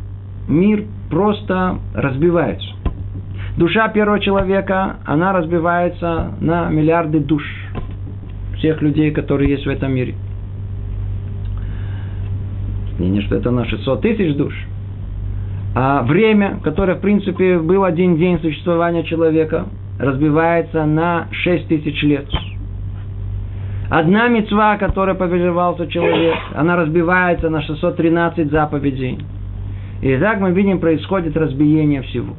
мир 0.48 0.84
просто 1.10 1.80
разбивается. 1.94 2.68
Душа 3.58 3.88
первого 3.88 4.20
человека, 4.20 4.98
она 5.06 5.32
разбивается 5.32 6.34
на 6.42 6.70
миллиарды 6.70 7.20
душ 7.20 7.44
всех 8.58 8.82
людей, 8.82 9.12
которые 9.12 9.52
есть 9.52 9.66
в 9.66 9.70
этом 9.70 9.94
мире. 9.94 10.16
Не, 13.00 13.10
не 13.10 13.22
что 13.22 13.36
это 13.36 13.52
на 13.52 13.66
600 13.66 14.02
тысяч 14.02 14.36
душ. 14.36 14.54
А 15.78 16.04
время, 16.04 16.58
которое, 16.64 16.96
в 16.96 17.02
принципе, 17.02 17.60
был 17.60 17.84
один 17.84 18.16
день 18.16 18.40
существования 18.40 19.04
человека, 19.04 19.66
разбивается 20.00 20.86
на 20.86 21.28
6 21.32 21.68
тысяч 21.68 22.02
лет. 22.02 22.26
Одна 23.90 24.30
мецва, 24.30 24.78
которая 24.78 25.16
повелевался 25.16 25.88
человек, 25.88 26.36
она 26.56 26.78
разбивается 26.78 27.50
на 27.50 27.62
613 27.62 28.50
заповедей. 28.50 29.20
И 30.02 30.18
так 30.18 30.40
мы 30.40 30.52
видим, 30.52 30.80
происходит 30.80 31.36
разбиение 31.36 32.02
всего. 32.04 32.36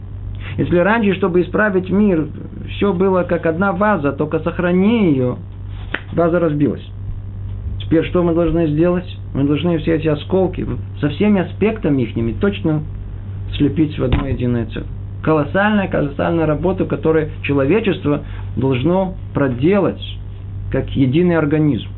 Если 0.57 0.79
раньше, 0.79 1.15
чтобы 1.17 1.43
исправить 1.43 1.91
мир, 1.91 2.29
все 2.71 2.95
было 2.95 3.25
как 3.25 3.45
одна 3.45 3.73
ваза, 3.73 4.13
только 4.13 4.41
сохрани 4.41 5.11
ее, 5.11 5.37
ваза 6.15 6.41
разбилась. 6.41 6.85
Теперь 7.81 8.07
что 8.07 8.23
мы 8.23 8.35
должны 8.35 8.67
сделать? 8.69 9.07
Мы 9.35 9.45
должны 9.45 9.77
все 9.79 9.97
эти 9.97 10.09
осколки 10.09 10.67
со 11.01 11.11
всеми 11.11 11.43
аспектами 11.43 12.03
их 12.03 12.41
точно 12.41 12.83
слепить 13.57 13.99
в 13.99 14.05
одно 14.05 14.27
единое 14.27 14.67
целое. 14.67 14.89
Колоссальная, 15.23 15.89
колоссальная 15.89 16.47
работа, 16.47 16.85
которую 16.85 17.31
человечество 17.43 18.23
должно 18.57 19.17
проделать 19.35 20.01
как 20.71 20.89
единый 20.91 21.37
организм. 21.37 21.89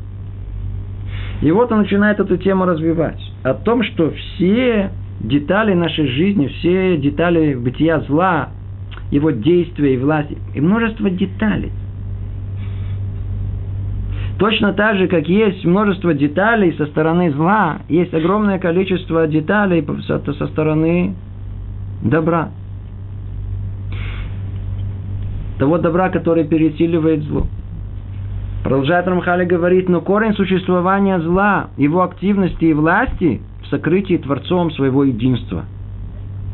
И 1.41 1.51
вот 1.51 1.71
он 1.71 1.79
начинает 1.79 2.19
эту 2.19 2.37
тему 2.37 2.65
развивать. 2.65 3.19
О 3.43 3.53
том, 3.53 3.83
что 3.83 4.11
все 4.11 4.91
детали 5.19 5.73
нашей 5.73 6.07
жизни, 6.07 6.47
все 6.47 6.97
детали 6.97 7.55
бытия 7.55 8.01
зла, 8.01 8.49
его 9.11 9.31
действия 9.31 9.93
и 9.93 9.97
власти, 9.97 10.37
и 10.53 10.61
множество 10.61 11.09
деталей. 11.09 11.71
Точно 14.37 14.71
так 14.71 14.97
же, 14.97 15.07
как 15.07 15.27
есть 15.27 15.65
множество 15.65 16.13
деталей 16.13 16.73
со 16.77 16.85
стороны 16.85 17.31
зла, 17.31 17.79
есть 17.89 18.13
огромное 18.13 18.57
количество 18.57 19.27
деталей 19.27 19.85
со 20.07 20.47
стороны 20.47 21.13
добра. 22.01 22.49
Того 25.57 25.77
добра, 25.77 26.09
который 26.09 26.45
пересиливает 26.45 27.23
зло. 27.23 27.47
Продолжает 28.63 29.07
Рамхали 29.07 29.45
говорить, 29.45 29.89
но 29.89 30.01
корень 30.01 30.33
существования 30.33 31.19
зла, 31.19 31.69
его 31.77 32.03
активности 32.03 32.65
и 32.65 32.73
власти 32.73 33.41
в 33.63 33.67
сокрытии 33.67 34.17
Творцом 34.17 34.71
своего 34.71 35.03
единства. 35.03 35.65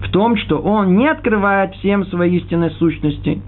В 0.01 0.11
том, 0.11 0.37
что 0.37 0.59
он 0.59 0.95
не 0.95 1.07
открывает 1.07 1.73
всем 1.75 2.05
свои 2.05 2.37
истинной 2.37 2.71
сущности. 2.71 3.41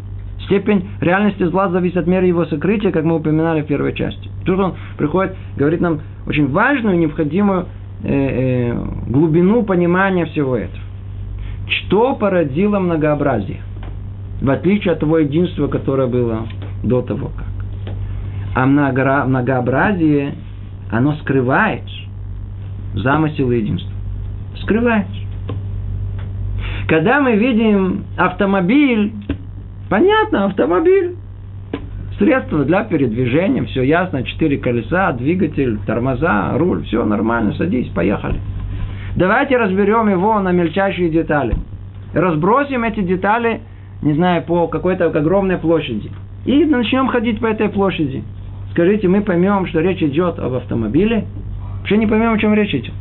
Степень 0.46 0.88
реальности 1.02 1.44
зла 1.44 1.70
зависит 1.70 1.98
от 1.98 2.08
меры 2.08 2.26
его 2.26 2.46
сокрытия, 2.46 2.92
как 2.92 3.04
мы 3.04 3.16
упоминали 3.16 3.62
в 3.62 3.68
первой 3.68 3.94
части. 3.94 4.30
Тут 4.46 4.60
он 4.60 4.76
приходит, 4.98 5.36
говорит 5.56 5.82
нам 5.82 6.00
очень 6.26 6.48
важную, 6.48 6.98
необходимую 6.98 7.66
э, 8.04 8.72
э, 8.74 8.86
глубину 9.08 9.64
понимания 9.64 10.26
всего 10.26 10.56
этого. 10.56 10.87
Что 11.68 12.16
породило 12.16 12.80
многообразие? 12.80 13.62
В 14.42 14.50
отличие 14.50 14.94
от 14.94 15.00
того 15.00 15.20
единства, 15.20 15.68
которое 15.68 16.08
было 16.08 16.48
до 16.84 17.02
того, 17.02 17.32
как. 17.36 17.48
А 18.56 18.66
многообразие, 18.66 20.36
оно 20.92 21.16
скрывает 21.18 21.84
замысел 22.94 23.52
единства. 23.52 23.92
Скрывает. 24.62 25.08
Когда 26.88 27.20
мы 27.20 27.36
видим 27.36 28.06
автомобиль, 28.18 29.14
понятно, 29.90 30.46
автомобиль, 30.46 31.16
средство 32.18 32.64
для 32.64 32.84
передвижения, 32.86 33.66
все 33.66 33.84
ясно, 33.84 34.24
четыре 34.24 34.58
колеса, 34.58 35.12
двигатель, 35.12 35.78
тормоза, 35.86 36.58
руль, 36.58 36.84
все 36.86 37.04
нормально, 37.04 37.54
садись, 37.54 37.90
поехали. 37.90 38.40
Давайте 39.18 39.58
разберем 39.58 40.08
его 40.08 40.40
на 40.40 40.54
мельчайшие 40.54 41.10
детали. 41.10 41.56
Разбросим 42.14 42.86
эти 42.86 43.02
детали 43.02 43.62
не 44.02 44.14
знаю, 44.14 44.44
по 44.44 44.68
какой-то 44.68 45.06
огромной 45.06 45.58
площади. 45.58 46.12
И 46.46 46.66
начнем 46.66 47.08
ходить 47.08 47.40
по 47.40 47.48
этой 47.48 47.70
площади. 47.70 48.24
Скажите, 48.72 49.08
мы 49.08 49.22
поймем, 49.22 49.66
что 49.68 49.80
речь 49.82 50.02
идет 50.02 50.40
об 50.40 50.54
автомобиле? 50.54 51.26
Вообще 51.80 51.98
не 51.98 52.06
поймем, 52.06 52.34
о 52.34 52.38
чем 52.38 52.54
речь 52.54 52.74
идет. 52.74 52.94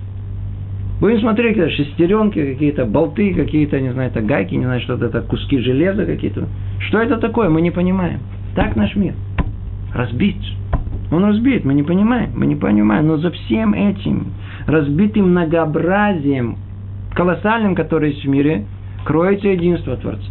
Будем 1.01 1.21
смотреть, 1.21 1.57
какие-то 1.57 1.77
шестеренки, 1.77 2.53
какие-то 2.53 2.87
болты, 2.87 3.35
какие-то, 3.35 3.79
не 3.79 3.93
знаю, 3.93 4.11
это 4.11 4.23
гайки, 4.23 4.55
не 4.55 4.65
знаю, 4.65 4.81
что 4.81 4.95
это, 4.95 5.21
куски 5.21 5.59
железа 5.59 6.07
какие-то. 6.07 6.49
Что 6.81 7.01
это 7.01 7.19
такое, 7.19 7.51
мы 7.51 7.61
не 7.61 7.71
понимаем. 7.71 8.21
Так 8.55 8.77
наш 8.77 8.97
мир. 8.97 9.13
Разбит. 9.93 10.37
Он 11.13 11.25
разбит, 11.25 11.65
мы 11.65 11.75
не 11.75 11.83
понимаем, 11.83 12.31
мы 12.35 12.47
не 12.47 12.57
понимаем. 12.57 13.07
Но 13.07 13.19
за 13.19 13.31
всем 13.31 13.75
этим 13.75 14.29
разбитым 14.67 15.31
многообразием, 15.31 16.57
колоссальным, 17.15 17.75
которое 17.75 18.11
есть 18.11 18.25
в 18.25 18.29
мире, 18.29 18.67
кроется 19.05 19.49
единство 19.49 19.97
Творца. 19.97 20.29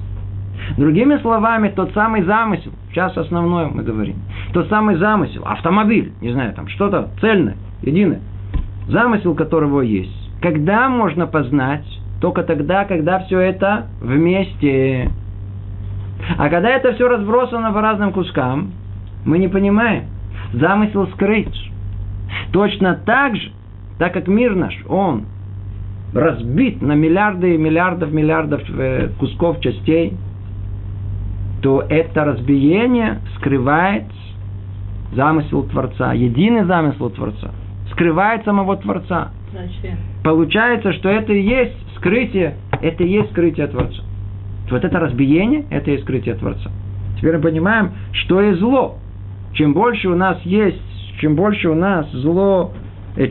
Другими 0.77 1.17
словами, 1.17 1.69
тот 1.69 1.93
самый 1.93 2.23
замысел, 2.23 2.71
сейчас 2.89 3.15
основное 3.17 3.67
мы 3.67 3.83
говорим, 3.83 4.15
тот 4.53 4.67
самый 4.69 4.95
замысел, 4.95 5.43
автомобиль, 5.45 6.13
не 6.21 6.31
знаю, 6.31 6.53
там 6.53 6.67
что-то 6.69 7.09
цельное, 7.21 7.55
единое, 7.81 8.21
замысел 8.87 9.35
которого 9.35 9.81
есть. 9.81 10.11
Когда 10.41 10.89
можно 10.89 11.27
познать? 11.27 11.85
Только 12.21 12.43
тогда, 12.43 12.85
когда 12.85 13.19
все 13.19 13.39
это 13.39 13.87
вместе. 14.01 15.09
А 16.37 16.49
когда 16.49 16.69
это 16.69 16.93
все 16.93 17.07
разбросано 17.07 17.71
по 17.71 17.81
разным 17.81 18.11
кускам, 18.11 18.71
мы 19.25 19.37
не 19.37 19.47
понимаем. 19.47 20.05
Замысел 20.53 21.07
скрыть. 21.07 21.71
Точно 22.51 22.95
так 23.05 23.35
же, 23.35 23.51
так 23.97 24.13
как 24.13 24.27
мир 24.27 24.55
наш, 24.55 24.75
он 24.87 25.25
разбит 26.13 26.81
на 26.81 26.93
миллиарды 26.93 27.55
и 27.55 27.57
миллиардов, 27.57 28.11
миллиардов 28.11 28.61
э, 28.69 29.09
кусков, 29.19 29.59
частей, 29.61 30.13
то 31.61 31.83
это 31.89 32.25
разбиение 32.25 33.19
скрывает 33.37 34.05
замысел 35.13 35.63
Творца, 35.63 36.13
единый 36.13 36.65
замысел 36.65 37.09
Творца, 37.09 37.51
скрывает 37.91 38.43
самого 38.43 38.77
Творца. 38.77 39.31
Зачем? 39.53 39.97
Получается, 40.23 40.93
что 40.93 41.09
это 41.09 41.33
и 41.33 41.41
есть 41.41 41.75
скрытие, 41.97 42.55
это 42.81 43.03
и 43.03 43.09
есть 43.09 43.31
скрытие 43.31 43.67
Творца. 43.67 44.03
Вот 44.69 44.83
это 44.83 44.99
разбиение, 44.99 45.65
это 45.69 45.91
и 45.91 46.01
скрытие 46.01 46.35
Творца. 46.35 46.71
Теперь 47.17 47.37
мы 47.37 47.43
понимаем, 47.43 47.91
что 48.11 48.41
есть 48.41 48.59
зло. 48.59 48.97
Чем 49.53 49.73
больше 49.73 50.09
у 50.09 50.15
нас 50.15 50.39
есть, 50.43 50.81
чем 51.19 51.35
больше 51.35 51.69
у 51.69 51.75
нас 51.75 52.09
зло, 52.11 52.73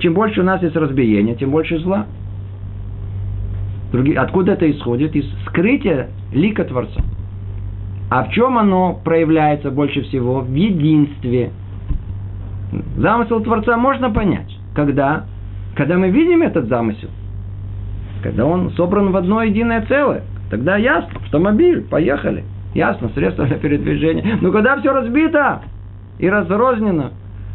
чем 0.00 0.14
больше 0.14 0.40
у 0.40 0.44
нас 0.44 0.62
есть 0.62 0.76
разбиение, 0.76 1.34
тем 1.34 1.50
больше 1.50 1.78
зла. 1.78 2.06
Другие, 3.92 4.18
откуда 4.18 4.52
это 4.52 4.70
исходит? 4.70 5.14
Из 5.14 5.24
скрытия 5.46 6.08
лика 6.32 6.64
Творца. 6.64 7.00
А 8.10 8.24
в 8.24 8.30
чем 8.30 8.58
оно 8.58 9.00
проявляется 9.04 9.70
больше 9.70 10.02
всего? 10.02 10.40
В 10.40 10.54
единстве. 10.54 11.50
Замысел 12.96 13.40
Творца 13.40 13.76
можно 13.76 14.10
понять. 14.10 14.52
Когда? 14.74 15.24
Когда 15.76 15.96
мы 15.96 16.10
видим 16.10 16.42
этот 16.42 16.66
замысел. 16.66 17.08
Когда 18.22 18.46
он 18.46 18.70
собран 18.72 19.12
в 19.12 19.16
одно 19.16 19.42
единое 19.42 19.84
целое. 19.86 20.22
Тогда 20.50 20.76
ясно. 20.76 21.20
Автомобиль. 21.24 21.82
Поехали. 21.82 22.44
Ясно. 22.74 23.10
Средство 23.14 23.46
для 23.46 23.56
передвижения. 23.56 24.38
Но 24.40 24.50
когда 24.50 24.76
все 24.78 24.92
разбито 24.92 25.62
и 26.18 26.28
разрознено, 26.28 27.10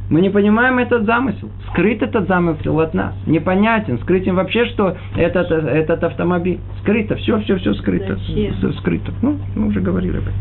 мы 0.10 0.22
не 0.22 0.30
понимаем 0.30 0.80
этот 0.80 1.06
замысел. 1.06 1.50
Скрыт 1.70 2.02
этот 2.02 2.28
замысел 2.28 2.80
от 2.80 2.96
нас. 2.96 3.14
Непонятен. 3.28 4.00
Скрытен 4.00 4.36
вообще, 4.36 4.66
что 4.66 4.98
этот, 5.16 5.52
этот 5.52 6.04
автомобиль. 6.04 6.60
Скрыто. 6.82 7.16
Все, 7.16 7.40
все, 7.42 7.58
все 7.58 7.74
скрыто. 7.76 8.18
Зачем? 8.28 8.74
Скрыто. 8.80 9.12
Ну, 9.22 9.38
мы 9.56 9.68
уже 9.68 9.82
говорили 9.82 10.18
об 10.18 10.24
этом. 10.24 10.34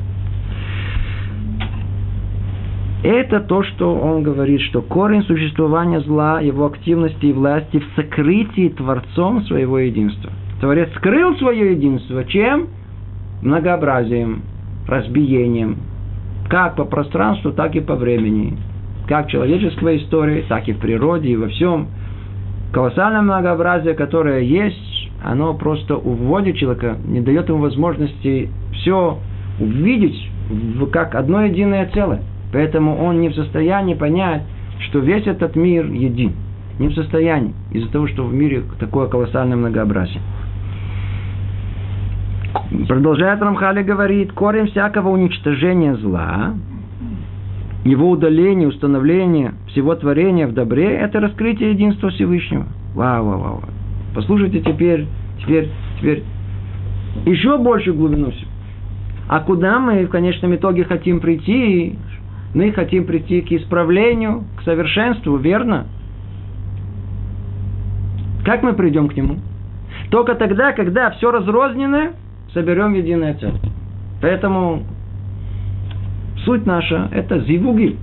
Это 3.02 3.40
то, 3.40 3.62
что 3.62 3.94
он 3.94 4.22
говорит, 4.22 4.60
что 4.62 4.82
корень 4.82 5.22
существования 5.22 6.00
зла, 6.00 6.40
его 6.40 6.66
активности 6.66 7.26
и 7.26 7.32
власти 7.32 7.78
в 7.78 7.84
сокрытии 7.94 8.70
Творцом 8.70 9.42
своего 9.42 9.78
единства. 9.78 10.32
Творец 10.60 10.88
скрыл 10.96 11.36
свое 11.36 11.72
единство 11.72 12.24
чем? 12.24 12.68
Многообразием, 13.42 14.42
разбиением. 14.88 15.76
Как 16.48 16.74
по 16.74 16.84
пространству, 16.86 17.52
так 17.52 17.76
и 17.76 17.80
по 17.80 17.94
времени 17.94 18.56
как 19.08 19.26
в 19.26 19.30
человеческой 19.30 19.98
истории, 19.98 20.44
так 20.48 20.68
и 20.68 20.72
в 20.72 20.78
природе, 20.78 21.30
и 21.30 21.36
во 21.36 21.48
всем. 21.48 21.88
Колоссальное 22.72 23.22
многообразие, 23.22 23.94
которое 23.94 24.42
есть, 24.42 25.10
оно 25.24 25.54
просто 25.54 25.96
уводит 25.96 26.56
человека, 26.56 26.96
не 27.06 27.20
дает 27.22 27.48
ему 27.48 27.60
возможности 27.60 28.50
все 28.74 29.18
увидеть 29.58 30.30
как 30.92 31.14
одно 31.14 31.42
единое 31.44 31.90
целое. 31.92 32.22
Поэтому 32.52 33.02
он 33.02 33.20
не 33.20 33.30
в 33.30 33.34
состоянии 33.34 33.94
понять, 33.94 34.42
что 34.80 35.00
весь 35.00 35.26
этот 35.26 35.56
мир 35.56 35.86
един. 35.86 36.32
Не 36.78 36.88
в 36.88 36.94
состоянии, 36.94 37.54
из-за 37.72 37.90
того, 37.90 38.06
что 38.06 38.24
в 38.24 38.32
мире 38.32 38.62
такое 38.78 39.08
колоссальное 39.08 39.56
многообразие. 39.56 40.20
Продолжает 42.86 43.40
Рамхали 43.42 43.82
говорит, 43.82 44.32
корень 44.32 44.68
всякого 44.68 45.08
уничтожения 45.08 45.96
зла 45.96 46.54
его 47.84 48.10
удаление, 48.10 48.68
установление 48.68 49.54
всего 49.68 49.94
творения 49.94 50.46
в 50.46 50.52
добре– 50.52 50.86
это 50.98 51.20
раскрытие 51.20 51.70
единства 51.70 52.10
Всевышнего. 52.10 52.66
Вау, 52.94 53.24
вау, 53.24 53.40
вау. 53.40 53.62
Послушайте 54.14 54.60
теперь, 54.60 55.06
теперь, 55.40 55.70
теперь 55.98 56.24
еще 57.24 57.58
больше 57.58 57.92
глубину. 57.92 58.32
А 59.28 59.40
куда 59.40 59.78
мы 59.78 60.04
в 60.06 60.08
конечном 60.08 60.54
итоге 60.54 60.84
хотим 60.84 61.20
прийти? 61.20 61.98
Мы 62.54 62.72
хотим 62.72 63.04
прийти 63.04 63.42
к 63.42 63.52
исправлению, 63.52 64.44
к 64.56 64.62
совершенству, 64.62 65.36
верно? 65.36 65.86
Как 68.44 68.62
мы 68.62 68.72
придем 68.72 69.08
к 69.08 69.16
нему? 69.16 69.36
Только 70.10 70.34
тогда, 70.34 70.72
когда 70.72 71.10
все 71.10 71.30
разрозненное 71.30 72.12
соберем 72.54 72.94
в 72.94 72.96
единое 72.96 73.34
целое. 73.34 73.60
Поэтому 74.22 74.84
Суть 76.48 76.64
наша– 76.64 77.10
это 77.12 77.40
зивуги. 77.40 77.98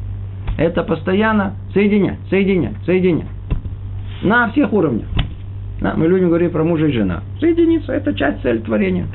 Это 0.60 0.84
постоянно 0.84 1.56
соединять, 1.74 2.20
соединять, 2.30 2.76
соединять. 2.86 3.26
На 4.22 4.52
всех 4.52 4.72
уровнях. 4.72 5.08
Да, 5.82 5.96
мы 5.98 6.08
людям 6.08 6.28
говорим 6.28 6.52
про 6.52 6.64
мужа 6.64 6.86
и 6.86 6.92
жена. 6.92 7.24
Соединиться– 7.40 7.92
это 7.94 8.14
часть 8.14 8.44
цель 8.44 8.62
творения. 8.62 9.08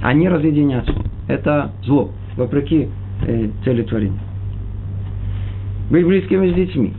А 0.00 0.12
не 0.12 0.28
разъединяться. 0.28 0.94
Это 1.26 1.72
зло, 1.82 2.12
вопреки 2.36 2.88
э, 3.26 3.48
цели 3.64 3.82
творения. 3.82 4.20
Быть 5.90 6.06
близкими 6.06 6.48
с 6.52 6.54
детьми. 6.54 6.94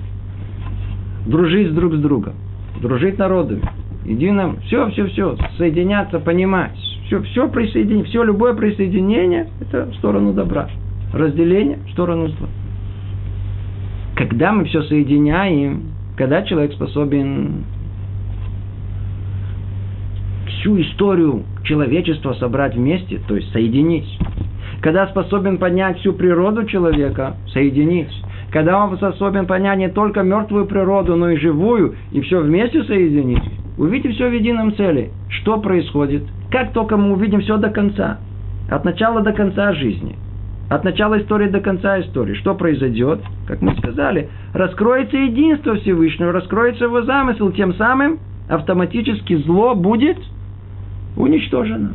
Дружить 1.27 1.73
друг 1.73 1.93
с 1.93 1.99
другом. 1.99 2.33
Дружить 2.81 3.17
народами. 3.17 3.61
Единым. 4.03 4.57
Все, 4.65 4.89
все, 4.89 5.07
все. 5.07 5.37
Соединяться, 5.57 6.19
понимать. 6.19 6.77
Все, 7.05 7.21
все 7.21 7.47
присоединение, 7.47 8.03
все 8.03 8.21
любое 8.21 8.53
присоединение– 8.53 9.47
это 9.61 9.85
в 9.85 9.95
сторону 9.95 10.33
добра 10.33 10.67
разделение 11.13 11.79
в 11.87 11.91
сторону 11.91 12.27
зла. 12.29 12.47
Когда 14.15 14.51
мы 14.51 14.65
все 14.65 14.81
соединяем, 14.83 15.91
когда 16.15 16.41
человек 16.41 16.73
способен 16.73 17.65
всю 20.47 20.81
историю 20.81 21.43
человечества 21.63 22.33
собрать 22.33 22.75
вместе, 22.75 23.19
то 23.27 23.35
есть 23.35 23.51
соединить. 23.51 24.07
Когда 24.81 25.07
способен 25.07 25.57
понять 25.57 25.99
всю 25.99 26.13
природу 26.13 26.65
человека, 26.65 27.35
соединить. 27.53 28.11
Когда 28.51 28.83
он 28.83 28.95
способен 28.97 29.45
понять 29.45 29.77
не 29.77 29.89
только 29.89 30.23
мертвую 30.23 30.65
природу, 30.65 31.15
но 31.15 31.31
и 31.31 31.37
живую, 31.37 31.95
и 32.11 32.21
все 32.21 32.41
вместе 32.41 32.83
соединить. 32.83 33.43
Увидите 33.77 34.09
все 34.09 34.29
в 34.29 34.33
едином 34.33 34.75
цели. 34.75 35.11
Что 35.29 35.59
происходит? 35.59 36.23
Как 36.49 36.71
только 36.73 36.97
мы 36.97 37.13
увидим 37.13 37.41
все 37.41 37.57
до 37.57 37.69
конца, 37.69 38.17
от 38.69 38.85
начала 38.85 39.21
до 39.21 39.33
конца 39.33 39.73
жизни– 39.73 40.15
от 40.69 40.83
начала 40.83 41.19
истории 41.19 41.47
до 41.47 41.61
конца 41.61 41.99
истории. 42.01 42.33
Что 42.35 42.53
произойдет? 42.53 43.21
Как 43.47 43.61
мы 43.61 43.75
сказали, 43.77 44.29
раскроется 44.53 45.17
единство 45.17 45.75
Всевышнего, 45.75 46.31
раскроется 46.31 46.85
его 46.85 47.03
замысел, 47.03 47.51
тем 47.51 47.73
самым 47.75 48.19
автоматически 48.49 49.35
зло 49.43 49.75
будет 49.75 50.17
уничтожено. 51.15 51.91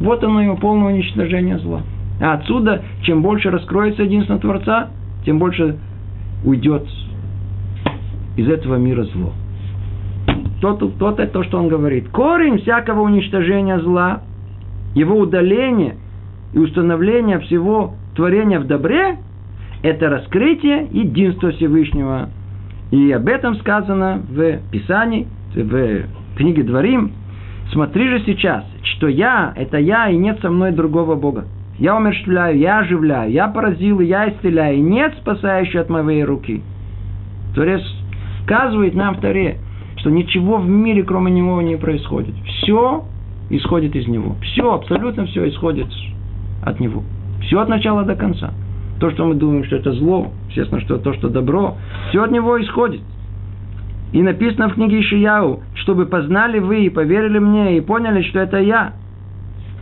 Вот 0.00 0.22
оно 0.24 0.40
его 0.40 0.56
полное 0.56 0.94
уничтожение 0.94 1.58
зла. 1.58 1.82
А 2.20 2.34
отсюда, 2.34 2.82
чем 3.02 3.22
больше 3.22 3.50
раскроется 3.50 4.02
единство 4.02 4.38
Творца, 4.38 4.88
тем 5.24 5.38
больше 5.38 5.76
уйдет 6.44 6.86
из 8.36 8.48
этого 8.48 8.76
мира 8.76 9.04
зло. 9.04 9.32
То, 10.60 10.74
то, 10.74 10.88
то, 10.88 11.12
то, 11.12 11.26
то, 11.26 11.44
что 11.44 11.58
он 11.58 11.68
говорит. 11.68 12.08
Корень 12.08 12.58
всякого 12.58 13.02
уничтожения 13.02 13.78
зла, 13.80 14.22
его 14.94 15.16
удаление 15.16 15.96
и 16.52 16.58
установление 16.58 17.38
всего 17.40 17.94
творения 18.14 18.60
в 18.60 18.66
добре– 18.66 19.18
это 19.82 20.08
раскрытие 20.08 20.88
единства 20.90 21.50
Всевышнего. 21.52 22.30
И 22.90 23.12
об 23.12 23.28
этом 23.28 23.56
сказано 23.56 24.22
в 24.28 24.58
Писании, 24.70 25.28
в 25.54 26.36
книге 26.36 26.62
Дворим. 26.62 27.12
Смотри 27.72 28.08
же 28.08 28.24
сейчас, 28.24 28.64
что 28.82 29.08
я– 29.08 29.52
это 29.56 29.78
я, 29.78 30.08
и 30.08 30.16
нет 30.16 30.40
со 30.40 30.50
мной 30.50 30.72
другого 30.72 31.16
Бога. 31.16 31.44
Я 31.78 31.96
умерщвляю, 31.96 32.58
я 32.58 32.80
оживляю, 32.80 33.30
я 33.30 33.46
поразил, 33.48 34.00
я 34.00 34.30
исцеляю, 34.30 34.78
и 34.78 34.80
нет 34.80 35.14
спасающего 35.20 35.82
от 35.82 35.90
моей 35.90 36.24
руки. 36.24 36.62
Творец 37.54 37.82
сказывает 38.44 38.94
нам 38.94 39.16
в 39.16 39.20
Таре, 39.20 39.58
что 39.96 40.10
ничего 40.10 40.56
в 40.56 40.68
мире, 40.68 41.02
кроме 41.02 41.30
него, 41.30 41.60
не 41.60 41.76
происходит. 41.76 42.34
Все 42.46 43.04
исходит 43.50 43.94
из 43.94 44.08
него. 44.08 44.36
Все, 44.42 44.72
абсолютно 44.72 45.26
все 45.26 45.48
исходит 45.48 45.86
от 46.62 46.80
него. 46.80 47.02
Все 47.42 47.60
от 47.60 47.68
начала 47.68 48.04
до 48.04 48.14
конца. 48.14 48.52
То, 49.00 49.10
что 49.10 49.26
мы 49.26 49.34
думаем, 49.34 49.64
что 49.64 49.76
это 49.76 49.92
зло, 49.92 50.32
естественно, 50.48 50.80
что 50.80 50.98
то, 50.98 51.12
что 51.14 51.28
добро, 51.28 51.76
все 52.08 52.24
от 52.24 52.30
него 52.30 52.60
исходит. 52.60 53.00
И 54.12 54.22
написано 54.22 54.70
в 54.70 54.74
книге 54.74 55.00
Ишияу, 55.00 55.60
чтобы 55.74 56.06
познали 56.06 56.58
вы 56.58 56.86
и 56.86 56.90
поверили 56.90 57.38
мне, 57.38 57.76
и 57.76 57.80
поняли, 57.80 58.22
что 58.22 58.40
это 58.40 58.58
я. 58.58 58.94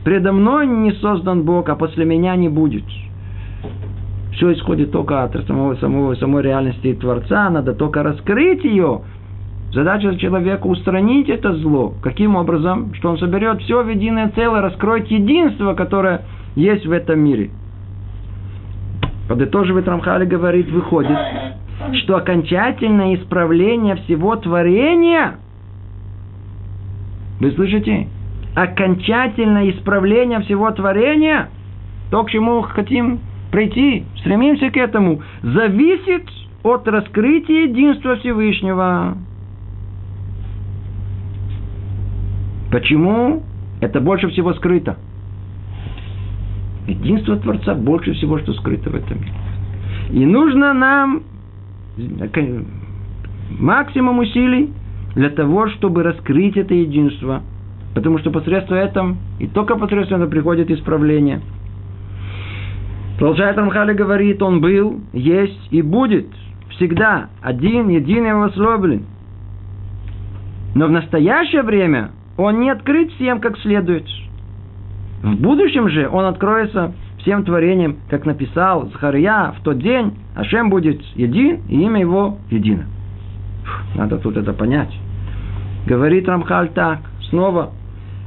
Предо 0.05 0.33
мной 0.33 0.67
не 0.67 0.93
создан 0.93 1.45
Бог, 1.45 1.69
а 1.69 1.77
после 1.77 2.05
меня 2.05 2.37
не 2.37 2.49
будет. 2.49 2.85
Все 4.33 4.53
исходит 4.53 4.93
только 4.93 5.23
от 5.23 5.33
самого, 5.47 5.77
самого, 5.77 6.15
самой 6.15 6.43
реальности 6.43 6.95
Творца, 6.95 7.49
надо 7.49 7.73
только 7.73 8.03
раскрыть 8.03 8.65
ее. 8.65 9.01
Задача 9.73 10.17
человека 10.17 10.67
устранить 10.67 11.29
это 11.29 11.55
зло. 11.55 11.95
Каким 12.03 12.37
образом? 12.37 12.93
Что 12.95 13.11
он 13.11 13.19
соберет 13.19 13.63
все 13.63 13.83
в 13.83 13.89
единое 13.89 14.31
целое, 14.35 14.61
раскроет 14.61 15.11
единство, 15.11 15.75
которое 15.75 16.23
есть 16.57 16.87
в 16.87 16.91
этом 16.91 17.21
мире. 17.21 17.51
Подытоживает 19.29 19.87
Рамхали, 19.87 20.25
говорит, 20.25 20.69
выходит, 20.71 21.19
что 22.03 22.17
окончательное 22.17 23.17
исправление 23.17 23.97
всего 23.97 24.35
творения, 24.37 25.37
вы 27.39 27.53
слышите, 27.53 28.09
окончательное 28.55 29.71
исправление 29.71 30.41
всего 30.41 30.71
творения, 30.71 31.51
то, 32.11 32.25
к 32.25 32.31
чему 32.31 32.63
хотим 32.63 33.21
прийти, 33.53 34.05
стремимся 34.21 34.71
к 34.71 34.77
этому, 34.77 35.23
зависит 35.43 36.25
от 36.63 36.89
раскрытия 36.89 37.65
единства 37.65 38.17
Всевышнего. 38.17 39.19
Почему? 42.71 43.43
Это 43.81 44.01
больше 44.01 44.29
всего 44.29 44.55
скрыто. 44.55 44.97
Единство 46.87 47.37
Творца 47.37 47.75
больше 47.75 48.13
всего, 48.15 48.39
что 48.39 48.53
скрыто 48.55 48.91
в 48.91 48.95
этом 48.95 49.19
мире. 49.21 49.33
И 50.11 50.25
нужно 50.25 50.73
нам 50.73 51.23
максимум 53.59 54.19
усилий 54.19 54.71
для 55.15 55.31
того, 55.31 55.69
чтобы 55.69 56.03
раскрыть 56.03 56.57
это 56.57 56.75
единство. 56.75 57.43
Потому 57.95 58.19
что 58.19 58.31
посредством 58.31 58.77
этого, 58.77 59.17
и 59.41 59.47
только 59.47 59.77
посредством 59.77 60.19
этого 60.19 60.31
приходит 60.31 60.71
исправление. 60.71 61.41
Продолжает 63.19 63.57
Рамхали 63.57 63.95
говорит, 63.95 64.43
он 64.43 64.61
был, 64.61 65.01
есть 65.15 65.69
и 65.71 65.81
будет 65.81 66.27
всегда 66.71 67.31
один, 67.41 67.89
единый 67.89 68.35
возлюблен. 68.35 69.07
Но 70.75 70.87
в 70.89 70.91
настоящее 70.91 71.63
время 71.63 72.11
он 72.37 72.61
не 72.61 72.69
открыт 72.69 73.11
всем 73.13 73.41
как 73.41 73.59
следует. 73.61 74.07
В 75.27 75.41
будущем 75.41 75.89
же 75.89 76.09
он 76.09 76.25
откроется 76.27 76.93
всем 77.19 77.45
творением, 77.45 77.97
как 78.09 78.27
написал 78.27 78.89
Захария, 78.93 79.53
в 79.59 79.63
тот 79.65 79.79
день 79.79 80.15
Ашем 80.37 80.71
будет 80.71 81.03
един, 81.17 81.63
и 81.69 81.83
имя 81.83 82.01
его 82.01 82.39
едино. 82.49 82.85
Надо 83.97 84.19
тут 84.19 84.37
это 84.37 84.53
понять. 84.53 84.97
Говорит 85.85 86.29
Рамхаль 86.29 86.69
так, 86.69 87.01
снова, 87.29 87.71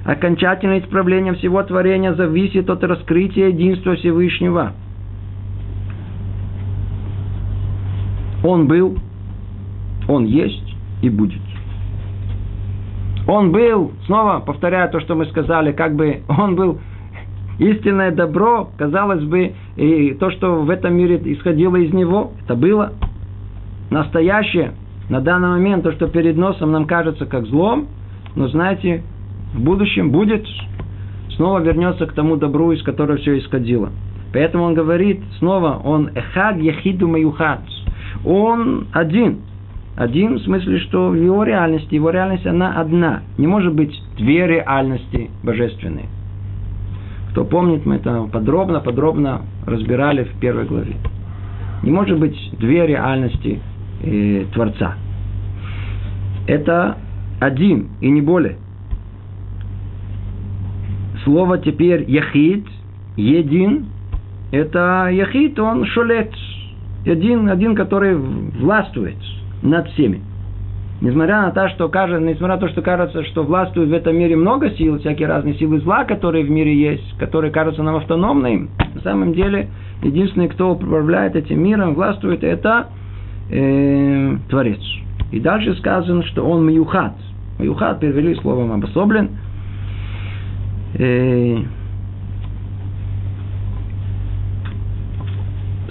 окончательное 0.03 0.81
исправление 0.81 1.35
всего 1.35 1.63
творения 1.63 2.13
зависит 2.15 2.69
от 2.69 2.83
раскрытия 2.83 3.47
единства 3.47 3.95
Всевышнего. 3.95 4.73
Он 8.43 8.67
был, 8.67 8.97
он 10.09 10.25
есть 10.25 10.75
и 11.01 11.09
будет. 11.09 11.39
Он 13.25 13.53
был, 13.53 13.93
снова 14.05 14.39
повторяю 14.39 14.89
то, 14.89 14.99
что 14.99 15.15
мы 15.15 15.27
сказали, 15.27 15.71
как 15.71 15.95
бы 15.95 16.23
он 16.27 16.55
был 16.55 16.79
истинное 17.59 18.11
добро, 18.11 18.69
казалось 18.77 19.23
бы, 19.23 19.53
и 19.75 20.13
то, 20.19 20.31
что 20.31 20.61
в 20.61 20.69
этом 20.69 20.95
мире 20.95 21.21
исходило 21.23 21.75
из 21.75 21.93
него, 21.93 22.31
это 22.43 22.55
было 22.55 22.93
настоящее. 23.89 24.73
На 25.09 25.21
данный 25.21 25.49
момент 25.49 25.83
то, 25.83 25.91
что 25.91 26.07
перед 26.07 26.37
носом 26.37 26.71
нам 26.71 26.85
кажется 26.85 27.25
как 27.25 27.45
злом, 27.45 27.87
но 28.35 28.47
знаете, 28.47 29.03
в 29.53 29.61
будущем 29.61 30.11
будет, 30.11 30.45
снова 31.35 31.59
вернется 31.59 32.05
к 32.05 32.13
тому 32.13 32.35
добру, 32.35 32.71
из 32.71 32.83
которого 32.83 33.17
все 33.17 33.37
исходило. 33.39 33.89
Поэтому 34.31 34.65
он 34.65 34.75
говорит 34.75 35.21
снова, 35.39 35.81
он 35.83 36.09
эхад 36.13 36.57
яхиду 36.57 37.07
маюхад. 37.07 37.61
Он 38.23 38.87
один. 38.91 39.39
Один 39.95 40.35
в 40.35 40.41
смысле, 40.43 40.79
что 40.79 41.09
в 41.09 41.15
его 41.15 41.43
реальности, 41.43 41.95
его 41.95 42.11
реальность 42.11 42.45
она 42.45 42.79
одна. 42.79 43.23
Не 43.37 43.47
может 43.47 43.73
быть 43.73 43.91
две 44.17 44.45
реальности 44.47 45.29
божественные. 45.43 46.05
Кто 47.31 47.45
помнит, 47.45 47.85
мы 47.85 47.95
это 47.95 48.27
подробно, 48.31 48.79
подробно 48.79 49.41
разбирали 49.65 50.23
в 50.23 50.39
первой 50.39 50.65
главе. 50.65 50.95
Не 51.83 51.91
может 51.91 52.19
быть 52.19 52.35
две 52.59 52.87
реальности 52.87 53.59
э, 54.01 54.45
Творца. 54.53 54.95
Это 56.47 56.97
один 57.39 57.89
и 58.01 58.09
не 58.09 58.21
более. 58.21 58.57
Слово 61.23 61.59
теперь 61.59 62.09
яхид, 62.09 62.65
един, 63.15 63.85
это 64.51 65.09
яхид, 65.11 65.59
он 65.59 65.85
шолет. 65.85 66.33
Один, 67.05 67.49
один, 67.49 67.75
который 67.75 68.15
властвует 68.15 69.17
над 69.61 69.87
всеми. 69.89 70.21
Несмотря 71.01 71.43
на 71.43 71.51
то, 71.51 71.69
что 71.69 71.87
кажется, 71.87 72.21
несмотря 72.21 72.55
на 72.55 72.61
то, 72.61 72.67
что 72.67 72.81
кажется, 72.81 73.23
что 73.23 73.43
властвует 73.43 73.89
в 73.89 73.93
этом 73.93 74.17
мире 74.17 74.35
много 74.35 74.69
сил, 74.71 74.99
всякие 74.99 75.29
разные 75.29 75.55
силы 75.55 75.79
зла, 75.79 76.03
которые 76.03 76.43
в 76.43 76.49
мире 76.49 76.75
есть, 76.75 77.17
которые 77.17 77.51
кажутся 77.51 77.83
нам 77.83 77.95
автономными, 77.95 78.69
на 78.95 79.01
самом 79.01 79.33
деле 79.33 79.69
единственный, 80.03 80.49
кто 80.49 80.71
управляет 80.71 81.37
этим 81.37 81.63
миром, 81.63 81.95
властвует, 81.95 82.43
это 82.43 82.87
э, 83.49 84.35
Творец. 84.49 84.81
И 85.31 85.39
дальше 85.39 85.73
сказано, 85.75 86.23
что 86.23 86.43
он 86.43 86.65
маюхат. 86.65 87.15
Маюхат 87.59 88.01
перевели 88.01 88.35
словом 88.35 88.73
обособлен. 88.73 89.29
Э, 90.95 91.59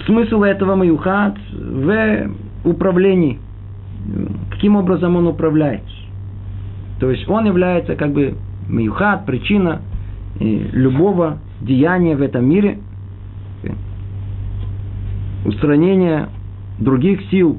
смысл 0.05 0.43
этого 0.43 0.75
маюхат 0.75 1.35
в 1.51 2.29
управлении– 2.63 3.39
каким 4.59 4.75
образом 4.75 5.15
он 5.15 5.25
управляет. 5.25 5.83
То 6.99 7.09
есть 7.09 7.29
он 7.29 7.45
является 7.45 7.95
как 7.95 8.11
бы 8.11 8.35
маюхат, 8.67 9.25
причина 9.25 9.79
любого 10.37 11.37
деяния 11.61 12.17
в 12.17 12.21
этом 12.21 12.43
мире, 12.43 12.79
устранения 15.45 16.27
других 16.77 17.21
сил 17.31 17.57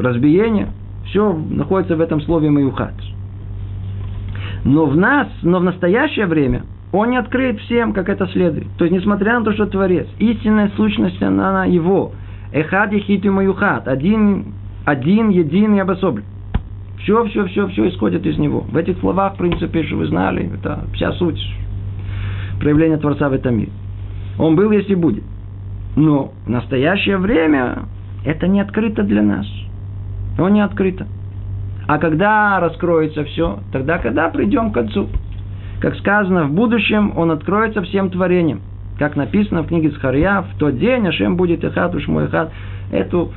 разбиения, 0.00 0.70
все 1.04 1.32
находится 1.32 1.94
в 1.94 2.00
этом 2.00 2.20
слове 2.22 2.50
маюхат. 2.50 2.94
Но 4.64 4.86
в 4.86 4.96
нас, 4.96 5.28
но 5.42 5.60
в 5.60 5.62
настоящее 5.62 6.26
время 6.26 6.62
он 6.90 7.10
не 7.10 7.18
открыт 7.18 7.60
всем, 7.60 7.92
как 7.92 8.08
это 8.08 8.26
следует. 8.26 8.66
То 8.78 8.84
есть, 8.84 8.96
несмотря 8.96 9.38
на 9.38 9.44
то, 9.44 9.52
что 9.52 9.66
Творец, 9.66 10.08
истинная 10.18 10.72
сущность, 10.76 11.22
она 11.22 11.66
его. 11.66 12.10
Эхад 12.52 12.92
ехит 12.92 13.24
и 13.24 13.30
маюхат. 13.30 13.86
Один 13.86 14.46
один, 14.86 15.30
единый, 15.30 15.82
обособлен. 15.82 16.24
Все, 17.00 17.24
все, 17.26 17.44
все, 17.46 17.66
все 17.68 17.88
исходит 17.88 18.24
из 18.24 18.38
него. 18.38 18.60
В 18.60 18.76
этих 18.76 18.98
словах, 19.00 19.34
в 19.34 19.36
принципе, 19.36 19.82
что 19.82 19.96
вы 19.96 20.06
знали, 20.06 20.50
это 20.54 20.84
вся 20.94 21.12
суть 21.12 21.40
проявления 22.60 22.96
Творца 22.96 23.28
в 23.28 23.32
этом 23.32 23.58
мире. 23.58 23.72
Он 24.38 24.54
был, 24.54 24.70
если 24.70 24.94
будет. 24.94 25.24
Но 25.96 26.32
в 26.46 26.48
настоящее 26.48 27.18
время 27.18 27.84
это 28.24 28.46
не 28.46 28.60
открыто 28.60 29.02
для 29.02 29.22
нас. 29.22 29.46
Он 30.38 30.52
не 30.52 30.60
открыто. 30.60 31.06
А 31.88 31.98
когда 31.98 32.60
раскроется 32.60 33.24
все, 33.24 33.58
тогда 33.72 33.98
когда 33.98 34.28
придем 34.28 34.70
к 34.70 34.74
концу. 34.74 35.08
Как 35.80 35.96
сказано, 35.96 36.44
в 36.44 36.52
будущем 36.52 37.12
он 37.16 37.32
откроется 37.32 37.82
всем 37.82 38.10
творениям. 38.10 38.60
Как 38.98 39.16
написано 39.16 39.62
в 39.62 39.66
книге 39.66 39.90
Схария, 39.90 40.42
в 40.42 40.58
тот 40.58 40.78
день 40.78 41.06
Ашем 41.06 41.36
будет 41.36 41.64
Эхат, 41.64 41.94
уж 41.94 42.06
мой 42.08 42.26
Эхат. 42.26 42.52
Эту 42.90 43.32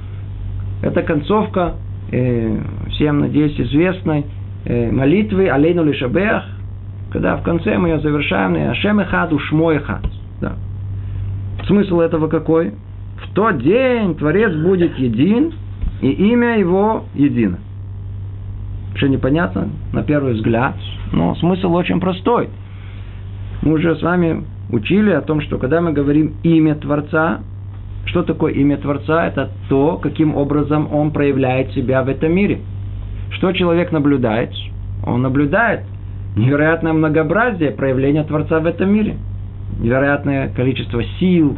это 0.82 1.02
концовка, 1.02 1.76
э, 2.12 2.58
всем, 2.92 3.20
надеюсь, 3.20 3.60
известной 3.60 4.26
э, 4.66 4.92
молитвы 4.92 5.50
Алейну 5.50 5.84
Лишабех, 5.84 6.44
когда 7.12 7.38
в 7.38 7.44
конце 7.44 7.78
мы 7.78 7.90
ее 7.90 8.00
завершаем 8.00 8.54
на 8.54 8.72
Ашем 8.72 9.00
Эхад, 9.00 9.34
Ушмо 9.34 9.74
Эхад. 9.74 10.06
Да. 10.42 10.54
Смысл 11.66 12.00
этого 12.00 12.28
какой? 12.28 12.74
В 13.24 13.34
тот 13.34 13.62
день 13.62 14.16
Творец 14.16 14.54
будет 14.56 14.98
един, 14.98 15.54
и 16.02 16.12
имя 16.12 16.58
его 16.58 17.06
едино. 17.14 17.58
Что 18.96 19.08
непонятно 19.08 19.70
на 19.92 20.04
первый 20.04 20.34
взгляд, 20.34 20.76
но 21.12 21.36
смысл 21.36 21.74
очень 21.74 22.00
простой. 22.00 22.50
Мы 23.62 23.74
уже 23.74 23.96
с 23.96 24.02
вами 24.02 24.46
учили 24.72 25.12
о 25.12 25.22
том, 25.22 25.42
что 25.42 25.58
когда 25.58 25.82
мы 25.82 25.92
говорим 25.92 26.36
имя 26.44 26.76
Творца, 26.76 27.40
что 28.06 28.24
такое 28.24 28.54
имя 28.54 28.78
Творца? 28.78 29.28
Это 29.28 29.50
то, 29.70 29.98
каким 29.98 30.36
образом 30.36 30.92
он 30.94 31.12
проявляет 31.12 31.72
себя 31.74 32.02
в 32.04 32.10
этом 32.10 32.34
мире. 32.34 32.60
Что 33.32 33.52
человек 33.52 33.92
наблюдает? 33.92 34.52
Он 35.06 35.22
наблюдает 35.22 35.82
невероятное 36.36 36.94
многообразие 36.94 37.72
проявления 37.72 38.24
Творца 38.24 38.60
в 38.60 38.66
этом 38.66 38.92
мире. 38.92 39.16
Невероятное 39.80 40.50
количество 40.50 41.04
сил, 41.20 41.58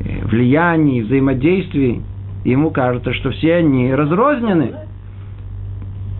э, 0.00 0.24
влияний, 0.24 1.02
взаимодействий. 1.02 2.02
ему 2.44 2.70
кажется, 2.70 3.12
что 3.14 3.30
все 3.30 3.56
они 3.56 3.92
разрознены. 3.92 4.72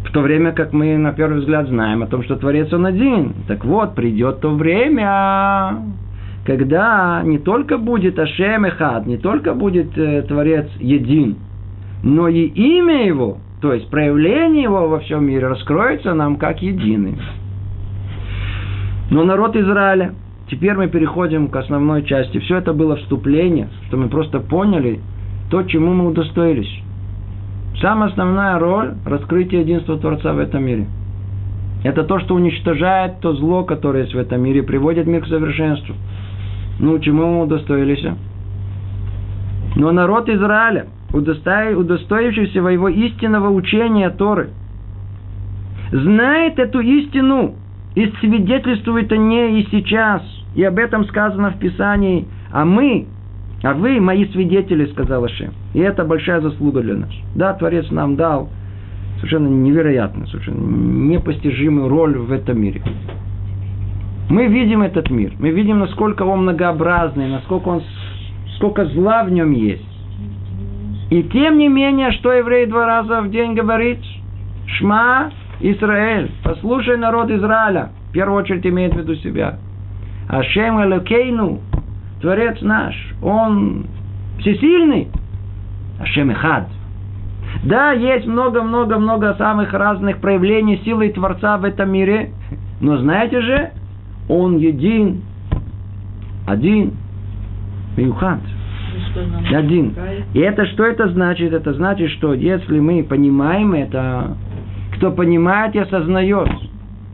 В 0.09 0.13
то 0.13 0.21
время 0.21 0.53
как 0.53 0.73
мы 0.73 0.97
на 0.97 1.13
первый 1.13 1.41
взгляд 1.41 1.69
знаем 1.69 2.03
о 2.03 2.07
том, 2.07 2.23
что 2.23 2.37
Творец 2.37 2.73
Он 2.73 2.87
один. 2.87 3.35
Так 3.47 3.65
вот, 3.65 3.95
придет 3.95 4.41
то 4.41 4.55
время, 4.55 5.83
когда 6.49 7.21
не 7.25 7.39
только 7.39 7.77
будет 7.77 8.19
Ашем 8.19 8.65
Эхад, 8.65 9.05
не 9.05 9.19
только 9.19 9.53
будет 9.53 9.99
э, 9.99 10.23
Творец 10.23 10.67
един, 10.79 11.37
но 12.03 12.27
и 12.27 12.47
имя 12.47 13.05
Его, 13.07 13.37
то 13.61 13.75
есть 13.75 13.91
проявление 13.91 14.63
Его 14.63 14.89
во 14.89 15.01
всем 15.01 15.27
мире 15.27 15.47
раскроется 15.47 16.15
нам 16.15 16.37
как 16.37 16.63
единый. 16.63 17.19
Но 19.11 19.25
народ 19.25 19.57
Израиля, 19.57 20.15
теперь 20.51 20.73
мы 20.73 20.89
переходим 20.89 21.49
к 21.49 21.57
основной 21.57 22.05
части. 22.05 22.39
Все 22.39 22.57
это 22.57 22.73
было 22.73 22.97
вступление, 22.97 23.69
что 23.89 23.99
мы 23.99 24.09
просто 24.09 24.41
поняли 24.41 25.01
то, 25.51 25.65
чему 25.65 25.93
мы 25.93 26.07
удостоились. 26.07 26.81
Самая 27.83 28.09
основная 28.09 28.59
роль– 28.59 28.95
раскрытие 29.05 29.61
единства 29.61 29.99
Творца 29.99 30.33
в 30.33 30.39
этом 30.39 30.65
мире. 30.65 30.87
Это 31.85 32.05
то, 32.05 32.19
что 32.21 32.35
уничтожает 32.35 33.21
то 33.21 33.35
зло, 33.35 33.65
которое 33.65 34.05
есть 34.05 34.15
в 34.15 34.19
этом 34.19 34.41
мире, 34.41 34.63
приводит 34.63 35.07
мир 35.07 35.23
к 35.23 35.27
совершенству. 35.27 35.95
Ну, 36.79 36.99
чему 37.01 37.26
мы 37.26 37.43
удостоились? 37.43 38.07
Но 39.76 39.93
народ 39.93 40.29
Израиля, 40.29 40.87
удостоившийся 41.12 42.61
его 42.61 42.89
истинного 42.89 43.51
учения 43.51 44.11
Торы, 44.11 44.51
знает 45.91 46.59
эту 46.59 46.81
истину 46.81 47.55
и 47.95 48.12
свидетельствует 48.20 49.11
о 49.12 49.16
ней 49.16 49.62
и 49.62 49.68
сейчас. 49.70 50.22
И 50.55 50.62
об 50.64 50.79
этом 50.79 51.05
сказано 51.07 51.51
в 51.51 51.59
Писании. 51.59 52.26
А 52.51 52.64
мы, 52.64 53.07
а 53.62 53.74
вы 53.74 54.01
мои 54.01 54.26
свидетели, 54.26 54.87
сказал 54.87 55.24
Ашем. 55.24 55.53
И 55.74 55.81
это 55.81 56.05
большая 56.05 56.41
заслуга 56.41 56.81
для 56.81 56.95
нас. 56.95 57.11
Да, 57.35 57.55
Творец 57.55 57.91
нам 57.91 58.16
дал 58.16 58.49
совершенно 59.16 59.49
невероятную, 59.49 60.26
совершенно 60.29 60.61
непостижимую 60.61 61.89
роль 61.89 62.16
в 62.18 62.33
этом 62.33 62.61
мире. 62.61 62.83
Мы 64.29 64.47
видим 64.47 64.83
этот 64.83 65.11
мир, 65.11 65.33
мы 65.39 65.51
видим, 65.51 65.79
насколько 65.79 66.22
он 66.22 66.43
многообразный, 66.43 67.29
насколько 67.29 67.68
он, 67.68 67.83
сколько 68.57 68.85
зла 68.87 69.24
в 69.24 69.31
нем 69.31 69.53
есть. 69.53 69.87
И 71.11 71.22
тем 71.22 71.57
не 71.57 71.68
менее, 71.68 72.12
что 72.12 72.33
еврей 72.33 72.66
два 72.66 72.85
раза 72.85 73.22
в 73.22 73.31
день 73.31 73.55
говорит? 73.55 73.99
Шма 74.66 75.31
Израиль, 75.61 76.31
послушай 76.45 76.99
народ 76.99 77.31
Израиля, 77.31 77.91
в 78.11 78.12
первую 78.12 78.43
очередь 78.43 78.66
имеет 78.66 78.95
в 78.95 78.99
виду 78.99 79.14
себя. 79.16 79.59
Ашем 80.29 80.83
Элокейну, 80.83 81.61
Творец 82.20 82.61
наш, 82.61 82.95
Он 83.22 83.87
всесильный. 84.41 85.09
Ашем 86.01 86.31
Эхад. 86.31 86.68
Да, 87.64 87.93
есть 87.93 88.26
много-много-много 88.26 89.35
самых 89.35 89.72
разных 89.72 90.18
проявлений 90.18 90.81
силы 90.85 91.09
Творца 91.09 91.57
в 91.57 91.64
этом 91.64 91.91
мире, 91.91 92.33
но 92.81 92.99
знаете 92.99 93.41
же, 93.41 93.70
он 94.29 94.59
един, 94.59 95.22
один, 96.47 96.93
Миюхат. 97.97 98.41
Один. 99.53 99.95
И 100.35 100.39
это 100.39 100.66
что 100.66 100.85
это 100.85 101.09
значит? 101.09 101.53
Это 101.53 101.72
значит, 101.74 102.11
что 102.11 102.35
если 102.35 102.79
мы 102.79 103.03
понимаем 103.03 103.72
это, 103.72 104.37
кто 104.95 105.11
понимает 105.11 105.74
и 105.74 105.79
осознает 105.79 106.49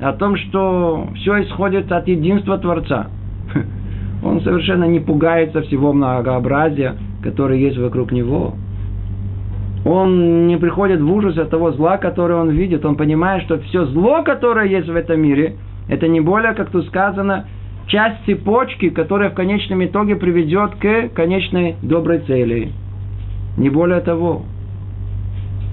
о 0.00 0.12
том, 0.12 0.36
что 0.36 1.08
все 1.14 1.42
исходит 1.44 1.90
от 1.92 2.08
единства 2.08 2.58
Творца, 2.58 3.08
он 4.24 4.40
совершенно 4.42 4.84
не 4.84 5.00
пугается 5.00 5.62
всего 5.62 5.92
многообразия, 5.92 6.96
которое 7.22 7.58
есть 7.58 7.78
вокруг 7.78 8.12
него. 8.12 8.54
Он 9.84 10.46
не 10.46 10.56
приходит 10.56 11.00
в 11.00 11.12
ужас 11.12 11.36
от 11.38 11.50
того 11.50 11.72
зла, 11.72 11.98
которое 11.98 12.40
он 12.40 12.50
видит. 12.50 12.84
Он 12.84 12.96
понимает, 12.96 13.42
что 13.44 13.58
все 13.58 13.84
зло, 13.86 14.22
которое 14.22 14.66
есть 14.66 14.88
в 14.88 14.96
этом 14.96 15.20
мире, 15.20 15.56
это 15.88 16.08
не 16.08 16.20
более, 16.20 16.54
как 16.54 16.70
тут 16.70 16.86
сказано, 16.86 17.46
часть 17.86 18.24
цепочки, 18.24 18.90
которая 18.90 19.30
в 19.30 19.34
конечном 19.34 19.84
итоге 19.84 20.16
приведет 20.16 20.76
к 20.76 21.08
конечной 21.14 21.76
доброй 21.82 22.20
цели. 22.20 22.72
Не 23.56 23.70
более 23.70 24.00
того. 24.00 24.42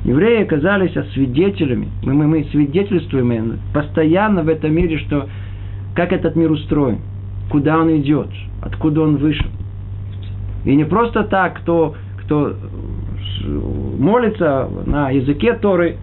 Евреи 0.03 0.43
оказались 0.43 0.93
свидетелями. 1.14 1.89
Мы, 2.03 2.14
мы, 2.14 2.28
мы 2.28 2.43
свидетельствуем 2.51 3.59
постоянно 3.74 4.43
в 4.43 4.49
этом 4.49 4.74
мире, 4.74 4.97
что 4.97 5.28
как 5.95 6.12
этот 6.12 6.36
мир 6.36 6.51
устроен, 6.51 6.99
куда 7.49 7.78
он 7.78 7.95
идет, 7.97 8.30
откуда 8.62 9.01
он 9.01 9.18
вышел. 9.18 9.47
И 10.66 10.76
не 10.76 10.86
просто 10.86 11.24
так, 11.24 11.59
кто, 11.62 11.95
кто 12.24 12.55
молится 13.45 14.70
на 14.86 15.09
языке 15.12 15.53
Торы, 15.53 15.97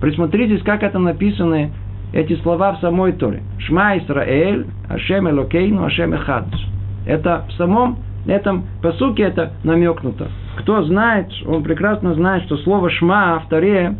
присмотритесь, 0.00 0.62
как 0.62 0.82
это 0.82 0.98
написано 0.98 1.70
эти 2.12 2.34
слова 2.42 2.72
в 2.72 2.80
самой 2.80 3.12
Торе. 3.12 3.42
Шма 3.58 3.98
Исраэль, 3.98 4.66
Ашем 4.88 5.28
Элокейну, 5.28 5.84
Ашем 5.84 6.14
Эхад. 6.14 6.46
Это 7.06 7.44
в 7.48 7.52
самом 7.52 7.98
этом 8.26 8.64
посуке 8.82 9.24
это 9.24 9.52
намекнуто. 9.64 10.28
Кто 10.58 10.82
знает, 10.84 11.28
он 11.46 11.62
прекрасно 11.62 12.14
знает, 12.14 12.44
что 12.44 12.56
слово 12.58 12.90
Шма 12.90 13.40
в 13.44 13.48
Торе, 13.48 13.96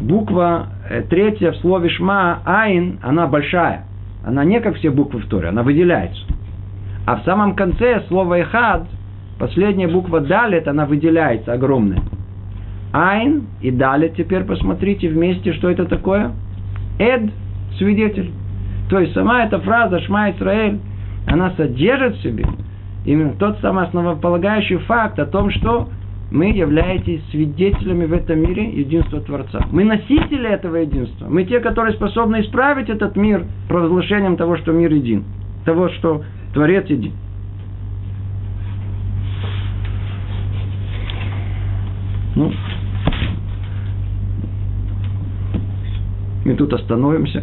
буква 0.00 0.66
э, 0.90 1.02
третья 1.02 1.52
в 1.52 1.56
слове 1.56 1.88
Шма, 1.88 2.40
Айн, 2.44 2.98
она 3.02 3.26
большая. 3.26 3.84
Она 4.24 4.44
не 4.44 4.60
как 4.60 4.76
все 4.76 4.90
буквы 4.90 5.20
в 5.20 5.26
Торе, 5.26 5.48
она 5.48 5.62
выделяется. 5.62 6.22
А 7.06 7.16
в 7.16 7.22
самом 7.24 7.54
конце 7.54 8.02
слово 8.08 8.40
Эхад, 8.40 8.88
последняя 9.38 9.86
буква 9.88 10.20
Далит, 10.20 10.66
она 10.66 10.84
выделяется 10.86 11.52
огромная. 11.52 12.02
Айн 12.92 13.46
и 13.60 13.70
Далит, 13.70 14.16
теперь 14.16 14.44
посмотрите 14.44 15.08
вместе, 15.08 15.52
что 15.52 15.70
это 15.70 15.84
такое– 15.84 16.32
Эд– 16.98 17.30
свидетель. 17.78 18.30
То 18.88 19.00
есть 19.00 19.14
сама 19.14 19.44
эта 19.44 19.58
фраза 19.58 20.00
«Шма 20.00 20.30
Исраэль», 20.30 20.78
она 21.26 21.50
содержит 21.56 22.16
в 22.16 22.22
себе 22.22 22.46
именно 23.04 23.32
тот 23.32 23.58
самый 23.60 23.84
основополагающий 23.84 24.76
факт 24.78 25.18
о 25.18 25.26
том, 25.26 25.50
что 25.50 25.88
мы 26.30 26.50
являетесь 26.50 27.22
свидетелями 27.30 28.04
в 28.04 28.12
этом 28.12 28.40
мире 28.40 28.68
единства 28.68 29.20
Творца. 29.20 29.64
Мы 29.70 29.84
носители 29.84 30.48
этого 30.48 30.76
единства. 30.76 31.26
Мы 31.28 31.44
те, 31.44 31.60
которые 31.60 31.94
способны 31.94 32.40
исправить 32.40 32.88
этот 32.88 33.16
мир 33.16 33.44
провозглашением 33.68 34.36
того, 34.36 34.56
что 34.56 34.72
мир 34.72 34.92
един. 34.92 35.24
Того, 35.64 35.88
что 35.90 36.24
Творец 36.52 36.86
един. 36.88 37.12
Ну, 42.34 42.52
Мы 46.46 46.54
тут 46.54 46.72
остановимся. 46.72 47.42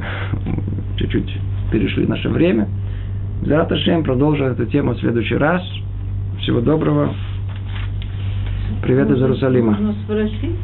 Чуть-чуть 0.96 1.38
перешли 1.74 2.08
наше 2.08 2.30
время. 2.30 2.70
Зараташем 3.46 4.02
продолжим 4.02 4.48
эту 4.48 4.66
тему 4.66 4.94
в 4.94 5.00
следующий 5.00 5.36
раз. 5.36 5.62
Всего 6.40 6.62
доброго. 6.62 7.14
Привет 8.82 9.10
из 9.10 9.18
Иерусалима. 9.18 9.94
Спросить? 10.06 10.56